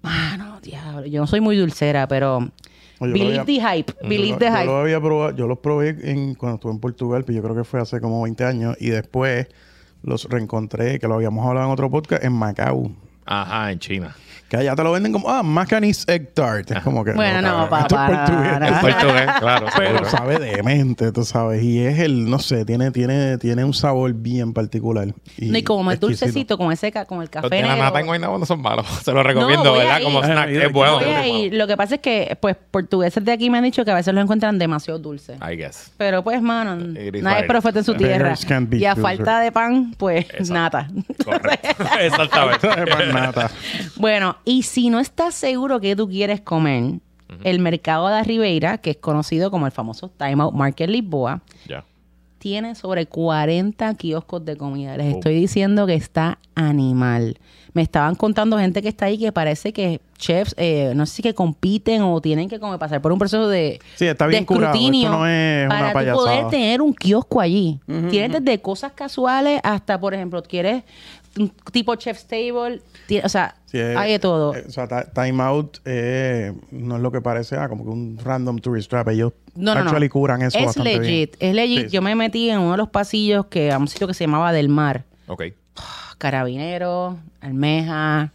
Mano, 0.00 0.60
diablo, 0.62 1.04
yo 1.04 1.20
no 1.20 1.26
soy 1.26 1.40
muy 1.42 1.58
dulcera, 1.58 2.08
pero 2.08 2.40
yo 3.00 3.06
believe 3.06 3.44
the 3.44 3.60
hype, 3.60 3.92
believe 4.02 4.30
yo, 4.30 4.38
the 4.38 4.46
yo 4.46 4.52
hype. 4.52 4.64
lo 4.64 4.76
había 4.78 4.98
probado, 4.98 5.36
yo 5.36 5.46
los 5.46 5.58
probé 5.58 5.90
en, 6.10 6.34
cuando 6.34 6.54
estuve 6.54 6.72
en 6.72 6.80
Portugal, 6.80 7.24
pero 7.26 7.36
yo 7.36 7.42
creo 7.42 7.54
que 7.54 7.64
fue 7.64 7.82
hace 7.82 8.00
como 8.00 8.22
20 8.22 8.44
años. 8.44 8.76
Y 8.80 8.88
después 8.88 9.48
los 10.02 10.24
reencontré, 10.24 10.98
que 10.98 11.06
lo 11.06 11.16
habíamos 11.16 11.46
hablado 11.46 11.66
en 11.66 11.72
otro 11.74 11.90
podcast, 11.90 12.24
en 12.24 12.32
Macao. 12.32 12.90
Ajá, 13.26 13.72
en 13.72 13.78
China. 13.78 14.16
Que 14.48 14.56
allá 14.58 14.76
te 14.76 14.84
lo 14.84 14.92
venden 14.92 15.12
como, 15.12 15.28
ah, 15.28 15.42
Macanese 15.42 16.04
Egg 16.12 16.32
Tart. 16.32 16.70
Es 16.70 16.82
como 16.82 17.04
que. 17.04 17.12
Bueno, 17.12 17.42
no, 17.42 17.68
cabrón, 17.68 17.80
esto 17.82 17.94
es 17.96 18.00
papá, 18.00 18.26
portugués. 18.26 18.52
no, 18.52 18.60
no. 18.60 18.66
En 18.66 18.80
portugués, 18.80 19.30
claro. 19.40 19.66
Pero 19.76 20.04
sabe 20.04 20.38
demente, 20.38 21.10
tú 21.12 21.24
sabes. 21.24 21.62
Y 21.64 21.80
es 21.80 21.98
el, 21.98 22.30
no 22.30 22.38
sé, 22.38 22.64
tiene, 22.64 22.92
tiene, 22.92 23.38
tiene 23.38 23.64
un 23.64 23.74
sabor 23.74 24.12
bien 24.14 24.52
particular. 24.52 25.08
No, 25.08 25.58
y 25.58 25.62
como 25.64 25.82
más 25.82 25.94
exquisito. 25.94 26.26
dulcecito, 26.26 26.58
con 26.58 26.70
ese 26.70 26.92
con 27.06 27.22
el 27.22 27.30
café 27.30 27.60
Los 27.60 27.70
de 27.70 27.76
nata 27.76 27.98
en 27.98 28.06
Guaynabo 28.06 28.38
no 28.38 28.46
son 28.46 28.62
malos. 28.62 28.86
Se 29.02 29.12
los 29.12 29.24
recomiendo, 29.26 29.64
No, 29.64 29.72
¿verdad? 29.72 30.00
Como 30.02 30.22
snack. 30.22 30.48
Es 30.50 30.72
bueno. 30.72 31.00
Es. 31.00 31.52
Lo 31.52 31.66
que 31.66 31.76
pasa 31.76 31.96
es 31.96 32.00
que, 32.00 32.38
pues, 32.40 32.56
portugueses 32.70 33.24
de 33.24 33.32
aquí 33.32 33.50
me 33.50 33.58
han 33.58 33.64
dicho 33.64 33.84
que 33.84 33.90
a 33.90 33.94
veces 33.94 34.14
los 34.14 34.22
encuentran 34.22 34.58
demasiado 34.58 35.00
dulces. 35.00 35.38
bueno. 35.40 35.52
I 35.52 35.56
guess. 35.56 35.90
Pero 35.96 36.22
pues, 36.22 36.40
mano, 36.40 36.76
is 36.76 37.22
nadie 37.22 37.40
es 37.40 37.46
profeta 37.46 37.80
en 37.80 37.84
su 37.84 37.94
tierra. 37.94 38.34
Y 38.72 38.84
a 38.84 38.94
falta 38.94 39.40
de 39.40 39.50
pan, 39.50 39.92
pues, 39.98 40.24
Exacto. 40.26 40.54
nata. 40.54 40.88
Correcto. 41.24 41.84
Exactamente. 42.00 42.68
Más 42.68 43.06
nata. 43.12 43.50
Bueno, 43.96 44.35
y 44.44 44.62
si 44.62 44.90
no 44.90 45.00
estás 45.00 45.34
seguro 45.34 45.80
que 45.80 45.96
tú 45.96 46.08
quieres 46.08 46.40
comer, 46.40 47.00
el 47.42 47.58
mercado 47.58 48.06
de 48.08 48.22
Ribeira, 48.22 48.78
que 48.78 48.90
es 48.90 48.96
conocido 48.98 49.50
como 49.50 49.66
el 49.66 49.72
famoso 49.72 50.10
Time 50.16 50.42
Out 50.44 50.54
Market 50.54 50.88
Lisboa, 50.88 51.42
tiene 52.38 52.74
sobre 52.76 53.06
40 53.06 53.94
kioscos 53.94 54.44
de 54.44 54.56
comida. 54.56 54.96
Les 54.96 55.14
Oh. 55.14 55.16
estoy 55.18 55.34
diciendo 55.34 55.86
que 55.86 55.94
está 55.94 56.38
animal. 56.54 57.38
Me 57.72 57.82
estaban 57.82 58.14
contando 58.14 58.56
gente 58.58 58.80
que 58.82 58.88
está 58.88 59.06
ahí 59.06 59.18
que 59.18 59.32
parece 59.32 59.72
que 59.72 60.00
chefs, 60.16 60.54
eh, 60.56 60.92
no 60.94 61.04
sé 61.06 61.16
si 61.16 61.22
que 61.22 61.34
compiten 61.34 62.02
o 62.02 62.20
tienen 62.20 62.48
que 62.48 62.60
como 62.60 62.78
pasar 62.78 63.02
por 63.02 63.10
un 63.12 63.18
proceso 63.18 63.48
de, 63.48 63.80
Sí, 63.96 64.06
está 64.06 64.26
bien 64.28 64.46
de 64.46 64.54
escrutinio 64.54 65.08
Esto 65.08 65.18
no 65.18 65.26
es 65.26 65.68
para 65.68 65.84
una 65.86 65.92
payasada. 65.92 66.16
poder 66.24 66.46
tener 66.48 66.80
un 66.80 66.94
kiosco 66.94 67.40
allí. 67.40 67.80
Tienes 68.10 68.42
desde 68.44 68.60
cosas 68.62 68.92
casuales 68.92 69.60
hasta, 69.64 69.98
por 69.98 70.14
ejemplo, 70.14 70.42
quieres 70.42 70.84
tipo 71.72 71.94
chef's 71.96 72.26
table, 72.26 72.80
o 73.22 73.28
sea, 73.28 73.54
Sí, 73.66 73.78
es- 73.78 73.96
hay 73.96 74.12
de 74.12 74.18
todo. 74.18 74.54
eh, 74.54 74.64
o 74.66 74.70
sea, 74.70 74.86
Time 75.12 75.42
Out 75.42 75.78
eh, 75.84 76.52
no 76.70 76.96
es 76.96 77.02
lo 77.02 77.12
que 77.12 77.20
parece, 77.20 77.56
ah, 77.56 77.68
como 77.68 77.84
que 77.84 77.90
un 77.90 78.18
random 78.22 78.58
tourist 78.58 78.88
trap. 78.90 79.08
Ellos 79.08 79.32
No, 79.54 79.74
no, 79.74 79.80
no. 79.82 79.86
actually 79.90 80.08
curan 80.08 80.42
eso 80.42 80.58
es 80.58 80.66
bastante 80.66 80.98
legit, 80.98 81.36
bien. 81.38 81.50
es 81.50 81.54
legit. 81.54 81.78
Sí, 81.78 81.84
sí. 81.90 81.90
Yo 81.94 82.02
me 82.02 82.14
metí 82.14 82.50
en 82.50 82.58
uno 82.60 82.72
de 82.72 82.78
los 82.78 82.88
pasillos 82.88 83.46
que 83.46 83.70
a 83.72 83.78
un 83.78 83.88
sitio 83.88 84.06
que 84.06 84.14
se 84.14 84.24
llamaba 84.24 84.52
Del 84.52 84.68
Mar. 84.68 85.04
Ok. 85.28 85.44
Carabineros, 86.18 87.16
almeja. 87.40 88.32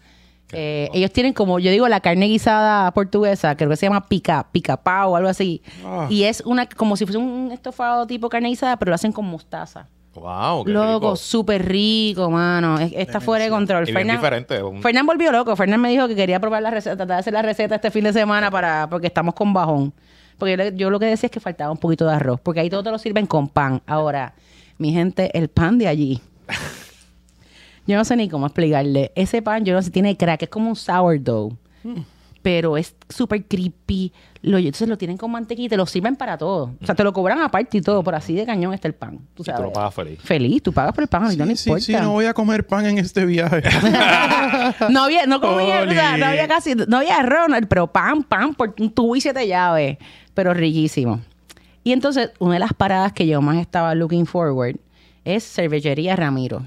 Eh, 0.54 0.90
ellos 0.94 1.12
tienen 1.12 1.32
como, 1.34 1.60
yo 1.60 1.72
digo, 1.72 1.88
la 1.88 2.02
carne 2.02 2.26
guisada 2.28 2.92
portuguesa, 2.92 3.56
creo 3.56 3.70
que 3.70 3.78
se 3.78 3.86
llama 3.86 4.08
pica, 4.08 4.48
pica 4.52 4.76
pao 4.78 5.12
o 5.12 5.16
algo 5.16 5.30
así. 5.30 5.62
Ah. 5.86 6.08
Y 6.10 6.24
es 6.24 6.42
una, 6.42 6.68
como 6.68 6.98
si 6.98 7.06
fuese 7.06 7.18
un 7.18 7.52
estofado 7.54 8.06
tipo 8.06 8.28
carne 8.30 8.50
guisada, 8.50 8.78
pero 8.78 8.90
lo 8.90 8.96
hacen 8.96 9.14
con 9.14 9.26
mostaza. 9.26 9.88
Wow, 10.13 10.65
qué 10.65 10.71
Loco, 10.71 10.93
rico. 11.08 11.15
súper 11.15 11.65
rico, 11.65 12.30
mano. 12.30 12.78
Es- 12.80 12.91
Está 12.93 13.21
fuera 13.21 13.45
de 13.45 13.50
control. 13.50 13.86
Diferente. 13.86 14.62
un- 14.62 14.82
Fernán 14.82 15.06
volvió 15.06 15.32
loco. 15.32 15.56
Fernán 15.56 15.80
me 15.80 15.89
dijo 15.89 16.08
que 16.08 16.15
quería 16.15 16.39
probar 16.39 16.62
la 16.62 16.69
receta, 16.69 16.97
tratar 16.97 17.15
de 17.15 17.19
hacer 17.21 17.34
la 17.34 17.41
receta 17.41 17.76
este 17.76 17.91
fin 17.91 18.04
de 18.04 18.12
semana 18.13 18.52
para, 18.52 18.88
porque 18.89 19.08
estamos 19.08 19.34
con 19.34 19.54
bajón. 19.54 19.93
Porque 20.38 20.52
yo, 20.52 20.58
le- 20.58 20.76
yo 20.76 20.89
lo 20.89 21.00
que 21.00 21.06
decía 21.06 21.28
es 21.28 21.32
que 21.32 21.39
faltaba 21.39 21.71
un 21.71 21.78
poquito 21.78 22.06
de 22.08 22.13
arroz, 22.15 22.39
porque 22.41 22.60
ahí 22.60 22.69
todo 22.69 22.84
te 22.84 22.91
lo 22.91 22.97
sirven 22.97 23.26
con 23.26 23.47
pan. 23.47 23.82
Ahora, 23.88 24.34
mi 24.78 24.91
gente, 24.91 25.36
el 25.38 25.47
pan 25.47 25.78
de 25.78 25.88
allí. 25.88 26.19
yo 27.88 27.95
no 27.97 28.04
sé 28.04 28.15
ni 28.15 28.28
cómo 28.30 28.47
explicarle. 28.47 29.12
Ese 29.15 29.41
pan, 29.41 29.63
yo 29.65 29.74
no 29.74 29.82
sé, 29.82 29.91
tiene 29.91 30.17
crack, 30.17 30.43
es 30.43 30.50
como 30.50 30.69
un 30.69 30.76
sourdough. 30.76 31.54
Pero 32.41 32.75
es 32.77 32.95
súper 33.10 33.43
creepy. 33.45 34.12
Lo, 34.41 34.58
entonces 34.58 34.88
lo 34.89 34.97
tienen 34.97 35.17
con 35.17 35.30
mantequilla 35.30 35.67
y 35.67 35.69
te 35.69 35.77
lo 35.77 35.86
sirven 35.86 36.15
para 36.15 36.38
todo. 36.38 36.73
O 36.82 36.86
sea, 36.86 36.95
te 36.95 37.04
lo 37.04 37.13
cobran 37.13 37.39
aparte 37.41 37.77
y 37.77 37.82
todo. 37.82 38.04
Por 38.04 38.15
así 38.15 38.34
de 38.34 38.45
cañón 38.47 38.73
está 38.73 38.88
el 38.88 38.95
pan. 38.95 39.19
Tú 39.36 39.43
Y 39.43 39.45
sabes. 39.45 39.62
tú 39.62 39.67
lo 39.67 39.73
pagas 39.73 39.93
feliz. 39.93 40.19
Feliz, 40.23 40.63
tú 40.63 40.73
pagas 40.73 40.93
por 40.93 41.04
el 41.04 41.08
pan, 41.08 41.25
a 41.25 41.30
mí 41.30 41.36
no 41.36 41.45
me 41.45 41.56
Sí, 41.56 41.69
importa. 41.69 41.86
sí, 41.86 41.93
no 41.93 42.13
voy 42.13 42.25
a 42.25 42.34
comer 42.34 42.65
pan 42.65 42.86
en 42.88 42.97
este 42.97 43.25
viaje. 43.25 43.62
No 44.89 45.04
había, 45.04 45.25
no 45.25 45.39
comía, 45.41 45.82
Oli. 45.82 45.91
o 45.91 45.93
sea, 45.93 46.17
no 46.17 46.25
había 46.25 46.47
casi, 46.47 46.73
no 46.75 46.97
había 46.97 47.17
arroz, 47.17 47.47
pero 47.69 47.88
pan, 47.88 48.23
pan, 48.23 48.54
por 48.56 48.73
un 48.80 48.91
tubo 48.91 49.15
y 49.15 49.21
siete 49.21 49.47
llaves, 49.47 49.97
pero 50.34 50.54
riquísimo. 50.54 51.19
Y 51.84 51.91
entonces, 51.93 52.32
una 52.39 52.54
de 52.56 52.60
las 52.60 52.73
paradas 52.73 53.12
que 53.13 53.27
yo 53.27 53.41
más 53.41 53.58
estaba 53.58 53.93
looking 53.95 54.25
forward 54.25 54.77
es 55.25 55.43
Cervecería 55.43 56.15
Ramiro. 56.15 56.63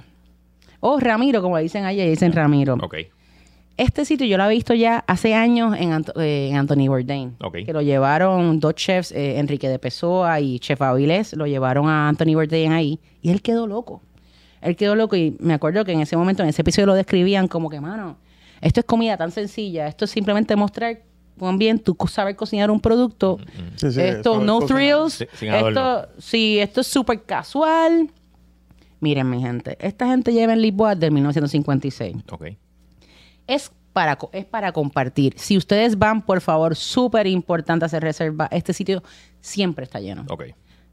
O 0.80 0.98
Ramiro, 1.00 1.40
como 1.42 1.56
dicen 1.58 1.84
allá, 1.84 2.04
dicen 2.04 2.32
Ramiro. 2.32 2.74
Ok. 2.74 2.94
Este 3.76 4.04
sitio 4.04 4.26
yo 4.26 4.37
lo 4.38 4.44
he 4.44 4.50
visto 4.50 4.72
ya 4.74 5.02
hace 5.08 5.34
años 5.34 5.74
en, 5.76 5.90
Anto- 5.92 6.12
eh, 6.20 6.48
en 6.50 6.56
Anthony 6.56 6.87
Bourdain. 6.87 7.34
Ok. 7.42 7.56
Que 7.66 7.72
lo 7.72 7.82
llevaron 7.82 8.60
dos 8.60 8.74
chefs, 8.76 9.10
eh, 9.12 9.38
Enrique 9.38 9.68
de 9.68 9.78
Pessoa 9.80 10.38
y 10.40 10.60
Chef 10.60 10.80
Avilés, 10.80 11.32
lo 11.34 11.46
llevaron 11.46 11.88
a 11.88 12.08
Anthony 12.08 12.34
Bourdain 12.34 12.72
ahí. 12.72 13.00
Y 13.20 13.30
él 13.30 13.42
quedó 13.42 13.66
loco. 13.66 14.00
Él 14.60 14.76
quedó 14.76 14.94
loco 14.94 15.16
y 15.16 15.37
me 15.40 15.54
acuerdo 15.54 15.84
que 15.84 15.92
en 15.92 16.00
ese 16.00 16.16
momento, 16.16 16.42
en 16.42 16.48
ese 16.50 16.62
episodio 16.62 16.87
lo 16.87 16.94
describían 16.94 17.48
como 17.48 17.68
que, 17.68 17.80
mano, 17.80 18.16
esto 18.60 18.80
es 18.80 18.87
comida 18.87 19.16
tan 19.16 19.30
sencilla. 19.32 19.88
Esto 19.88 20.04
es 20.04 20.10
simplemente 20.12 20.54
mostrar 20.56 21.00
cuán 21.37 21.58
bien 21.58 21.80
tú 21.80 21.96
saber 22.08 22.37
cocinar 22.37 22.70
un 22.70 22.80
producto. 22.80 23.38
Sí, 23.76 23.90
sí, 23.90 24.00
esto, 24.00 24.38
no 24.40 24.60
cocinar. 24.60 24.80
thrills. 24.82 25.12
Sí, 25.14 25.26
sin 25.34 25.50
adorno. 25.50 25.68
esto, 26.00 26.08
sí, 26.18 26.58
esto 26.60 26.80
es 26.80 26.87
súper 26.87 27.22
casual. 27.24 28.08
Miren, 29.00 29.28
mi 29.28 29.40
gente, 29.42 29.76
esta 29.80 30.06
gente 30.06 30.32
lleva 30.32 30.52
en 30.54 30.62
Lisboa 30.62 30.94
desde 30.94 31.10
1956 31.10 32.16
Ok. 32.30 32.46
Es 33.46 33.70
para, 33.92 34.18
es 34.33 34.44
para 34.44 34.72
compartir. 34.72 35.34
Si 35.36 35.57
ustedes 35.57 35.99
van, 35.99 36.22
por 36.22 36.40
favor, 36.40 36.74
súper 36.76 37.26
importante 37.26 37.84
hacer 37.84 38.03
reserva. 38.03 38.49
Este 38.51 38.72
sitio 38.72 39.03
siempre 39.40 39.84
está 39.84 40.01
lleno. 40.01 40.24
Ok. 40.30 40.45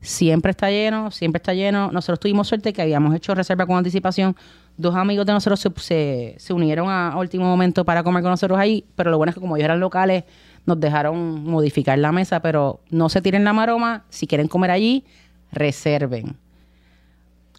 Siempre 0.04 0.50
está 0.52 0.70
lleno, 0.72 1.12
siempre 1.12 1.38
está 1.38 1.54
lleno. 1.54 1.92
Nosotros 1.92 2.20
tuvimos 2.20 2.48
suerte 2.48 2.74
que 2.74 2.82
habíamos 2.82 3.14
hecho 3.16 3.36
reserva 3.36 3.66
con 3.68 3.78
anticipación. 3.78 4.36
Dos 4.78 4.96
amigos 4.96 5.26
de 5.28 5.34
nosotros 5.34 5.60
se, 5.60 5.70
se- 5.78 6.36
se 6.40 6.54
unieron 6.54 6.90
a, 6.90 7.10
a 7.14 7.18
último 7.20 7.46
momento 7.46 7.86
para 7.86 8.02
comer 8.04 8.24
con 8.24 8.32
nosotros 8.32 8.58
ahí, 8.58 8.86
pero 8.96 9.12
lo 9.12 9.18
bueno 9.18 9.30
es 9.30 9.36
que 9.36 9.42
como 9.42 9.58
ellos 9.58 9.66
eran 9.66 9.80
locales, 9.80 10.24
nos 10.66 10.80
dejaron 10.80 11.44
modificar 11.44 12.00
la 12.00 12.12
mesa, 12.12 12.40
pero 12.42 12.82
no 12.90 13.10
se 13.10 13.22
tiren 13.22 13.44
la 13.44 13.54
maroma. 13.54 14.06
Si 14.10 14.26
quieren 14.26 14.48
comer 14.48 14.72
allí, 14.72 15.06
reserven. 15.52 16.36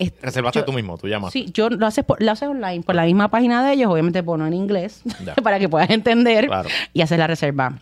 Es- 0.06 0.12
Reservaste 0.22 0.60
yo- 0.60 0.64
tú 0.64 0.72
mismo, 0.72 0.96
tú 0.98 1.08
llamas. 1.08 1.32
Sí, 1.32 1.46
yo 1.52 1.68
lo 1.70 1.86
haces, 1.86 2.04
por- 2.04 2.22
lo 2.22 2.30
haces 2.32 2.48
online 2.48 2.82
por 2.82 2.94
la 2.94 3.04
misma 3.04 3.28
página 3.30 3.64
de 3.64 3.72
ellos, 3.74 3.90
obviamente 3.90 4.22
ponlo 4.22 4.46
en 4.46 4.54
inglés 4.54 5.02
para 5.44 5.58
que 5.58 5.68
puedas 5.68 5.90
entender 5.90 6.46
Claro. 6.46 6.68
y 6.92 7.00
haces 7.02 7.18
la 7.18 7.26
reserva. 7.26 7.78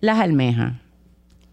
Las 0.00 0.18
almejas, 0.20 0.74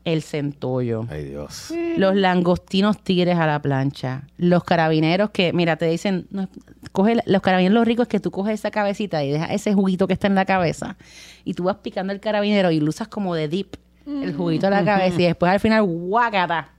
el 0.05 0.21
centollo, 0.21 1.07
Ay, 1.09 1.23
Dios. 1.23 1.73
los 1.97 2.13
langostinos 2.15 3.01
tigres 3.01 3.37
a 3.37 3.47
la 3.47 3.61
plancha, 3.61 4.23
los 4.37 4.63
carabineros 4.65 5.29
que, 5.29 5.53
mira, 5.53 5.77
te 5.77 5.85
dicen, 5.85 6.27
no, 6.29 6.49
coge 6.91 7.15
los 7.25 7.41
carabineros 7.41 7.73
lo 7.73 7.85
rico 7.85 8.01
es 8.01 8.09
que 8.09 8.19
tú 8.19 8.29
coges 8.29 8.55
esa 8.55 8.69
cabecita 8.69 9.23
y 9.23 9.31
dejas 9.31 9.51
ese 9.51 9.73
juguito 9.73 10.05
que 10.07 10.13
está 10.13 10.27
en 10.27 10.35
la 10.35 10.43
cabeza 10.45 10.97
y 11.45 11.53
tú 11.53 11.63
vas 11.63 11.77
picando 11.77 12.11
el 12.11 12.19
carabinero 12.19 12.69
y 12.71 12.81
lo 12.81 12.89
usas 12.89 13.07
como 13.07 13.33
de 13.33 13.47
dip, 13.47 13.75
el 14.05 14.33
juguito 14.35 14.65
de 14.65 14.71
la 14.71 14.83
cabeza 14.83 15.21
y 15.21 15.25
después 15.25 15.49
al 15.49 15.61
final, 15.61 15.83
guácata. 15.83 16.69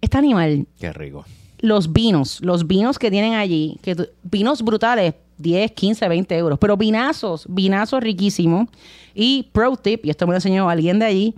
Este 0.00 0.16
animal 0.18 0.66
Qué 0.78 0.92
rico. 0.94 1.24
Los 1.58 1.92
vinos, 1.92 2.40
los 2.42 2.66
vinos 2.66 2.98
que 2.98 3.10
tienen 3.10 3.34
allí, 3.34 3.78
que 3.82 3.96
vinos 4.22 4.62
brutales, 4.62 5.14
10, 5.38 5.72
15, 5.72 6.08
20 6.08 6.36
euros, 6.36 6.58
pero 6.58 6.76
vinazos, 6.76 7.46
vinazos 7.48 8.02
riquísimos. 8.02 8.68
Y 9.14 9.48
pro 9.52 9.76
tip, 9.76 10.04
y 10.04 10.10
esto 10.10 10.26
me 10.26 10.32
lo 10.32 10.36
enseñó 10.36 10.68
alguien 10.68 10.98
de 10.98 11.06
allí, 11.06 11.34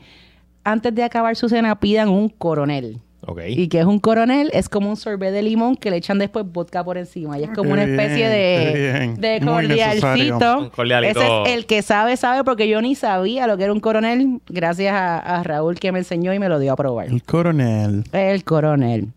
antes 0.64 0.94
de 0.94 1.02
acabar 1.02 1.36
su 1.36 1.48
cena 1.48 1.78
pidan 1.78 2.08
un 2.08 2.28
coronel. 2.28 2.98
Ok. 3.26 3.40
¿Y 3.48 3.68
que 3.68 3.80
es 3.80 3.84
un 3.84 3.98
coronel? 3.98 4.48
Es 4.54 4.68
como 4.68 4.88
un 4.88 4.96
sorbet 4.96 5.32
de 5.32 5.42
limón 5.42 5.76
que 5.76 5.90
le 5.90 5.96
echan 5.96 6.18
después 6.18 6.46
vodka 6.50 6.82
por 6.82 6.96
encima. 6.96 7.38
Y 7.38 7.44
es 7.44 7.50
como 7.50 7.64
Qué 7.64 7.72
una 7.72 7.84
especie 7.84 8.16
bien, 8.16 8.30
de, 8.30 8.72
qué 8.72 8.78
bien. 8.78 9.20
de 9.20 9.40
cordialcito. 9.44 10.72
Ese 11.02 11.42
es 11.44 11.54
el 11.54 11.66
que 11.66 11.82
sabe, 11.82 12.16
sabe, 12.16 12.42
porque 12.42 12.68
yo 12.68 12.80
ni 12.80 12.94
sabía 12.94 13.46
lo 13.46 13.56
que 13.56 13.64
era 13.64 13.72
un 13.72 13.80
coronel, 13.80 14.40
gracias 14.48 14.94
a, 14.94 15.18
a 15.18 15.42
Raúl 15.42 15.78
que 15.78 15.92
me 15.92 15.98
enseñó 15.98 16.32
y 16.32 16.38
me 16.38 16.48
lo 16.48 16.58
dio 16.58 16.72
a 16.72 16.76
probar. 16.76 17.08
El 17.08 17.22
coronel. 17.22 18.04
El 18.12 18.44
coronel. 18.44 19.08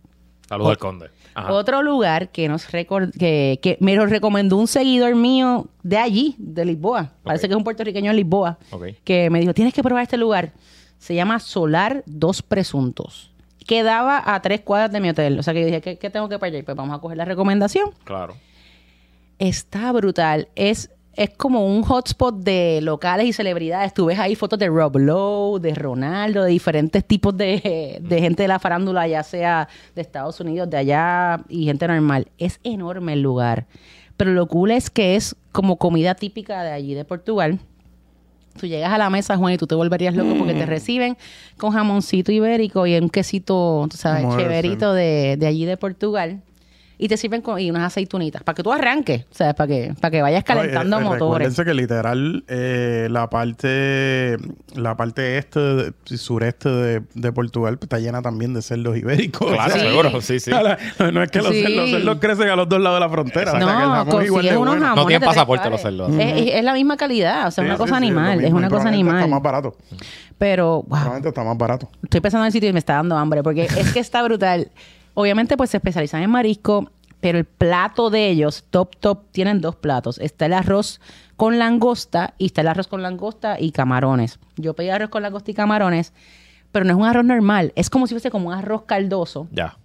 Saludos 0.52 0.72
al 0.72 0.78
conde. 0.78 1.10
Ajá. 1.34 1.54
Otro 1.54 1.82
lugar 1.82 2.28
que 2.30 2.49
nos 2.49 2.70
recor- 2.74 3.12
que, 3.18 3.58
que 3.62 3.78
me 3.80 3.95
lo 3.95 4.06
recomendó 4.06 4.58
un 4.58 4.68
seguidor 4.68 5.16
mío 5.16 5.68
de 5.82 5.97
allí, 5.97 6.36
de 6.38 6.66
Lisboa. 6.66 7.14
Parece 7.24 7.47
que 7.47 7.54
es 7.54 7.58
un 7.58 7.64
puertorriqueño 7.64 8.12
en 8.12 8.18
Lisboa. 8.18 8.58
Ok. 8.72 8.88
Que 9.06 9.30
me 9.30 9.39
dijo, 9.39 9.54
tienes 9.54 9.74
que 9.74 9.82
probar 9.82 10.04
este 10.04 10.18
lugar. 10.18 10.52
Se 10.97 11.16
llama 11.16 11.39
Solar 11.39 12.04
Dos 12.06 12.41
Presuntos. 12.41 13.32
Quedaba 13.66 14.22
a 14.26 14.41
tres 14.41 14.60
cuadras 14.60 14.91
de 14.91 14.99
mi 14.99 15.10
hotel. 15.10 15.39
O 15.39 15.43
sea 15.43 15.54
que 15.54 15.62
yo 15.62 15.68
dije, 15.68 15.80
¿qué, 15.80 15.97
qué 15.97 16.10
tengo 16.10 16.28
que 16.28 16.38
para 16.38 16.52
allá? 16.54 16.66
Pues 16.66 16.76
vamos 16.76 16.97
a 16.97 16.99
coger 16.99 17.16
la 17.18 17.24
recomendación. 17.26 17.91
Claro. 18.04 18.36
Está 19.39 19.91
brutal. 19.93 20.49
Es, 20.56 20.91
es 21.16 21.30
como 21.32 21.66
un 21.66 21.84
hotspot 21.84 22.36
de 22.36 22.80
locales 22.82 23.28
y 23.28 23.34
celebridades. 23.34 23.93
Tú 23.93 24.05
ves 24.05 24.20
ahí 24.20 24.36
fotos 24.36 24.57
de 24.59 24.68
Rob 24.68 24.97
Lowe, 24.97 25.59
de 25.59 25.76
Ronaldo, 25.76 26.43
de 26.43 26.51
diferentes 26.51 27.05
tipos 27.05 27.36
de, 27.36 27.99
de 28.01 28.22
gente 28.22 28.43
de 28.43 28.47
la 28.47 28.59
farándula, 28.59 29.07
ya 29.07 29.24
sea 29.24 29.68
de 29.93 30.01
Estados 30.01 30.39
Unidos, 30.39 30.70
de 30.70 30.78
allá 30.78 31.41
y 31.49 31.66
gente 31.66 31.88
normal. 31.88 32.28
Es 32.38 32.59
enorme 32.64 33.14
el 33.14 33.22
lugar. 33.22 33.68
Pero 34.16 34.32
lo 34.32 34.47
cool 34.47 34.72
es 34.72 34.89
que 34.89 35.16
es 35.16 35.36
como 35.51 35.78
comida 35.78 36.16
típica 36.16 36.64
de 36.64 36.72
allí, 36.72 36.93
de 36.93 37.03
Portugal. 37.03 37.59
Tú 38.59 38.68
llegas 38.68 38.91
a 38.91 38.97
la 38.97 39.09
mesa, 39.09 39.38
Juan, 39.38 39.53
y 39.53 39.57
tú 39.57 39.66
te 39.66 39.76
volverías 39.76 40.14
loco 40.16 40.36
porque 40.38 40.53
te 40.53 40.66
reciben 40.66 41.18
con 41.57 41.72
jamoncito 41.72 42.32
ibérico 42.32 42.86
y 42.86 42.97
un 42.97 43.09
quesito, 43.09 43.88
tú 43.89 43.97
sabes, 43.97 44.28
chéverito 44.36 44.93
de, 44.93 45.38
de 45.38 45.47
allí 45.47 45.66
de 45.66 45.78
Portugal. 45.78 46.41
Y 47.04 47.08
te 47.08 47.18
sirven 47.18 47.41
con 47.41 47.60
y 47.60 47.72
unas 47.72 47.88
aceitunitas 47.88 48.43
para 48.43 48.56
que 48.56 48.62
tú 48.62 48.72
arranques, 48.72 49.26
¿sabes? 49.32 49.56
Para 49.56 49.68
que, 49.68 49.93
para 49.99 50.12
que 50.12 50.22
vayas 50.22 50.43
calentando 50.43 50.97
Oye, 50.97 51.06
eh, 51.06 51.10
motores. 51.10 51.47
Recuérdense 51.47 51.66
que 51.66 51.74
literal 51.74 52.43
eh, 52.47 53.08
la 53.10 53.28
parte 53.28 54.38
la 54.76 54.95
parte 54.95 55.39
este, 55.39 55.60
de- 55.60 55.93
sureste 56.18 56.70
de, 56.70 57.02
de 57.16 57.32
Portugal 57.32 57.78
pues, 57.80 57.86
está 57.86 57.97
llena 57.97 58.22
también 58.22 58.54
de 58.54 58.62
cerdos 58.62 58.95
ibéricos. 58.97 59.52
Claro, 59.52 59.74
O 59.74 59.78
sea, 59.80 59.89
seguro. 59.89 60.22
Sí, 60.22 60.39
sí. 60.39 60.52
no, 60.99 61.12
no 61.12 61.24
es 61.24 61.32
que 61.32 61.39
los, 61.41 61.49
Sí. 61.52 61.64
cerdos, 61.64 61.76
los 61.78 61.89
cerdos 61.89 62.18
crecen 62.20 62.49
a 62.49 62.56
los 62.56 62.70
dos 62.70 62.80
lados 62.80 62.97
de 62.97 63.06
la 63.08 63.10
frontera. 63.12 63.52
o 63.52 63.56
sea, 63.58 63.60
que 63.60 63.66
el 63.66 63.72
No, 63.72 63.76
jamón 63.76 63.97
es 63.97 64.06
igual 64.06 64.22
consigues 64.28 64.52
de 64.52 64.58
unos 64.58 64.72
bueno. 64.74 64.86
jamones 64.86 65.04
No 65.04 65.08
tienen 65.08 65.28
pasaporte 65.28 65.70
los 65.72 65.82
cerdos. 65.82 66.12
Es, 66.14 66.41
es- 66.41 66.54
es 66.54 66.64
la 66.64 66.74
misma 66.76 66.97
calidad, 66.97 67.47
o 67.47 67.52
sea, 67.52 67.64
Sí, 67.64 67.66
una 67.68 67.78
sí, 67.78 67.82
cosa 67.82 67.97
animal, 67.97 68.43
es 68.45 68.54
una 68.54 68.68
Y 68.68 68.70
cosa 68.70 68.88
animal. 68.89 69.16
Está 69.16 69.28
más 69.28 69.41
barato. 69.41 69.76
Pero, 70.38 70.76
wow, 70.84 70.86
Probablemente 70.88 71.30
está 71.30 71.43
más 71.43 71.58
barato. 71.58 71.89
estoy 72.04 72.22
pensando 72.22 72.43
en 72.43 72.47
el 72.47 72.54
sitio 72.54 72.70
y 72.70 72.74
me 72.74 72.80
está 72.80 72.93
dando 72.93 73.18
hambre 73.18 73.41
porque 73.41 73.64
es 73.66 73.91
que 73.91 73.99
está 73.99 74.22
brutal. 74.22 74.70
Obviamente, 75.14 75.57
pues 75.57 75.70
se 75.70 75.78
especializan 75.78 76.24
en 76.24 76.30
marisco, 76.30 76.89
pero 77.20 77.38
el 77.38 77.45
plato 77.45 78.09
de 78.09 78.30
ellos, 78.30 78.64
top, 78.70 78.95
top, 78.97 79.24
tienen 79.32 79.62
dos 79.62 79.76
platos. 79.76 80.18
Está 80.20 80.45
el 80.47 80.53
arroz 80.53 80.99
con 81.36 81.59
langosta 81.59 82.34
y 82.38 82.47
está 82.47 82.62
el 82.62 82.68
arroz 82.68 82.88
con 82.88 83.01
langosta 83.03 83.59
y 83.59 83.72
camarones. 83.72 84.39
Yo 84.57 84.74
pedí 84.74 84.89
arroz 84.89 85.09
con 85.09 85.22
langosta 85.22 85.51
y 85.51 85.53
camarones, 85.53 86.14
pero 86.72 86.86
no 86.86 86.91
es 86.91 86.97
un 86.97 87.05
arroz 87.05 87.26
normal. 87.26 87.74
Es 87.76 87.89
como 87.89 88.07
si 88.07 88.14
fuese 88.14 88.32
como 88.32 88.47
un 88.49 88.53
arroz 88.53 88.84
caldoso, 88.86 89.47
Ya. 89.51 89.78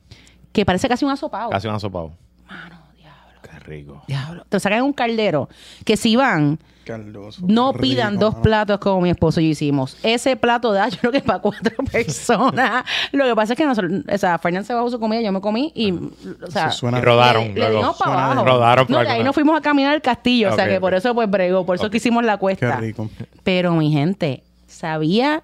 que 0.53 0.65
parece 0.65 0.89
casi 0.89 1.05
un 1.05 1.11
asopado. 1.11 1.51
Casi 1.51 1.67
un 1.69 1.75
asopado. 1.75 2.13
Mano, 2.49 2.79
diablo. 2.97 3.41
Qué 3.43 3.59
rico. 3.61 4.03
Diablo. 4.07 4.45
Te 4.49 4.61
sacan 4.61 4.83
un 4.83 4.93
caldero. 4.93 5.49
Que 5.85 5.97
si 5.97 6.17
van, 6.17 6.59
Caldoso, 6.87 7.43
no 7.47 7.73
pidan 7.73 8.13
rico, 8.13 8.21
dos 8.27 8.33
mano. 8.35 8.43
platos 8.43 8.79
como 8.79 9.01
mi 9.01 9.11
esposo 9.11 9.41
y 9.41 9.45
yo 9.47 9.51
hicimos. 9.51 9.97
Ese 10.03 10.37
plato 10.37 10.73
da, 10.73 10.89
yo 10.91 10.99
creo 10.99 11.13
que 11.13 11.21
para 11.21 11.41
cuatro 11.41 11.75
personas. 11.93 12.85
Lo 13.13 13.25
que 13.25 13.35
pasa 13.35 13.55
es 13.55 13.57
que 13.59 13.67
nosotros, 13.67 13.93
o 14.13 14.19
sea, 14.19 14.39
Fernan 14.39 14.65
se 14.65 14.73
bajó 14.73 14.89
su 14.91 15.01
comida, 15.01 15.21
yo 15.21 15.33
me 15.33 15.41
comí 15.41 15.73
y, 15.75 15.91
o 15.93 16.51
sea, 16.51 16.69
Eso 16.69 16.79
suena- 16.79 16.99
Y 16.99 17.03
rodaron 17.03 17.43
le, 17.49 17.55
le 17.55 17.61
luego. 17.61 17.79
dimos 17.79 17.97
para 17.99 18.11
Suena 18.13 18.27
abajo. 18.33 18.45
Rodaron 18.47 18.87
no, 18.89 18.99
de 19.01 19.09
ahí 19.09 19.25
nos 19.25 19.35
fuimos 19.35 19.59
a 19.59 19.61
caminar 19.61 19.95
al 19.95 20.03
castillo, 20.03 20.53
o 20.53 20.55
sea 20.55 20.69
que 20.69 20.81
por 20.81 20.95
eso 20.95 21.13
pues 21.15 21.29
bregó, 21.29 21.67
por 21.67 21.75
eso 21.77 21.87
Ok. 21.87 21.91
que 21.91 21.97
hicimos 21.99 22.25
la 22.25 22.37
cuesta. 22.39 22.77
Qué 22.77 22.81
rico. 22.87 23.11
Pero 23.43 23.73
mi 23.73 23.91
gente, 23.91 24.45
sabía, 24.67 25.43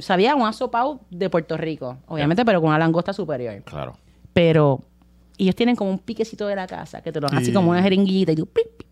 sabía 0.00 0.34
un 0.34 0.46
asopao 0.46 1.00
de 1.10 1.30
Puerto 1.30 1.56
Rico, 1.56 1.96
obviamente, 2.08 2.44
pero 2.44 2.60
con 2.60 2.68
una 2.70 2.78
langosta 2.78 3.12
superior. 3.12 3.62
Claro. 3.64 3.96
Pero 4.32 4.80
ellos 5.38 5.54
tienen 5.56 5.76
como 5.76 5.90
un 5.90 5.98
piquecito 5.98 6.46
de 6.46 6.56
la 6.56 6.66
casa, 6.66 7.00
que 7.02 7.10
te 7.10 7.20
lo 7.20 7.28
dan 7.28 7.38
así 7.38 7.52
como 7.52 7.70
una 7.70 7.82
jeringuillita 7.82 8.32
y 8.32 8.36
tú, 8.36 8.46
pip, 8.46 8.66
pip. 8.76 8.86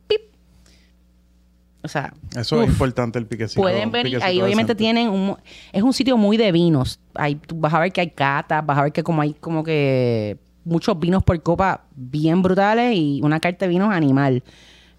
O 1.84 1.88
sea, 1.88 2.12
Eso 2.36 2.56
uf. 2.58 2.62
es 2.64 2.68
importante 2.70 3.18
el 3.18 3.26
piquecito. 3.26 3.60
Pueden 3.60 3.90
venir, 3.90 4.06
piquecito 4.12 4.26
ahí 4.26 4.40
obviamente 4.40 4.74
tienen 4.74 5.08
un, 5.08 5.36
es 5.72 5.82
un 5.82 5.92
sitio 5.92 6.16
muy 6.16 6.36
de 6.36 6.52
vinos. 6.52 7.00
Ahí 7.14 7.34
tú 7.34 7.56
vas 7.58 7.74
a 7.74 7.80
ver 7.80 7.92
que 7.92 8.00
hay 8.00 8.10
catas, 8.10 8.64
vas 8.64 8.78
a 8.78 8.82
ver 8.84 8.92
que 8.92 9.02
como 9.02 9.20
hay 9.22 9.32
como 9.34 9.64
que 9.64 10.38
muchos 10.64 10.96
vinos 10.98 11.22
por 11.24 11.42
copa 11.42 11.82
bien 11.96 12.40
brutales 12.40 12.94
y 12.96 13.20
una 13.22 13.40
carta 13.40 13.64
de 13.64 13.68
vinos 13.70 13.92
animal. 13.92 14.44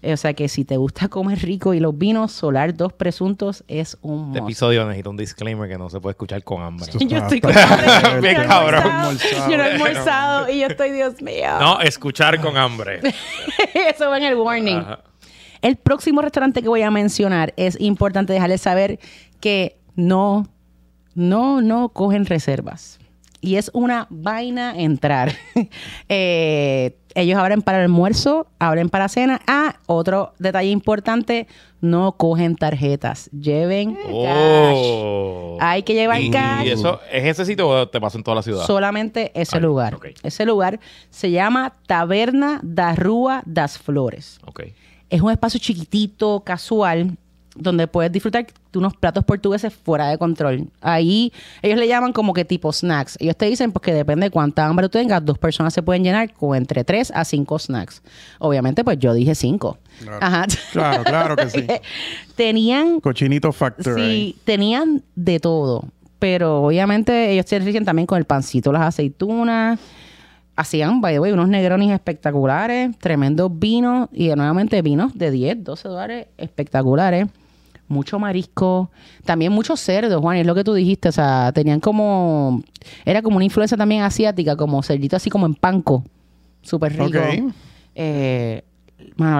Eh, 0.02 0.12
O 0.12 0.16
sea 0.18 0.34
que 0.34 0.46
si 0.50 0.66
te 0.66 0.76
gusta 0.76 1.08
comer 1.08 1.38
rico 1.38 1.72
y 1.72 1.80
los 1.80 1.96
vinos, 1.96 2.32
Solar 2.32 2.76
Dos 2.76 2.92
Presuntos 2.92 3.64
es 3.66 3.96
un 4.02 4.26
Este 4.28 4.40
must. 4.42 4.50
episodio 4.50 4.84
necesita 4.84 5.08
un 5.08 5.16
disclaimer 5.16 5.66
que 5.66 5.78
no 5.78 5.88
se 5.88 5.98
puede 5.98 6.10
escuchar 6.12 6.44
con 6.44 6.60
hambre. 6.62 6.92
Yo 7.00 7.16
estoy 7.16 7.40
con 7.40 7.56
hambre, 7.56 7.86
yo 8.02 8.10
no 8.10 8.16
he 8.18 8.20
Bien 8.20 8.46
cabrón. 8.46 8.82
almorzado, 8.84 9.50
Yo 9.50 9.56
no 9.56 9.64
he 9.64 9.70
almorzado 9.72 10.48
y 10.50 10.60
yo 10.60 10.66
estoy, 10.66 10.90
Dios 10.90 11.22
mío. 11.22 11.58
No, 11.58 11.80
escuchar 11.80 12.38
con 12.42 12.58
hambre. 12.58 13.00
Eso 13.94 14.10
va 14.10 14.18
en 14.18 14.24
el 14.24 14.34
warning. 14.34 14.76
Ajá. 14.76 15.00
El 15.64 15.76
próximo 15.76 16.20
restaurante 16.20 16.60
que 16.60 16.68
voy 16.68 16.82
a 16.82 16.90
mencionar 16.90 17.54
es 17.56 17.80
importante 17.80 18.34
dejarles 18.34 18.60
saber 18.60 18.98
que 19.40 19.78
no, 19.96 20.46
no, 21.14 21.62
no 21.62 21.88
cogen 21.88 22.26
reservas. 22.26 22.98
Y 23.40 23.56
es 23.56 23.70
una 23.72 24.06
vaina 24.10 24.74
entrar. 24.76 25.32
Eh, 26.10 26.98
ellos 27.14 27.38
abren 27.38 27.62
para 27.62 27.82
almuerzo, 27.82 28.46
abren 28.58 28.90
para 28.90 29.08
cena. 29.08 29.40
Ah, 29.46 29.76
otro 29.86 30.34
detalle 30.38 30.68
importante, 30.68 31.46
no 31.80 32.12
cogen 32.12 32.56
tarjetas. 32.56 33.30
Lleven 33.30 33.94
cash. 33.94 34.04
Oh. 34.12 35.56
Hay 35.60 35.82
que 35.82 35.94
llevar 35.94 36.20
¿Y, 36.20 36.30
cash. 36.30 36.66
¿Y 36.66 36.70
eso 36.72 37.00
es 37.10 37.24
ese 37.24 37.46
sitio 37.46 37.68
o 37.68 37.88
te 37.88 38.02
pasa 38.02 38.18
en 38.18 38.24
toda 38.24 38.34
la 38.34 38.42
ciudad? 38.42 38.66
Solamente 38.66 39.32
ese 39.34 39.60
lugar. 39.60 39.96
Ese 40.22 40.44
lugar 40.44 40.78
se 41.08 41.30
llama 41.30 41.74
Taberna 41.86 42.60
da 42.62 42.94
Rua 42.94 43.42
das 43.46 43.78
Flores. 43.78 44.38
ok. 44.44 44.64
Es 45.14 45.22
un 45.22 45.30
espacio 45.30 45.60
chiquitito, 45.60 46.42
casual, 46.44 47.16
donde 47.54 47.86
puedes 47.86 48.10
disfrutar 48.10 48.44
de 48.72 48.78
unos 48.80 48.96
platos 48.96 49.22
portugueses 49.24 49.72
fuera 49.72 50.08
de 50.08 50.18
control. 50.18 50.66
Ahí 50.80 51.32
ellos 51.62 51.78
le 51.78 51.86
llaman 51.86 52.12
como 52.12 52.34
que 52.34 52.44
tipo 52.44 52.72
snacks. 52.72 53.16
Ellos 53.20 53.36
te 53.36 53.46
dicen 53.46 53.70
pues 53.70 53.84
que 53.84 53.94
depende 53.94 54.26
de 54.26 54.30
cuánta 54.32 54.66
hambre 54.66 54.88
tú 54.88 54.98
tengas, 54.98 55.24
dos 55.24 55.38
personas 55.38 55.72
se 55.72 55.84
pueden 55.84 56.02
llenar 56.02 56.32
con 56.32 56.56
entre 56.56 56.82
tres 56.82 57.12
a 57.14 57.24
cinco 57.24 57.60
snacks. 57.60 58.02
Obviamente 58.40 58.82
pues 58.82 58.98
yo 58.98 59.14
dije 59.14 59.36
cinco. 59.36 59.78
Claro. 60.00 60.18
Ajá. 60.20 60.46
Claro, 60.72 61.04
claro 61.04 61.36
que 61.36 61.48
sí. 61.48 61.64
Tenían 62.34 62.98
Cochinito 62.98 63.52
Factor. 63.52 63.94
Sí, 63.94 64.34
tenían 64.42 65.04
de 65.14 65.38
todo. 65.38 65.84
Pero 66.18 66.64
obviamente 66.64 67.30
ellos 67.30 67.46
se 67.46 67.60
rigen 67.60 67.84
también 67.84 68.06
con 68.06 68.18
el 68.18 68.24
pancito, 68.24 68.72
las 68.72 68.82
aceitunas. 68.82 69.78
Hacían, 70.56 71.00
by 71.00 71.14
the 71.14 71.20
way, 71.20 71.32
unos 71.32 71.48
negronis 71.48 71.90
espectaculares, 71.90 72.96
tremendos 72.98 73.50
vinos 73.58 74.08
y 74.12 74.28
nuevamente 74.28 74.80
vinos 74.82 75.12
de 75.18 75.30
10, 75.32 75.64
12 75.64 75.88
dólares 75.88 76.26
espectaculares. 76.38 77.26
Mucho 77.88 78.18
marisco, 78.18 78.90
también 79.24 79.52
muchos 79.52 79.78
cerdos, 79.80 80.20
Juan, 80.20 80.36
y 80.38 80.40
es 80.40 80.46
lo 80.46 80.54
que 80.54 80.64
tú 80.64 80.72
dijiste, 80.72 81.08
o 81.10 81.12
sea, 81.12 81.52
tenían 81.52 81.80
como, 81.80 82.62
era 83.04 83.20
como 83.20 83.36
una 83.36 83.44
influencia 83.44 83.76
también 83.76 84.02
asiática, 84.02 84.56
como 84.56 84.82
cerdito 84.82 85.16
así 85.16 85.28
como 85.28 85.44
en 85.44 85.54
panco, 85.54 86.02
súper 86.62 86.92
rico. 86.92 87.18
Ok. 87.18 87.52
Eh, 87.94 88.62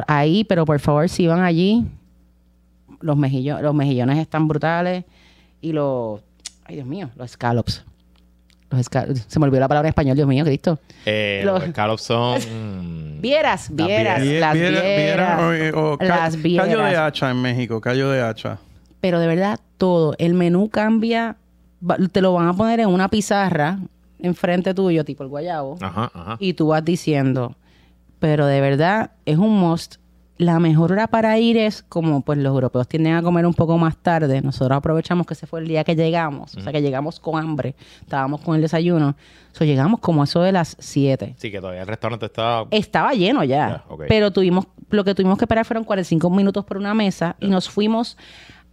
ahí, 0.06 0.44
pero 0.44 0.66
por 0.66 0.78
favor, 0.78 1.08
si 1.08 1.26
van 1.26 1.40
allí, 1.40 1.86
los, 3.00 3.16
mejillo- 3.16 3.60
los 3.62 3.74
mejillones 3.74 4.18
están 4.18 4.46
brutales 4.46 5.04
y 5.62 5.72
los, 5.72 6.20
ay 6.66 6.74
Dios 6.76 6.86
mío, 6.86 7.08
los 7.16 7.30
scallops. 7.30 7.82
Los 8.70 8.86
se 9.28 9.38
me 9.38 9.44
olvidó 9.46 9.60
la 9.60 9.68
palabra 9.68 9.88
en 9.88 9.90
español, 9.90 10.16
Dios 10.16 10.26
mío, 10.26 10.44
Cristo. 10.44 10.78
Eh, 11.06 11.42
Los- 11.44 11.60
los 11.60 11.70
scallops 11.70 12.02
son... 12.02 12.40
Vieras, 13.20 13.70
Las 13.70 13.86
vieras, 13.86 14.20
vieras. 14.22 14.40
las 14.40 14.54
Viera- 14.54 14.80
vieras, 14.82 15.50
viera- 15.50 15.78
o- 15.78 15.92
o 15.92 15.98
ca- 15.98 16.04
las 16.04 16.42
vieras. 16.42 16.66
Callo 16.66 16.82
de 16.84 16.96
hacha 16.96 17.30
en 17.30 17.40
México, 17.40 17.80
callo 17.80 18.10
de 18.10 18.20
hacha. 18.22 18.58
Pero 19.00 19.18
de 19.20 19.26
verdad, 19.26 19.60
todo. 19.78 20.14
El 20.18 20.34
menú 20.34 20.68
cambia. 20.70 21.36
Te 22.12 22.20
lo 22.22 22.32
van 22.32 22.48
a 22.48 22.54
poner 22.54 22.80
en 22.80 22.88
una 22.88 23.08
pizarra 23.08 23.78
enfrente 24.18 24.72
tuyo, 24.74 25.04
tipo 25.04 25.22
el 25.22 25.28
guayabo. 25.28 25.76
Ajá, 25.80 26.10
ajá. 26.14 26.36
Y 26.40 26.54
tú 26.54 26.68
vas 26.68 26.84
diciendo. 26.84 27.56
Pero 28.18 28.46
de 28.46 28.60
verdad, 28.62 29.10
es 29.26 29.36
un 29.38 29.50
must. 29.58 29.96
La 30.36 30.58
mejor 30.58 30.90
hora 30.90 31.06
para 31.06 31.38
ir 31.38 31.56
es 31.56 31.82
como 31.84 32.22
pues 32.22 32.38
los 32.38 32.50
europeos 32.52 32.88
tienden 32.88 33.14
a 33.14 33.22
comer 33.22 33.46
un 33.46 33.54
poco 33.54 33.78
más 33.78 33.96
tarde. 33.96 34.40
Nosotros 34.42 34.76
aprovechamos 34.76 35.26
que 35.26 35.34
ese 35.34 35.46
fue 35.46 35.60
el 35.60 35.68
día 35.68 35.84
que 35.84 35.94
llegamos. 35.94 36.56
O 36.56 36.60
sea, 36.60 36.72
que 36.72 36.82
llegamos 36.82 37.20
con 37.20 37.40
hambre. 37.40 37.76
Estábamos 38.00 38.40
con 38.40 38.56
el 38.56 38.60
desayuno. 38.62 39.10
O 39.10 39.54
sea, 39.56 39.64
llegamos 39.64 40.00
como 40.00 40.24
eso 40.24 40.42
de 40.42 40.50
las 40.50 40.76
7. 40.80 41.34
Sí, 41.38 41.52
que 41.52 41.60
todavía 41.60 41.82
el 41.82 41.86
restaurante 41.86 42.26
está... 42.26 42.64
Estaba 42.72 43.12
lleno 43.12 43.44
ya. 43.44 43.68
Ya, 43.68 43.84
ok. 43.88 44.04
Pero 44.08 44.32
tuvimos, 44.32 44.66
lo 44.90 45.04
que 45.04 45.14
tuvimos 45.14 45.38
que 45.38 45.44
esperar 45.44 45.64
fueron 45.64 45.84
45 45.84 46.28
minutos 46.30 46.64
por 46.64 46.78
una 46.78 46.94
mesa 46.94 47.36
y 47.38 47.46
nos 47.46 47.70
fuimos 47.70 48.16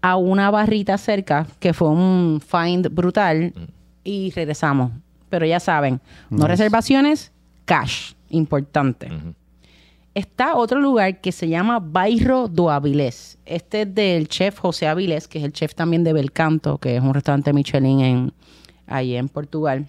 a 0.01 0.15
una 0.15 0.49
barrita 0.49 0.97
cerca, 0.97 1.45
que 1.59 1.73
fue 1.73 1.89
un 1.89 2.41
find 2.43 2.89
brutal, 2.89 3.53
Mm. 3.55 3.63
y 4.03 4.31
regresamos. 4.31 4.91
Pero 5.29 5.45
ya 5.45 5.59
saben, 5.59 6.01
no 6.31 6.47
reservaciones, 6.47 7.31
cash, 7.65 8.13
importante. 8.29 9.09
Está 10.13 10.55
otro 10.55 10.81
lugar 10.81 11.21
que 11.21 11.31
se 11.31 11.47
llama 11.47 11.79
Bairro 11.79 12.49
do 12.49 12.69
Avilés. 12.69 13.37
Este 13.45 13.83
es 13.83 13.95
del 13.95 14.27
chef 14.27 14.59
José 14.59 14.87
Avilés, 14.87 15.29
que 15.29 15.39
es 15.39 15.45
el 15.45 15.53
chef 15.53 15.73
también 15.73 16.03
de 16.03 16.11
Belcanto, 16.11 16.77
que 16.79 16.97
es 16.97 17.01
un 17.01 17.13
restaurante 17.13 17.53
Michelin 17.53 18.01
en, 18.01 18.33
ahí 18.87 19.15
en 19.15 19.29
Portugal. 19.29 19.87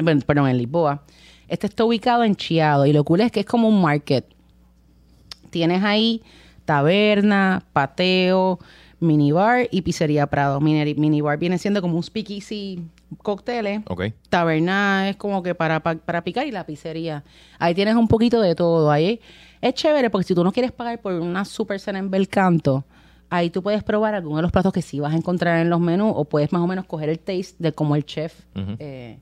Bueno, 0.00 0.20
Perdón, 0.24 0.48
en 0.48 0.58
Lisboa. 0.58 1.02
Este 1.48 1.66
está 1.66 1.84
ubicado 1.84 2.22
en 2.22 2.36
Chiado 2.36 2.86
y 2.86 2.92
lo 2.92 3.02
cool 3.02 3.20
es 3.20 3.32
que 3.32 3.40
es 3.40 3.46
como 3.46 3.68
un 3.68 3.82
market. 3.82 4.24
Tienes 5.50 5.82
ahí 5.82 6.22
taberna, 6.64 7.64
pateo, 7.72 8.60
minibar 9.00 9.68
y 9.70 9.82
pizzería 9.82 10.26
Prado. 10.26 10.60
Mini- 10.60 10.94
Minibar 10.94 11.38
viene 11.38 11.58
siendo 11.58 11.80
como 11.82 11.96
un 11.96 12.02
speakeasy 12.02 12.80
cócteles. 13.22 13.80
Ok. 13.88 14.04
Taberna 14.28 15.08
es 15.08 15.16
como 15.16 15.42
que 15.42 15.54
para, 15.54 15.80
pa- 15.80 15.94
para 15.96 16.24
picar 16.24 16.46
y 16.46 16.50
la 16.52 16.64
pizzería. 16.66 17.24
Ahí 17.58 17.74
tienes 17.74 17.94
un 17.94 18.08
poquito 18.08 18.40
de 18.40 18.54
todo. 18.54 18.90
Ahí 18.90 19.20
es 19.60 19.74
chévere 19.74 20.10
porque 20.10 20.26
si 20.26 20.34
tú 20.34 20.42
no 20.44 20.52
quieres 20.52 20.72
pagar 20.72 21.00
por 21.00 21.12
una 21.14 21.44
super 21.44 21.78
cena 21.80 21.98
en 21.98 22.10
Belcanto, 22.10 22.84
ahí 23.30 23.50
tú 23.50 23.62
puedes 23.62 23.82
probar 23.82 24.14
algunos 24.14 24.38
de 24.38 24.42
los 24.42 24.52
platos 24.52 24.72
que 24.72 24.82
sí 24.82 25.00
vas 25.00 25.12
a 25.12 25.16
encontrar 25.16 25.58
en 25.60 25.70
los 25.70 25.80
menús 25.80 26.12
o 26.14 26.24
puedes 26.24 26.52
más 26.52 26.62
o 26.62 26.66
menos 26.66 26.84
coger 26.86 27.08
el 27.08 27.18
taste 27.18 27.54
de 27.58 27.72
cómo 27.72 27.96
el 27.96 28.04
chef. 28.04 28.44
Eh, 28.78 29.18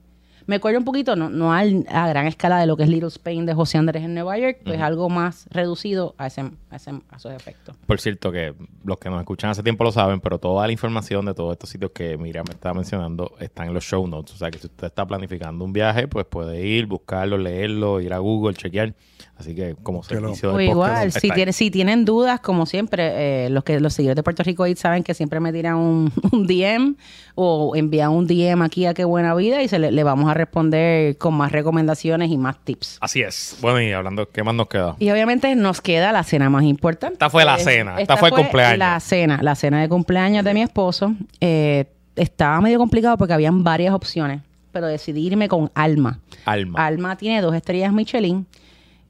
me 0.47 0.57
acuerdo 0.57 0.78
un 0.78 0.84
poquito, 0.84 1.16
no, 1.16 1.30
no 1.30 1.53
al- 1.53 1.86
a 1.88 2.09
gran 2.09 2.26
escala 2.26 2.59
de 2.59 2.66
lo 2.66 2.76
que 2.76 2.82
es 2.84 2.88
Little 2.88 3.09
Spain 3.09 3.47
de 3.47 3.55
José 3.55 3.78
Andrés 3.78 4.03
en 4.05 4.14
Nueva 4.14 4.38
York, 4.38 4.59
pues 4.64 4.80
algo 4.80 5.09
más 5.09 5.47
reducido 5.51 6.14
a, 6.18 6.26
ese, 6.26 6.42
a, 6.70 6.76
ese- 6.76 6.90
a 7.11 7.16
esos 7.16 7.32
efectos. 7.32 7.76
Por 7.86 8.01
cierto, 8.01 8.30
que 8.32 8.55
los 8.84 8.99
que 8.99 9.11
nos 9.11 9.20
escuchan 9.20 9.51
hace 9.51 9.62
tiempo 9.62 9.84
lo 9.84 9.92
saben, 9.92 10.20
pero 10.20 10.38
toda 10.38 10.66
la 10.66 10.72
información 10.72 11.24
de 11.26 11.34
todos 11.34 11.53
estos 11.53 11.70
sitios 11.70 11.90
que 11.92 12.16
Miriam 12.18 12.45
me 12.49 12.55
estaba 12.55 12.74
mencionando 12.74 13.32
está 13.40 13.64
en 13.64 13.74
los 13.74 13.84
show 13.84 14.07
notes. 14.07 14.34
O 14.34 14.38
sea 14.38 14.51
que 14.51 14.59
si 14.59 14.66
usted 14.66 14.86
está 14.88 15.07
planificando 15.07 15.64
un 15.64 15.72
viaje, 15.72 16.09
pues 16.09 16.26
puede 16.26 16.66
ir, 16.66 16.86
buscarlo, 16.86 17.38
leerlo, 17.38 18.01
ir 18.01 18.12
a 18.12 18.18
Google, 18.18 18.55
chequear. 18.55 18.95
Así 19.36 19.55
que 19.55 19.74
como 19.82 19.99
lo- 19.99 20.03
servicio 20.05 20.53
O 20.53 20.57
de 20.59 20.66
igual, 20.66 21.11
si, 21.11 21.28
tiene, 21.30 21.53
si 21.53 21.70
tienen 21.70 22.05
dudas, 22.05 22.38
como 22.40 22.66
siempre, 22.66 23.47
eh, 23.47 23.51
los 23.51 23.64
que 23.64 23.80
los 23.80 23.92
seguidores 23.95 24.16
de 24.16 24.22
Puerto 24.22 24.42
Rico 24.45 24.62
ahí 24.62 24.76
saben 24.76 25.03
que 25.03 25.12
siempre 25.14 25.40
me 25.40 25.53
tiran 25.53 25.76
un, 25.76 26.12
un 26.32 26.47
DM 26.47 26.95
o 27.34 27.74
envían 27.74 28.11
un 28.12 28.26
DM 28.28 28.62
aquí 28.62 28.86
a 28.86 28.95
Qué 28.95 29.05
Buena 29.05 29.34
Vida 29.34 29.61
y 29.62 29.68
se 29.68 29.78
le, 29.80 29.90
le 29.90 30.05
vamos 30.05 30.30
a 30.30 30.34
responder 30.35 31.16
con 31.18 31.35
más 31.35 31.51
recomendaciones 31.53 32.30
y 32.30 32.37
más 32.39 32.59
tips. 32.64 32.99
Así 33.01 33.22
es. 33.22 33.57
Bueno, 33.61 33.80
y 33.80 33.93
hablando, 33.93 34.28
¿qué 34.30 34.43
más 34.43 34.55
nos 34.55 34.68
queda? 34.68 34.97
Y 34.99 35.11
obviamente 35.11 35.55
nos 35.57 35.80
queda 35.80 36.12
la 36.12 36.22
cena 36.24 36.51
más 36.51 36.64
importante. 36.64 37.14
Esta 37.14 37.30
fue 37.30 37.45
la 37.45 37.57
Eh, 37.57 37.61
cena, 37.64 38.01
esta 38.01 38.16
fue 38.16 38.28
el 38.28 38.35
cumpleaños. 38.35 38.78
La 38.78 39.01
cena, 39.01 39.41
la 39.43 39.55
cena 39.55 39.80
de 39.80 39.89
cumpleaños 39.89 40.45
de 40.45 40.55
mi 40.55 40.62
esposo. 40.62 41.14
Eh, 41.41 41.87
estaba 42.16 42.61
medio 42.61 42.78
complicado 42.78 43.16
porque 43.16 43.32
habían 43.35 43.64
varias 43.64 43.95
opciones, 43.95 44.41
pero 44.72 44.87
decidí 44.87 45.26
irme 45.26 45.49
con 45.49 45.70
Alma. 45.74 46.20
Alma. 46.45 46.87
Alma 46.87 47.16
tiene 47.16 47.41
dos 47.41 47.55
estrellas 47.55 47.93
Michelin 47.93 48.47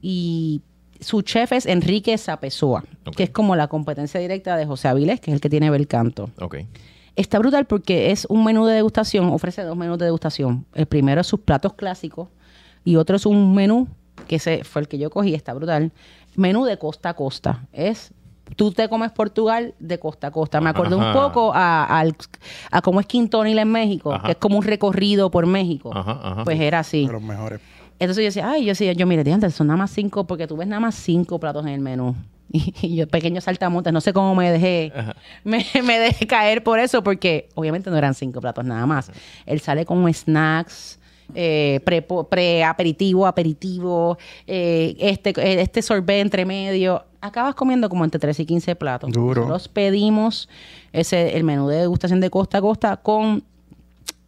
y 0.01 0.63
su 1.01 1.23
chef 1.23 1.53
es 1.53 1.67
Enrique 1.67 2.17
Sapesúa, 2.17 2.85
Ok. 3.05 3.17
que 3.17 3.23
es 3.25 3.31
como 3.31 3.57
la 3.57 3.69
competencia 3.69 4.21
directa 4.21 4.57
de 4.57 4.65
José 4.65 4.89
Avilés, 4.89 5.21
que 5.21 5.31
es 5.31 5.35
el 5.35 5.41
que 5.41 5.51
tiene 5.51 5.69
Belcanto. 5.71 6.31
Ok. 6.41 6.57
Está 7.17 7.39
brutal 7.39 7.65
porque 7.67 8.11
es 8.11 8.27
un 8.29 8.45
menú 8.45 8.67
de 8.67 8.75
degustación, 8.75 9.27
ofrece 9.27 9.63
dos 9.63 9.77
menús 9.77 9.99
de 9.99 10.07
degustación. 10.07 10.67
El 10.75 10.87
primero 10.87 11.21
es 11.21 11.27
sus 11.27 11.41
platos 11.41 11.75
clásicos 11.75 12.29
y 12.85 12.97
otro 12.97 13.17
es 13.17 13.27
un 13.27 13.55
menú 13.55 13.89
que 14.27 14.37
ese 14.37 14.65
fue 14.65 14.83
el 14.83 14.89
que 14.89 14.99
yo 14.99 15.11
cogí, 15.11 15.35
está 15.35 15.55
brutal. 15.55 15.93
Menú 16.35 16.65
de 16.65 16.79
costa 16.79 17.11
a 17.11 17.15
costa. 17.15 17.67
Es 17.73 18.13
tú 18.57 18.73
te 18.73 18.89
comes 18.89 19.13
Portugal 19.13 19.75
de 19.79 19.99
costa 19.99 20.29
a 20.29 20.31
costa. 20.31 20.61
Me 20.61 20.71
acordé 20.71 20.97
un 20.97 21.13
poco 21.13 21.53
a, 21.55 22.05
cómo 22.83 23.01
es 23.01 23.07
Quintonil 23.07 23.59
en 23.59 23.71
México, 23.71 24.13
Ajá. 24.13 24.27
que 24.27 24.33
es 24.33 24.39
como 24.39 24.59
un 24.59 24.65
recorrido 24.65 25.31
por 25.31 25.47
México. 25.47 25.91
Ajá, 25.95 26.21
ajá. 26.23 26.45
Pues 26.45 26.61
era 26.61 26.81
así. 26.81 27.07
De 27.07 27.13
los 27.13 27.23
mejores. 27.23 27.61
Entonces 27.99 28.23
yo 28.23 28.27
decía, 28.27 28.51
ay, 28.51 28.65
yo 28.65 28.71
decía, 28.71 28.93
yo 28.93 29.07
mire, 29.07 29.23
diantre, 29.23 29.51
son 29.51 29.69
nada 29.69 29.77
más 29.77 29.91
cinco, 29.91 30.25
porque 30.25 30.47
tú 30.47 30.57
ves 30.57 30.67
nada 30.67 30.81
más 30.81 30.95
cinco 30.97 31.39
platos 31.39 31.65
en 31.65 31.73
el 31.73 31.81
menú. 31.81 32.15
Y, 32.83 32.95
yo, 32.95 33.09
pequeño 33.09 33.41
saltamontes, 33.41 33.93
no 33.93 34.01
sé 34.01 34.13
cómo 34.13 34.35
me 34.35 34.51
dejé, 34.51 34.93
me, 35.43 35.67
me 35.85 35.99
dejé 35.99 36.27
caer 36.27 36.63
por 36.63 36.79
eso, 36.79 37.03
porque 37.03 37.49
obviamente 37.55 37.91
no 37.91 37.97
eran 37.97 38.15
cinco 38.15 38.41
platos 38.41 38.65
nada 38.65 38.87
más. 38.87 39.11
Él 39.45 39.61
sale 39.61 39.85
con 39.85 40.13
snacks, 40.13 41.01
eh, 41.35 41.81
pre, 41.85 42.03
pre-aperitivo, 42.03 43.27
aperitivo, 43.27 44.19
eh, 44.47 44.95
este, 45.01 45.31
eh, 45.31 45.63
este 45.63 45.83
sorbet 45.83 46.21
entre 46.21 46.45
medio. 46.45 47.05
Acabas 47.21 47.55
comiendo 47.55 47.89
como 47.89 48.05
entre 48.05 48.21
13 48.21 48.43
y 48.43 48.47
15 48.47 48.77
platos. 48.77 49.11
Duro. 49.11 49.43
Nosotros 49.43 49.69
pedimos 49.69 50.49
ese, 50.93 51.37
el 51.37 51.43
menú 51.43 51.69
de 51.69 51.79
degustación 51.79 52.21
de 52.21 52.31
costa 52.31 52.59
a 52.59 52.61
costa 52.61 52.97
con 52.99 53.43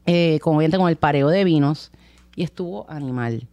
eh, 0.07 0.39
obviamente 0.45 0.79
con 0.79 0.89
el 0.89 0.97
pareo 0.97 1.29
de 1.29 1.45
vinos 1.45 1.91
y 2.37 2.45
estuvo 2.45 2.87
animal. 2.89 3.47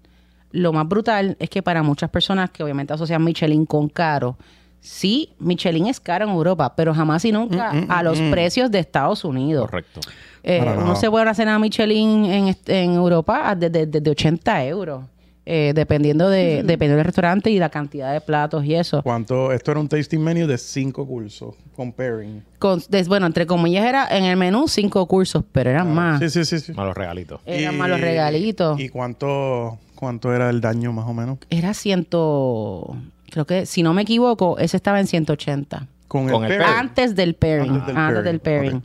Lo 0.54 0.72
más 0.72 0.88
brutal 0.88 1.36
es 1.40 1.50
que 1.50 1.62
para 1.62 1.84
muchas 1.84 2.10
personas 2.10 2.50
que 2.52 2.64
obviamente 2.64 2.94
asocian 2.94 3.22
Michelin 3.24 3.66
con 3.66 3.90
caro, 3.90 4.38
sí, 4.80 5.34
Michelin 5.40 5.88
es 5.88 6.00
caro 6.00 6.26
en 6.26 6.32
Europa, 6.32 6.74
pero 6.76 6.94
jamás 6.94 7.26
y 7.26 7.32
nunca 7.32 7.72
a 7.90 8.02
los 8.04 8.20
precios 8.32 8.72
de 8.72 8.80
Estados 8.80 9.26
Unidos. 9.26 9.66
Correcto. 9.70 10.00
Eh, 10.44 10.62
nada. 10.64 10.96
se 10.96 11.10
puede 11.10 11.30
hacer 11.30 11.48
a 11.50 11.58
Michelin 11.60 12.26
en, 12.26 12.58
en 12.68 12.94
Europa 12.94 13.50
a- 13.50 13.56
desde 13.56 13.86
desde 13.86 14.10
80 14.12 14.66
euros, 14.66 15.06
eh, 15.46 15.72
dependiendo, 15.74 16.30
de, 16.30 16.64
dependiendo 16.64 16.98
del 16.98 17.06
restaurante 17.06 17.50
y 17.50 17.60
la 17.60 17.70
cantidad 17.70 18.12
de 18.14 18.20
platos 18.22 18.64
y 18.66 18.76
eso. 18.76 19.02
¿Cuánto? 19.04 19.52
Esto 19.54 19.72
era 19.72 19.80
un 19.80 19.88
tasting 19.88 20.20
menu 20.20 20.46
de 20.48 20.58
cinco 20.58 21.06
cursos. 21.08 21.56
Comparing. 21.78 22.44
Con, 22.60 22.82
bueno, 23.08 23.26
entre 23.26 23.46
comillas 23.48 23.86
era 23.86 24.08
en 24.16 24.26
el 24.26 24.36
menú 24.38 24.68
cinco 24.68 25.06
cursos, 25.08 25.44
pero 25.52 25.70
eran 25.70 25.94
más. 25.94 26.20
Sí, 26.20 26.30
sí, 26.30 26.46
sí. 26.46 26.60
sí. 26.60 26.74
Malos 26.74 26.96
regalitos. 26.96 27.42
Eran 27.46 27.74
Y- 27.74 27.78
más 27.78 27.90
los 27.90 28.00
regalitos. 28.02 28.80
¿Y 28.80 28.90
cuánto, 28.90 29.78
cuánto 30.04 30.34
era 30.34 30.50
el 30.50 30.62
daño 30.62 30.92
más 30.94 31.06
o 31.08 31.14
menos? 31.14 31.40
Era 31.50 31.74
ciento... 31.74 32.96
Creo 33.32 33.46
que, 33.46 33.66
si 33.66 33.82
no 33.82 33.94
me 33.94 34.04
equivoco, 34.04 34.60
ese 34.60 34.78
estaba 34.78 35.00
en 35.00 35.08
180. 35.08 35.88
Con, 36.08 36.30
Con 36.30 36.44
el 36.44 36.50
pairing. 36.50 36.60
pairing. 36.60 36.80
Antes 36.80 37.16
del 37.16 37.34
pairing. 37.36 37.72
Antes 37.72 37.88
del 37.88 37.98
Antes 37.98 38.14
pairing, 38.16 38.24
del 38.24 38.40
pairing. 38.40 38.78
ok. 38.78 38.84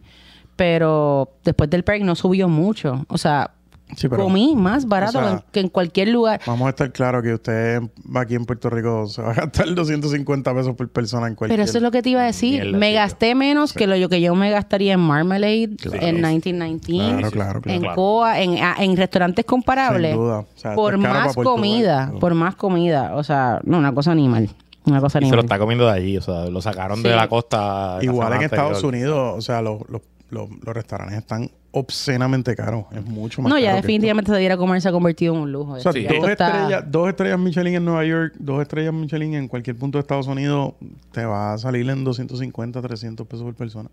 Pero 0.56 1.32
después 1.44 1.68
del 1.70 1.84
pairing 1.84 2.06
no 2.06 2.14
subió 2.14 2.48
mucho. 2.48 3.04
O 3.08 3.18
sea, 3.18 3.50
Sí, 3.96 4.08
pero 4.08 4.24
comí 4.24 4.54
más 4.54 4.86
barato 4.86 5.18
o 5.18 5.22
sea, 5.22 5.44
que 5.50 5.60
en- 5.60 5.68
cualquier 5.68 6.08
lugar. 6.08 6.40
vamos 6.46 6.66
a 6.66 6.70
estar 6.70 6.92
claros 6.92 7.22
que 7.22 7.32
usted 7.34 7.80
aquí 8.14 8.34
en 8.34 8.44
Puerto 8.44 8.68
Rico 8.70 9.06
se 9.06 9.22
va 9.22 9.30
a 9.30 9.34
gastar 9.34 9.74
250 9.74 10.54
pesos 10.54 10.74
por 10.76 10.88
persona 10.90 11.26
en 11.26 11.34
cualquier... 11.34 11.56
Pero 11.58 11.68
eso 11.68 11.78
es 11.78 11.82
lo 11.82 11.90
que 11.90 12.02
te 12.02 12.10
iba 12.10 12.20
a 12.22 12.26
decir. 12.26 12.62
Mierda, 12.62 12.78
me 12.78 12.92
gasté 12.92 13.34
menos 13.34 13.72
que 13.72 13.86
lo 13.86 14.08
que 14.08 14.20
yo 14.20 14.34
me 14.34 14.50
gastaría 14.50 14.92
en 14.92 15.00
Marmalade, 15.00 15.70
Claro. 15.80 16.06
en 16.06 16.14
1919, 16.16 17.16
Claro, 17.18 17.30
claro, 17.30 17.60
claro. 17.62 17.74
en 17.76 17.80
Claro. 17.82 17.94
Coa, 17.96 18.40
en, 18.40 18.58
a- 18.62 18.76
en 18.78 18.96
restaurantes 18.96 19.44
comparables. 19.44 20.12
Sin 20.12 20.20
duda. 20.20 20.38
O 20.40 20.46
sea, 20.54 20.74
por 20.74 20.98
más 20.98 21.34
comida, 21.34 22.12
por 22.20 22.34
más 22.34 22.54
comida. 22.56 23.12
O 23.16 23.24
sea, 23.24 23.60
no, 23.64 23.78
una 23.78 23.94
cosa 23.94 24.12
animal. 24.12 24.48
Una 24.84 25.00
cosa 25.00 25.18
Y 25.22 25.28
se 25.28 25.34
lo 25.34 25.42
está 25.42 25.58
comiendo 25.58 25.86
de 25.86 25.92
allí, 25.92 26.16
o 26.16 26.22
sea, 26.22 26.46
lo 26.46 26.62
sacaron 26.62 27.02
de 27.02 27.14
la 27.14 27.28
costa. 27.28 27.98
Igual 28.00 28.32
en 28.34 28.42
Estados. 28.42 28.82
Unidos, 28.82 29.34
o 29.36 29.40
sea, 29.42 29.60
los, 29.60 29.80
los, 29.88 30.00
los, 30.30 30.48
los 30.50 30.74
restaurantes 30.74 31.18
están 31.18 31.50
obscenamente 31.70 32.56
caros. 32.56 32.84
Es 32.92 33.04
mucho 33.04 33.42
más 33.42 33.50
No, 33.50 33.54
caro 33.56 33.64
ya 33.64 33.70
que 33.72 33.76
definitivamente 33.82 34.32
se 34.32 34.38
diera 34.38 34.54
a 34.54 34.58
comer 34.58 34.80
se 34.80 34.88
ha 34.88 34.92
convertido 34.92 35.34
en 35.34 35.40
un 35.40 35.52
lujo. 35.52 35.76
esto. 35.76 35.90
O 35.90 35.92
sea, 35.92 36.02
Sí. 36.02 36.08
dos, 36.08 36.28
está- 36.28 36.46
estrellas, 36.48 36.84
dos 36.90 37.08
estrellas 37.08 37.38
Michelin 37.38 37.74
en 37.74 37.84
Nueva 37.84 38.04
York, 38.04 38.34
dos 38.38 38.62
estrellas 38.62 38.92
Michelin 38.94 39.34
en 39.34 39.48
cualquier 39.48 39.76
punto 39.76 39.98
de 39.98 40.00
Estados 40.00 40.26
Unidos, 40.26 40.72
te 41.12 41.24
va 41.24 41.52
a 41.54 41.58
salir 41.58 41.88
en 41.90 42.04
250, 42.04 42.80
300 42.82 43.26
pesos 43.26 43.44
por 43.44 43.54
persona. 43.54 43.88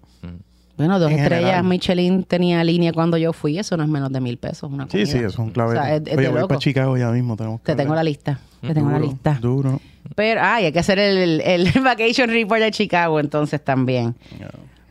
Bueno, 0.77 0.99
dos 0.99 1.09
en 1.09 1.19
estrellas 1.19 1.43
general. 1.45 1.63
Michelin 1.65 2.23
tenía 2.25 2.61
línea 2.63 2.91
cuando 2.91 3.15
yo 3.17 3.31
fui. 3.31 3.57
Eso 3.57 3.77
no 3.77 3.83
es 3.83 3.89
menos 3.89 4.11
de 4.11 4.19
mil 4.19 4.37
pesos. 4.37 4.69
Una 4.69 4.83
Sí, 4.85 4.89
comida. 4.91 5.05
sí, 5.07 5.17
eso 5.19 5.27
es 5.27 5.37
un 5.39 5.51
clave. 5.51 5.69
O 5.77 5.81
sea, 5.81 5.95
es- 5.95 5.99
es 6.01 6.03
de 6.05 6.17
Oye, 6.17 6.27
voy 6.27 6.35
loco. 6.35 6.47
para 6.49 6.59
Chicago 6.59 6.97
ya 6.97 7.11
mismo. 7.11 7.37
Tenemos 7.37 7.61
que 7.61 7.71
Te 7.71 7.75
tengo 7.77 7.95
la 7.95 8.03
lista. 8.03 8.39
Te 8.61 8.73
tengo 8.73 8.89
la 8.91 8.99
lista. 8.99 9.37
Duro. 9.41 9.79
Pero, 10.15 10.41
ah, 10.43 10.61
y 10.61 10.65
hay 10.65 10.71
que 10.73 10.79
hacer 10.79 10.99
el, 10.99 11.39
el 11.41 11.65
Vacation 11.83 12.29
Report 12.29 12.59
de 12.61 12.71
Chicago 12.71 13.19
entonces 13.21 13.63
también. 13.63 14.15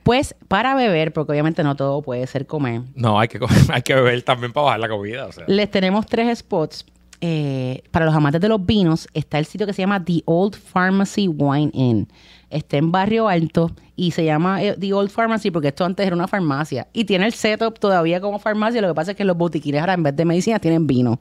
Pues 0.05 0.37
para 0.49 0.75
beber, 0.77 1.13
porque 1.13 1.33
obviamente 1.33 1.65
no 1.65 1.75
todo 1.75 2.01
puede 2.03 2.27
ser 2.29 2.47
comer, 2.47 2.83
No, 2.95 3.19
hay 3.19 3.27
que, 3.27 3.41
comer- 3.41 3.59
hay 3.73 3.83
que 3.83 3.95
beber 3.95 4.23
también 4.23 4.53
para 4.53 4.67
bajar 4.67 4.81
la 4.81 4.89
comida. 4.89 5.27
O 5.27 5.33
sea. 5.33 5.45
les 5.49 5.69
tenemos 5.71 6.07
tres 6.07 6.39
spots. 6.39 6.87
Eh, 7.27 7.83
para 7.91 8.05
los 8.05 8.15
amantes 8.15 8.39
de 8.41 8.49
los 8.51 8.65
vinos, 8.67 9.09
está 9.15 9.39
el 9.39 9.47
sitio 9.47 9.67
que 9.67 9.73
se 9.73 9.81
llama 9.81 10.05
The 10.05 10.23
Old 10.27 10.57
Pharmacy 10.57 11.27
Wine 11.29 11.71
Inn. 11.73 12.07
Está 12.51 12.77
en 12.77 12.93
Barrio 12.93 13.29
Alto 13.29 13.71
y 13.97 14.11
se 14.11 14.27
llama 14.27 14.63
eh, 14.63 14.77
The 14.79 14.93
Old 14.93 15.09
Pharmacy 15.11 15.51
porque 15.51 15.69
esto 15.69 15.87
antes 15.87 16.07
era 16.07 16.15
una 16.15 16.29
farmacia. 16.29 16.87
Y 16.93 17.05
tiene 17.07 17.25
el 17.25 17.33
setup 17.33 17.79
todavía 17.79 18.21
como 18.21 18.39
farmacia. 18.39 18.83
Lo 18.83 18.89
que 18.89 18.95
pasa 18.95 19.13
es 19.13 19.17
que 19.17 19.25
los 19.25 19.39
botiquines 19.39 19.81
ahora 19.81 19.95
en 19.95 20.03
vez 20.03 20.15
de 20.15 20.25
medicina 20.27 20.59
tienen 20.59 20.87
vino. 20.87 21.19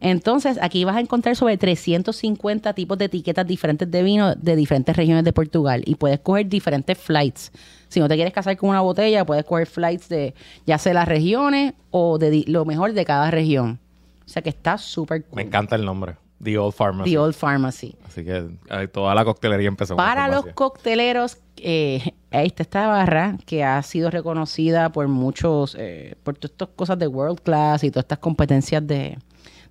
Entonces, 0.00 0.58
aquí 0.62 0.84
vas 0.84 0.96
a 0.96 1.00
encontrar 1.00 1.36
sobre 1.36 1.56
350 1.58 2.72
tipos 2.74 2.96
de 2.98 3.06
etiquetas 3.06 3.46
diferentes 3.46 3.90
de 3.90 4.02
vino 4.02 4.34
de 4.34 4.56
diferentes 4.56 4.96
regiones 4.96 5.24
de 5.24 5.32
Portugal 5.32 5.82
y 5.86 5.94
puedes 5.96 6.20
coger 6.20 6.48
diferentes 6.48 6.96
flights. 6.98 7.50
Si 7.88 8.00
no 8.00 8.08
te 8.08 8.14
quieres 8.14 8.32
casar 8.32 8.56
con 8.56 8.70
una 8.70 8.80
botella, 8.80 9.24
puedes 9.24 9.44
coger 9.44 9.66
flights 9.66 10.08
de 10.08 10.34
ya 10.66 10.78
sea 10.78 10.94
las 10.94 11.08
regiones 11.08 11.74
o 11.90 12.18
de 12.18 12.44
lo 12.46 12.64
mejor 12.64 12.92
de 12.92 13.04
cada 13.04 13.30
región. 13.30 13.78
O 14.24 14.28
sea 14.28 14.42
que 14.42 14.48
está 14.48 14.76
súper 14.76 15.24
cool. 15.24 15.36
Me 15.36 15.42
encanta 15.42 15.76
el 15.76 15.84
nombre. 15.84 16.16
The 16.42 16.58
Old 16.58 16.74
Pharmacy. 16.74 17.10
The 17.10 17.18
Old 17.18 17.34
Pharmacy. 17.34 17.96
Así 18.06 18.24
que 18.24 18.48
eh, 18.70 18.88
toda 18.88 19.14
la 19.14 19.24
coctelería 19.24 19.68
empezó 19.68 19.96
Para 19.96 20.28
los 20.28 20.46
cocteleros, 20.46 21.38
eh, 21.56 22.12
ahí 22.30 22.48
está 22.48 22.62
esta 22.62 22.88
barra 22.88 23.38
que 23.46 23.64
ha 23.64 23.82
sido 23.82 24.10
reconocida 24.10 24.90
por 24.90 25.08
muchos, 25.08 25.76
eh, 25.78 26.14
por 26.22 26.36
todas 26.36 26.52
estas 26.52 26.68
cosas 26.76 26.98
de 26.98 27.06
World 27.06 27.40
Class 27.40 27.84
y 27.84 27.90
todas 27.90 28.04
estas 28.04 28.18
competencias 28.18 28.86
de, 28.86 29.16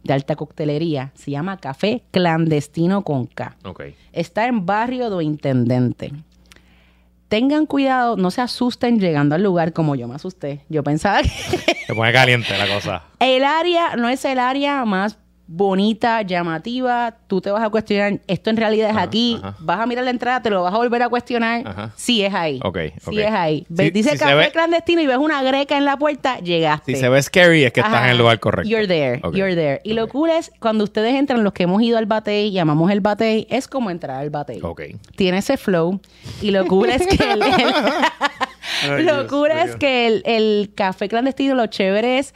de 0.03 0.13
alta 0.13 0.36
coctelería. 0.36 1.11
Se 1.13 1.32
llama 1.32 1.57
Café 1.57 2.03
Clandestino 2.11 3.03
con 3.03 3.28
K. 3.28 3.57
Ok. 3.63 3.84
Está 4.11 4.47
en 4.47 4.66
Barrio 4.66 5.09
do 5.09 5.22
Intendente. 5.22 6.13
Tengan 7.36 7.65
cuidado, 7.65 8.15
no 8.15 8.31
se 8.31 8.39
asusten 8.39 8.97
llegando 8.97 9.36
al 9.36 9.43
lugar 9.43 9.73
como 9.73 9.95
yo 9.95 10.07
me 10.07 10.15
asusté. 10.15 10.63
Yo 10.69 10.83
pensaba 10.83 11.21
que 11.21 11.27
Se 11.86 11.93
pone 11.93 12.13
caliente 12.13 12.57
la 12.57 12.65
cosa. 12.65 13.03
el 13.19 13.43
área 13.43 13.97
no 13.97 14.07
es 14.07 14.23
el 14.23 14.39
área 14.39 14.86
más 14.86 15.17
bonita, 15.47 16.21
llamativa. 16.23 17.15
Tú 17.27 17.39
te 17.41 17.51
vas 17.51 17.63
a 17.63 17.69
cuestionar, 17.69 18.19
esto 18.27 18.49
en 18.49 18.57
realidad 18.57 18.89
es 18.89 18.95
Ajá, 18.95 19.03
aquí. 19.05 19.37
ajá. 19.41 19.55
Vas 19.59 19.79
a 19.79 19.85
mirar 19.85 20.03
la 20.03 20.09
entrada, 20.09 20.41
te 20.41 20.49
lo 20.49 20.63
vas 20.63 20.73
a 20.73 20.77
volver 20.77 21.03
a 21.03 21.09
cuestionar. 21.09 21.61
Ajá. 21.67 21.91
Sí 21.95 22.23
es 22.23 22.33
ahí. 22.33 22.59
Ok, 22.63 22.77
Sí 22.99 23.09
ok. 23.11 23.17
es 23.17 23.31
ahí. 23.31 23.65
Ves, 23.69 23.85
Si- 23.87 23.91
dice 23.91 24.09
si 24.11 24.17
café 24.17 24.35
ve- 24.35 24.51
clandestino 24.51 25.01
y 25.01 25.07
ves 25.07 25.17
una 25.17 25.43
greca 25.43 25.77
en 25.77 25.85
la 25.85 25.97
puerta, 25.97 26.39
llegaste. 26.39 26.93
Si 26.95 26.99
se 26.99 27.09
ve 27.09 27.21
scary 27.21 27.63
es 27.63 27.73
que 27.73 27.81
estás 27.81 28.03
en 28.05 28.09
el 28.11 28.17
lugar 28.17 28.39
correcto. 28.39 28.69
You're 28.69 28.87
there, 28.87 29.21
you're 29.33 29.55
there. 29.55 29.81
Y 29.83 29.93
lo 29.93 30.05
Ok. 30.05 30.11
cool 30.11 30.29
es, 30.31 30.51
cuando 30.59 30.83
ustedes 30.83 31.13
entran, 31.15 31.43
los 31.43 31.53
que 31.53 31.63
hemos 31.63 31.81
ido 31.81 31.97
al 31.97 32.05
batey, 32.07 32.51
llamamos 32.51 32.89
el 32.91 33.01
batey, 33.01 33.45
es 33.49 33.67
como 33.67 33.89
entrar 33.91 34.19
al 34.19 34.29
batey. 34.31 34.59
Ok. 34.63 34.81
Tiene 35.15 35.37
ese 35.39 35.57
flow. 35.57 35.99
Y 36.41 36.51
lo 36.51 36.65
cool 36.67 36.89
es 36.89 37.05
que 37.05 37.31
el, 37.31 37.39
lo 39.05 39.17
Dios 39.21 39.25
cool 39.29 39.51
es 39.51 39.75
que 39.75 40.07
el, 40.07 40.23
el 40.25 40.71
café 40.75 41.07
clandestino, 41.07 41.55
lo 41.55 41.67
chévere 41.67 42.17
es 42.19 42.33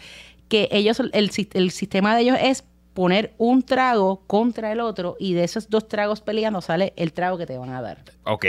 que 0.47 0.67
ellos, 0.71 0.99
el, 0.99 1.31
el 1.53 1.71
sistema 1.71 2.15
de 2.15 2.21
ellos 2.23 2.37
es 2.41 2.63
poner 2.99 3.31
un 3.37 3.63
trago 3.63 4.23
contra 4.27 4.73
el 4.73 4.81
otro 4.81 5.15
y 5.21 5.33
de 5.33 5.45
esos 5.45 5.69
dos 5.69 5.87
tragos 5.87 6.19
peleando 6.19 6.59
sale 6.59 6.91
el 6.97 7.13
trago 7.13 7.37
que 7.37 7.45
te 7.45 7.57
van 7.57 7.69
a 7.69 7.81
dar. 7.81 7.99
Ok. 8.25 8.43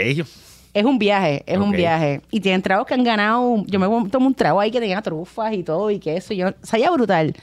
Es 0.73 0.83
un 0.83 0.99
viaje, 0.99 1.41
es 1.45 1.57
un 1.57 1.71
viaje. 1.71 2.19
Y 2.31 2.41
tienen 2.41 2.61
tragos 2.61 2.85
que 2.85 2.93
han 2.93 3.05
ganado. 3.05 3.63
Yo 3.65 3.79
me 3.79 4.09
tomo 4.09 4.27
un 4.27 4.33
trago 4.33 4.59
ahí 4.59 4.69
que 4.69 4.81
tenía 4.81 5.01
trufas 5.01 5.53
y 5.53 5.63
todo 5.63 5.89
y 5.89 5.99
que 5.99 6.17
eso. 6.17 6.33
Yo, 6.33 6.49
sabía 6.63 6.91
brutal. 6.91 7.33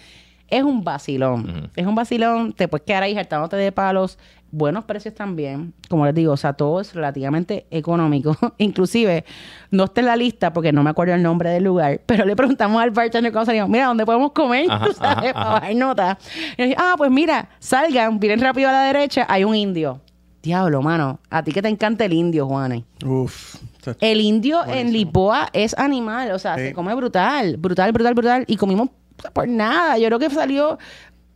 Es 0.49 0.63
un 0.63 0.85
vacilón. 0.85 1.71
Es 1.77 1.87
un 1.87 1.95
vacilón. 1.95 2.53
Te 2.53 2.69
puedes 2.69 2.85
quedar 2.85 3.03
ahí 3.03 3.17
hartándote 3.17 3.57
de 3.57 3.73
palos. 3.73 4.19
Buenos 4.51 4.85
precios 4.85 5.15
también. 5.15 5.75
Como 5.91 6.07
les 6.07 6.15
digo, 6.15 6.33
o 6.33 6.37
sea, 6.37 6.55
todo 6.55 6.81
es 6.81 6.95
relativamente 6.95 7.67
económico. 7.71 8.37
Inclusive, 8.59 9.25
no 9.71 9.85
está 9.85 10.01
en 10.01 10.07
la 10.07 10.17
lista 10.17 10.53
porque 10.53 10.73
no 10.73 10.83
me 10.83 10.91
acuerdo 10.91 11.15
el 11.15 11.23
nombre 11.23 11.51
del 11.51 11.65
lugar, 11.65 12.01
pero 12.07 12.25
le 12.25 12.35
preguntamos 12.35 12.81
al 12.83 12.91
bartender 12.91 13.31
cuando 13.31 13.47
salimos, 13.47 13.69
mira, 13.69 13.87
¿dónde 13.87 14.07
podemos 14.07 14.33
comer? 14.33 14.67
Ajá, 14.71 14.87
Tú 14.87 14.93
sabes, 14.99 15.31
ajá, 15.31 15.33
para 15.35 15.41
ajá. 15.41 15.53
bajar 15.61 15.75
nota. 15.77 16.19
Y 16.57 16.63
dije, 16.63 16.77
ah, 16.79 16.95
pues 16.97 17.11
mira, 17.11 17.49
salgan, 17.59 18.19
miren 18.19 18.41
rápido 18.41 18.71
a 18.71 18.73
la 18.73 18.83
derecha, 18.85 19.27
hay 19.29 19.45
un 19.45 19.55
indio. 19.55 20.01
Diablo, 20.43 20.81
mano. 20.81 21.19
A 21.31 21.43
ti 21.43 21.53
que 21.53 21.61
te 21.61 21.69
encanta 21.69 22.05
el 22.07 22.13
indio, 22.15 22.47
Juanes. 22.47 22.85
Uf. 23.05 23.57
El 24.01 24.21
indio 24.21 24.61
en 24.63 24.67
Buenísimo. 24.67 24.93
Lisboa 24.93 25.49
es 25.53 25.77
animal, 25.77 26.31
o 26.31 26.39
sea, 26.39 26.57
Sí. 26.57 26.69
se 26.69 26.73
come 26.73 26.95
brutal, 26.95 27.57
brutal, 27.59 27.93
brutal, 27.93 28.15
brutal. 28.15 28.45
Y 28.47 28.57
comimos 28.57 28.89
por 29.33 29.47
nada. 29.49 29.99
Yo 29.99 30.07
creo 30.07 30.19
que 30.19 30.31
salió, 30.31 30.79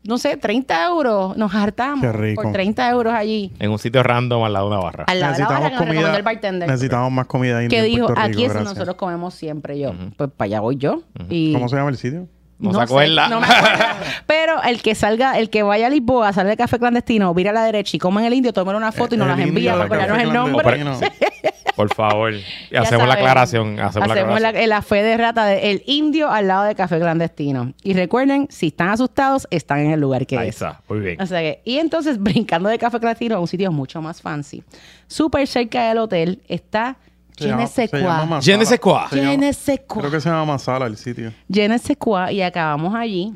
no 0.05 0.19
sé, 0.19 0.37
30 0.37 0.87
euros. 0.87 1.37
Nos 1.37 1.55
hartamos 1.55 2.01
Qué 2.01 2.13
rico. 2.13 2.43
por 2.43 2.53
30 2.53 2.91
euros 2.91 3.15
allí. 3.15 3.53
En 3.59 3.71
un 3.71 3.79
sitio 3.79 4.03
random 4.03 4.45
al 4.45 4.53
lado 4.53 4.69
de 4.71 4.77
una 4.77 4.85
barra. 4.85 5.05
Al 5.07 5.21
lado 5.21 5.35
de 5.35 5.39
la 5.41 5.47
barra 5.49 5.59
que 5.71 5.71
nos 5.77 5.81
recomendó 5.81 6.17
el 6.17 6.23
bartender. 6.23 6.69
necesitamos 6.69 7.13
más 7.13 7.27
comida 7.27 7.63
india 7.63 7.79
Que 7.79 7.87
en 7.87 7.93
dijo, 7.93 8.09
Rico, 8.09 8.21
aquí 8.21 8.45
es 8.45 8.55
nosotros 8.55 8.97
comemos 8.97 9.35
siempre 9.35 9.79
yo. 9.79 9.93
Pues 10.17 10.31
para 10.37 10.47
allá 10.47 10.61
voy 10.61 10.77
yo. 10.77 11.03
y 11.29 11.53
¿Cómo 11.53 11.69
se 11.69 11.77
llama 11.77 11.91
el 11.91 11.97
sitio? 11.97 12.29
No 12.71 12.73
se 12.73 12.79
sé, 12.79 12.83
acuerda. 12.85 13.29
no 13.29 13.41
me 13.41 13.47
acuerdo. 13.47 13.85
Pero 14.27 14.63
el 14.63 14.83
que 14.83 14.95
salga, 14.95 15.39
el 15.39 15.51
que 15.51 15.63
vaya 15.63 15.87
a 15.87 15.91
Lisboa, 15.91 16.33
sale 16.33 16.51
de 16.51 16.57
café 16.57 16.79
clandestino, 16.79 17.33
vira 17.35 17.51
a 17.51 17.55
la 17.55 17.65
derecha 17.65 17.97
y 17.97 18.01
come 18.01 18.21
en 18.23 18.29
el 18.29 18.35
indio, 18.35 18.53
tomen 18.53 18.77
una 18.77 18.93
foto 18.93 19.15
y 19.15 19.19
nos 19.19 19.27
El 19.27 19.37
las 19.37 19.47
indio 19.47 19.73
envía 19.73 19.73
para 19.73 19.85
acordarnos 20.05 20.19
el 20.23 20.33
nombre. 20.33 20.85
Por 21.77 21.95
favor. 21.95 22.35
Y 22.71 22.77
hacemos 22.77 23.09
la 23.09 23.15
aclaración. 23.15 23.81
Hacemos, 23.81 24.07
la 24.07 24.15
Hacemos 24.15 24.41
la, 24.41 24.49
aclaración. 24.49 24.69
la 24.69 24.83
fe 24.83 25.03
de 25.03 25.17
rata 25.17 25.47
del 25.47 25.83
indio 25.87 26.31
al 26.31 26.47
lado 26.47 26.65
de 26.65 26.75
café 26.75 26.99
clandestino. 26.99 27.73
Y 27.83 27.95
recuerden, 27.95 28.47
si 28.51 28.67
están 28.69 28.91
asustados, 28.91 29.49
están 29.51 29.79
en 29.79 29.93
el 29.93 30.01
lugar 30.01 30.27
que 30.27 30.37
Ahí 30.39 30.49
es. 30.49 30.57
está. 30.57 30.83
Muy 30.89 31.01
bien. 31.01 31.21
O 31.21 31.27
sea 31.27 31.41
que, 31.41 31.63
y 31.65 31.79
entonces, 31.79 32.19
brincando 32.23 32.69
de 32.69 32.79
café 32.79 32.99
clandestino 33.01 33.37
a 33.37 33.41
un 33.41 33.49
sitio 33.49 33.73
mucho 33.73 34.03
más 34.03 34.21
fancy. 34.21 34.63
Súper 35.07 35.47
cerca 35.47 35.89
del 35.89 35.99
hotel 35.99 36.43
está 36.47 36.97
Se 36.97 37.12
Je 37.39 37.49
ne 37.55 37.67
sais 37.67 37.89
se 37.91 37.97
llama 37.99 38.17
quoi. 38.19 38.27
Masala. 38.27 38.41
Je 38.43 38.59
ne 38.59 38.65
sais 38.65 38.79
quoi. 38.79 39.07
Se 39.11 39.17
Je 39.17 39.23
llama- 39.23 39.37
ne 39.37 39.53
sais 39.53 39.81
quoi. 39.87 40.01
Creo 40.03 40.11
que 40.13 40.21
se 40.21 40.29
llama 40.29 40.45
Masala 40.45 40.87
el 40.87 40.97
sitio. 40.97 41.33
Je 41.53 41.69
ne 41.69 41.79
sais 41.79 41.97
quoi. 41.99 42.31
Y 42.33 42.43
acabamos 42.43 42.95
allí. 42.95 43.33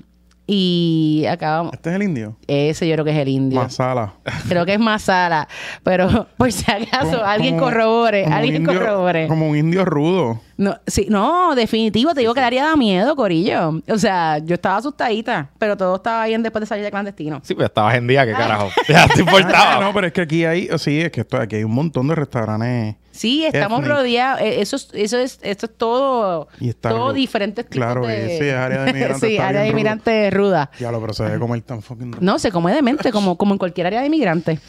Y 0.49 1.24
acabamos. 1.28 1.72
¿Este 1.72 1.90
es 1.90 1.97
el 1.97 2.03
indio? 2.05 2.36
Ese 2.47 2.86
yo 2.86 2.94
creo 2.94 3.05
que 3.05 3.11
es 3.11 3.16
el 3.16 3.26
indio. 3.28 3.61
Masala. 3.61 4.12
Creo 4.49 4.64
que 4.64 4.74
es 4.74 4.78
Masala. 4.78 5.49
Pero 5.82 6.28
por 6.36 6.53
si 6.53 6.70
acaso, 6.70 7.11
Como- 7.16 7.24
alguien 7.24 7.59
corrobore. 7.59 8.22
como 8.24 8.36
Alguien 8.36 8.57
indio- 8.62 8.78
corrobore. 8.78 9.26
Como 9.26 9.49
un 9.49 9.57
indio 9.57 9.84
rudo. 9.84 10.40
No, 10.57 10.76
sí, 10.86 11.09
no, 11.11 11.55
definitivo, 11.57 12.14
te 12.14 12.20
digo 12.20 12.32
que 12.32 12.40
daría 12.40 12.64
da 12.64 12.76
miedo, 12.76 13.16
Corillo. 13.16 13.82
O 13.88 13.99
sea, 13.99 14.38
yo 14.38 14.55
estaba 14.55 14.76
asustadita, 14.76 15.51
pero 15.59 15.76
todo 15.76 15.97
estaba 15.97 16.24
bien 16.26 16.42
después 16.44 16.61
de 16.61 16.66
salir 16.66 16.84
de 16.84 16.90
clandestino. 16.92 17.40
Sí, 17.42 17.55
pues 17.55 17.66
estabas 17.66 17.97
en 17.97 18.07
día, 18.07 18.24
qué 18.24 18.32
carajo. 18.32 18.70
Ya 18.88 19.09
te 19.09 19.20
importaba. 19.20 19.78
Ah, 19.78 19.80
no, 19.82 19.92
pero 19.92 20.07
es 20.07 20.12
que 20.12 20.20
aquí 20.20 20.44
hay, 20.44 20.68
sí, 20.78 21.01
es 21.01 21.11
que 21.11 21.22
esto, 21.22 21.38
aquí 21.38 21.57
hay 21.57 21.64
un 21.64 21.72
montón 21.74 22.07
de 22.07 22.14
restaurantes. 22.14 22.94
Sí, 23.17 23.45
estamos 23.45 23.81
Ethnic. 23.81 23.93
rodeados. 23.97 24.41
eh, 24.43 24.61
Eso 24.61 24.77
es, 24.77 24.89
eso 24.93 25.19
es, 25.19 25.39
esto 25.43 25.67
es 25.67 25.77
todo, 25.77 26.49
Y 26.61 26.69
está 26.69 26.91
todo 26.91 27.12
diferentes 27.12 27.64
tipos 27.64 27.85
Claro, 27.85 28.07
de... 28.07 28.55
área 28.55 28.85
de 28.85 28.91
inmigrantes, 28.91 29.29
sí, 29.31 29.39
área 29.39 29.61
de 29.62 29.69
inmigrantes 29.69 30.33
ruda. 30.35 30.71
Ya 30.79 30.93
lo, 30.93 31.01
pero 31.01 31.12
se 31.12 31.25
debe 31.25 31.39
comer 31.39 31.62
tan 31.62 31.83
fucking. 31.83 32.17
No, 32.21 32.39
se 32.39 32.53
come 32.53 32.73
de 32.75 32.83
mente, 32.83 33.11
como, 33.12 33.37
como 33.37 33.55
en 33.55 33.59
cualquier 33.59 33.87
área 33.89 34.01
de 34.01 34.07
inmigrantes. 34.07 34.61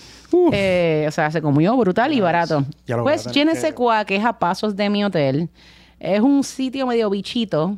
Eh, 0.52 1.06
o 1.08 1.12
sea, 1.12 1.32
se 1.32 1.41
comió 1.41 1.76
brutal 1.78 2.12
y 2.14 2.20
barato. 2.20 2.66
Ya 2.86 2.98
lo 2.98 3.04
Pues, 3.04 3.26
ne 3.28 3.32
que- 3.32 4.06
que 4.06 4.16
es 4.18 4.26
a 4.26 4.39
pasos 4.39 4.76
de 4.76 4.89
mi 4.89 5.04
hotel. 5.04 5.50
Es 6.00 6.20
un 6.20 6.43
sitio 6.43 6.86
medio 6.86 7.10
bichito, 7.10 7.78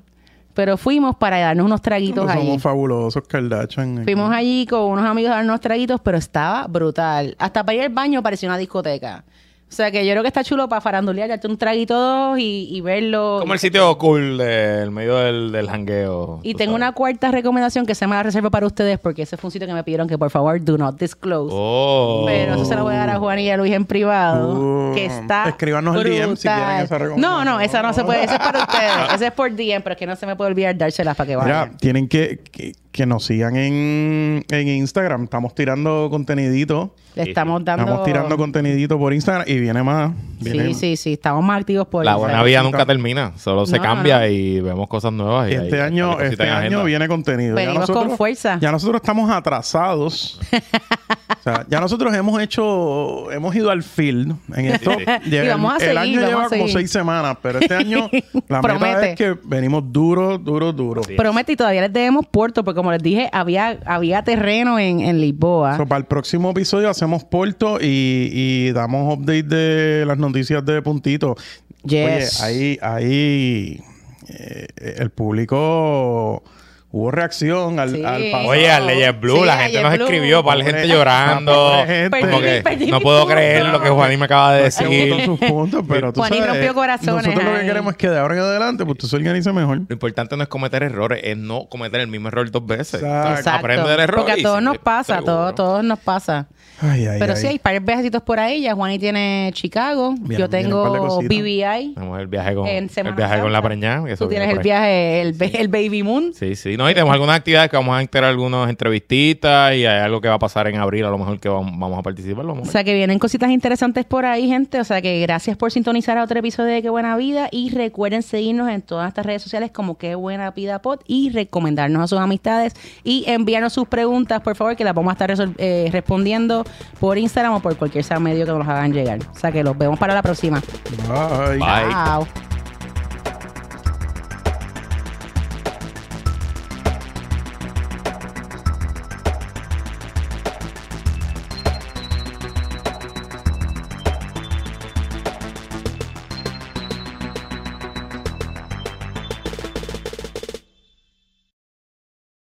pero 0.53 0.75
fuimos 0.75 1.15
para 1.15 1.39
darnos 1.39 1.65
unos 1.65 1.81
traguitos 1.81 2.29
Somos 2.29 2.47
allí. 2.49 2.59
fabulosos, 2.59 3.23
Kardashian. 3.27 4.03
Fuimos 4.03 4.31
allí 4.33 4.65
con 4.67 4.81
unos 4.81 5.05
amigos 5.05 5.31
a 5.31 5.35
darnos 5.35 5.61
traguitos, 5.61 6.01
pero 6.01 6.17
estaba 6.17 6.67
brutal. 6.67 7.35
Hasta 7.39 7.63
para 7.63 7.75
ir 7.77 7.81
al 7.83 7.89
baño 7.89 8.21
parecía 8.23 8.49
una 8.49 8.57
discoteca. 8.57 9.23
O 9.69 9.71
sea 9.71 9.91
que 9.91 10.03
yo 10.05 10.11
creo 10.13 10.23
que 10.23 10.27
está 10.27 10.43
chulo 10.43 10.67
para 10.67 10.81
farandulear, 10.81 11.29
darte 11.29 11.47
un 11.47 11.57
traguito 11.57 11.93
dos 11.93 12.39
y, 12.39 12.67
y 12.71 12.81
verlo. 12.81 13.37
Como 13.39 13.53
el 13.53 13.59
sitio 13.59 13.95
cool 13.99 14.37
del 14.39 14.89
medio 14.89 15.15
del, 15.17 15.51
del 15.51 15.69
jangueo. 15.69 16.39
Y 16.41 16.55
tengo 16.55 16.71
sabes. 16.71 16.75
una 16.87 16.91
cuarta 16.93 17.29
recomendación 17.31 17.85
que 17.85 17.93
se 17.93 18.07
me 18.07 18.15
la 18.15 18.23
reservo 18.23 18.49
para 18.49 18.65
ustedes 18.65 18.97
porque 18.97 19.21
ese 19.21 19.37
fue 19.37 19.49
un 19.49 19.51
sitio 19.51 19.67
que 19.67 19.73
me 19.75 19.83
pidieron 19.83 20.07
que 20.07 20.17
por 20.17 20.31
favor 20.31 20.59
do 20.63 20.77
not 20.77 20.99
disclose. 20.99 21.53
Oh. 21.55 22.23
Pero 22.25 22.55
eso 22.55 22.65
se 22.65 22.75
lo 22.75 22.83
voy 22.83 22.95
a 22.95 22.97
dar 22.97 23.09
a 23.11 23.19
Juan 23.19 23.39
y 23.39 23.49
a 23.51 23.57
Luis 23.57 23.73
en 23.73 23.85
privado. 23.85 24.89
Uh, 24.89 24.95
que 24.95 25.05
está. 25.05 25.47
escríbanos 25.49 25.95
el 25.97 26.03
DM 26.03 26.11
si 26.35 26.47
brutal. 26.47 26.55
quieren 26.57 26.85
esa 26.85 26.97
recomendación. 26.97 27.45
No, 27.45 27.45
no, 27.45 27.61
esa 27.61 27.81
no 27.83 27.93
se 27.93 28.03
puede. 28.03 28.23
Esa 28.23 28.33
es 28.33 28.39
para 28.39 28.59
ustedes. 28.63 29.13
Esa 29.15 29.27
es 29.27 29.33
por 29.33 29.51
DM, 29.51 29.81
pero 29.83 29.91
es 29.93 29.97
que 29.97 30.07
no 30.07 30.15
se 30.15 30.25
me 30.25 30.35
puede 30.35 30.49
olvidar 30.49 30.75
dárselas 30.75 31.15
para 31.15 31.27
que 31.27 31.35
vayan. 31.35 31.67
Mira, 31.67 31.77
tienen 31.77 32.07
que, 32.07 32.39
que, 32.51 32.73
que 32.91 33.05
nos 33.05 33.23
sigan 33.25 33.55
en, 33.55 34.43
en 34.49 34.67
Instagram. 34.67 35.23
Estamos 35.25 35.53
tirando 35.53 36.07
contenidito. 36.09 36.95
Le 37.15 37.23
estamos 37.23 37.63
dando. 37.63 37.83
Estamos 37.83 38.03
tirando 38.05 38.37
contenidito 38.37 38.97
por 38.97 39.13
Instagram 39.13 39.43
y 39.47 39.59
viene 39.59 39.83
más. 39.83 40.11
Viene 40.39 40.69
Sí, 40.69 40.73
sí, 40.73 40.97
sí. 40.97 41.13
Estamos 41.13 41.43
más 41.43 41.59
activos 41.61 41.87
por 41.87 42.03
La 42.03 42.11
Instagram. 42.11 42.31
buena 42.31 42.43
vida 42.43 42.63
nunca 42.63 42.85
termina. 42.85 43.33
Solo 43.37 43.65
se 43.65 43.77
No, 43.77 43.83
cambia 43.83 44.19
no. 44.21 44.27
y 44.27 44.59
vemos 44.61 44.87
cosas 44.87 45.13
nuevas. 45.13 45.49
y 45.51 45.53
Este 45.53 45.75
hay- 45.81 45.87
año, 45.87 46.11
cositas 46.13 46.31
este 46.31 46.43
en 46.43 46.49
agenda. 46.49 46.77
año 46.77 46.83
viene 46.85 47.07
contenido. 47.07 47.55
Ya 47.57 47.65
Venimos 47.67 47.91
con 47.91 48.17
fuerza. 48.17 48.57
Ya 48.59 48.71
nosotros 48.71 49.01
estamos 49.01 49.29
atrasados 49.29 50.39
O 51.39 51.43
sea, 51.43 51.65
ya 51.69 51.79
nosotros 51.79 52.13
hemos 52.13 52.41
hecho, 52.41 53.31
hemos 53.31 53.55
ido 53.55 53.71
al 53.71 53.83
field 53.83 54.35
en 54.55 54.65
esto. 54.65 54.91
sí. 54.97 55.05
Ya 55.29 55.45
Y 55.45 55.47
vamos 55.47 55.73
a 55.73 55.75
el, 55.75 55.81
seguir, 55.81 55.97
año 55.97 56.21
vamos 56.21 56.29
lleva 56.29 56.45
a 56.45 56.49
como 56.49 56.67
seis 56.67 56.91
semanas, 56.91 57.37
pero 57.41 57.59
este 57.59 57.75
año 57.75 58.09
la 58.47 58.61
meta 58.61 59.07
es 59.09 59.15
que 59.17 59.37
venimos 59.43 59.83
duro, 59.91 60.37
duro, 60.37 60.73
duro. 60.73 61.03
Sí. 61.03 61.15
Promete 61.15 61.53
y 61.53 61.55
todavía 61.55 61.81
les 61.81 61.93
debemos 61.93 62.25
puerto, 62.27 62.63
porque 62.63 62.77
como 62.77 62.91
les 62.91 63.01
dije, 63.01 63.29
había, 63.31 63.79
había 63.85 64.23
terreno 64.23 64.79
en, 64.79 64.99
en 64.99 65.21
Lisboa. 65.21 65.77
So, 65.77 65.85
para 65.85 65.99
el 65.99 66.05
próximo 66.05 66.51
episodio 66.51 66.89
hacemos 66.89 67.23
Porto 67.23 67.79
y, 67.79 68.29
y 68.31 68.71
damos 68.71 69.17
update 69.17 69.43
de 69.43 70.05
las 70.05 70.17
noticias 70.17 70.65
de 70.65 70.81
Puntito. 70.81 71.35
Yes. 71.83 72.41
Oye, 72.43 72.77
ahí, 72.77 72.79
ahí 72.81 73.83
eh, 74.27 74.67
el 74.97 75.09
público 75.09 76.43
hubo 76.91 77.11
reacción 77.11 77.79
al, 77.79 77.91
Sí. 77.95 78.03
al 78.03 78.23
pasado. 78.31 78.49
Oye, 78.49 78.71
al 78.71 78.87
Leyes 78.87 79.19
Blue, 79.19 79.37
Sí, 79.41 79.45
la 79.45 79.53
a 79.53 79.57
gente 79.57 79.81
nos 79.83 79.93
Blue. 79.93 80.03
escribió, 80.05 80.43
para 80.43 80.57
la 80.57 80.65
gente 80.65 80.87
llorando. 80.87 81.83
gente. 81.85 82.19
Como 82.19 82.39
que 82.41 82.47
Perdí- 82.47 82.63
perdí 82.63 82.87
no 82.91 82.99
puedo 82.99 83.19
punto. 83.21 83.33
creer 83.35 83.65
lo 83.65 83.81
que 83.81 83.89
Juaní 83.89 84.17
me 84.17 84.25
acaba 84.25 84.53
de 84.55 84.63
decir. 84.63 85.25
sus 85.25 85.39
puntos, 85.39 85.83
pero 85.87 86.11
tú 86.13 86.21
Juanín 86.21 86.39
sabes, 86.39 86.53
rompió 86.55 86.73
corazones 86.73 87.25
Nosotros 87.27 87.43
lo 87.53 87.59
que 87.59 87.65
queremos 87.65 87.91
es 87.91 87.97
que 87.97 88.09
de 88.09 88.17
ahora 88.17 88.33
en 88.35 88.41
adelante, 88.41 88.85
pues 88.85 88.97
tú 88.97 89.07
se 89.07 89.15
organice 89.15 89.51
mejor. 89.53 89.77
Lo 89.87 89.93
importante 89.93 90.35
no 90.35 90.43
es 90.43 90.49
cometer 90.49 90.81
errores, 90.83 91.21
es 91.23 91.37
no 91.37 91.67
cometer 91.69 91.99
el 92.01 92.07
mismo 92.07 92.27
error 92.29 92.49
dos 92.49 92.65
veces. 92.65 93.01
Exacto. 93.03 93.49
Aprende 93.51 93.89
del 93.89 93.99
error. 93.99 94.17
Porque 94.25 94.31
a 94.33 94.43
todos 94.43 94.61
nos 94.61 94.77
pasa, 94.79 95.17
a 95.17 95.21
todos, 95.21 95.53
todos 95.55 95.83
nos 95.83 95.99
pasa. 95.99 96.47
Ay, 96.81 97.05
ay, 97.07 97.19
Pero 97.19 97.33
ay. 97.33 97.39
sí, 97.41 97.47
hay 97.47 97.59
varios 97.61 97.83
viajecitos 97.83 98.21
por 98.23 98.39
ahí. 98.39 98.61
Ya 98.61 98.73
Juani 98.73 98.97
tiene 98.97 99.51
Chicago. 99.53 100.15
Vienen- 100.17 100.37
yo 100.39 100.49
tengo. 100.49 101.19
BBI. 101.21 101.93
Tenemos 101.93 102.19
el 102.19 102.27
viaje 102.27 102.55
con, 102.55 102.67
el 102.67 103.13
viaje 103.13 103.39
con 103.41 103.51
la 103.51 103.61
preñada. 103.61 104.15
Tú 104.15 104.27
tienes 104.29 104.49
el 104.49 104.59
viaje, 104.59 105.21
el, 105.21 105.35
el 105.39 105.67
Baby 105.67 106.03
Moon. 106.03 106.31
Sí, 106.33 106.55
sí. 106.55 106.77
No, 106.79 106.89
y 106.89 106.93
tenemos 106.93 107.13
algunas 107.13 107.35
actividades 107.35 107.69
que 107.69 107.75
vamos 107.75 107.93
a 107.93 108.01
integrar 108.01 108.29
algunas 108.29 108.69
entrevistitas 108.69 109.75
y 109.75 109.85
hay 109.85 109.99
algo 109.99 110.21
que 110.21 110.29
va 110.29 110.35
a 110.35 110.39
pasar 110.39 110.65
en 110.69 110.77
abril, 110.77 111.03
a 111.03 111.09
lo 111.09 111.17
mejor 111.17 111.37
que 111.37 111.49
vamos, 111.49 111.99
a 111.99 112.01
participar. 112.01 112.45
lo 112.45 112.53
vamos 112.53 112.67
a 112.67 112.69
O 112.69 112.71
sea 112.71 112.85
que 112.85 112.93
vienen 112.93 113.19
cositas 113.19 113.49
interesantes 113.49 114.05
por 114.05 114.25
ahí, 114.25 114.47
gente. 114.47 114.79
O 114.79 114.85
sea 114.85 115.01
que 115.01 115.19
gracias 115.19 115.57
por 115.57 115.73
sintonizar 115.73 116.17
a 116.17 116.23
otro 116.23 116.39
episodio 116.39 116.71
de 116.71 116.81
Qué 116.81 116.89
Buena 116.89 117.17
Vida. 117.17 117.49
Y 117.51 117.71
recuerden 117.71 118.23
seguirnos 118.23 118.69
en 118.69 118.81
todas 118.81 119.09
estas 119.09 119.25
redes 119.25 119.41
sociales 119.41 119.71
como 119.71 119.97
Qué 119.97 120.15
Buena 120.15 120.51
Vida 120.51 120.81
Pod 120.81 121.01
y 121.05 121.31
recomendarnos 121.31 122.01
a 122.01 122.07
sus 122.07 122.19
amistades 122.19 122.73
y 123.03 123.25
enviarnos 123.27 123.73
sus 123.73 123.85
preguntas, 123.85 124.39
por 124.39 124.55
favor, 124.55 124.77
que 124.77 124.85
las 124.85 124.93
vamos 124.93 125.11
a 125.11 125.25
estar 125.25 125.53
eh, 125.57 125.89
respondiendo 125.91 126.63
por 127.01 127.17
Instagram 127.17 127.55
o 127.55 127.59
por 127.59 127.75
cualquier 127.75 128.05
sea 128.05 128.21
medio 128.21 128.45
que 128.45 128.53
nos 128.53 128.65
hagan 128.65 128.93
llegar. 128.93 129.19
O 129.35 129.37
sea 129.37 129.51
que 129.51 129.65
los 129.65 129.77
vemos 129.77 129.99
para 129.99 130.13
la 130.13 130.21
próxima. 130.21 130.63
Bye. 131.09 131.57
Bye. 131.57 131.91
Chao. 131.91 132.25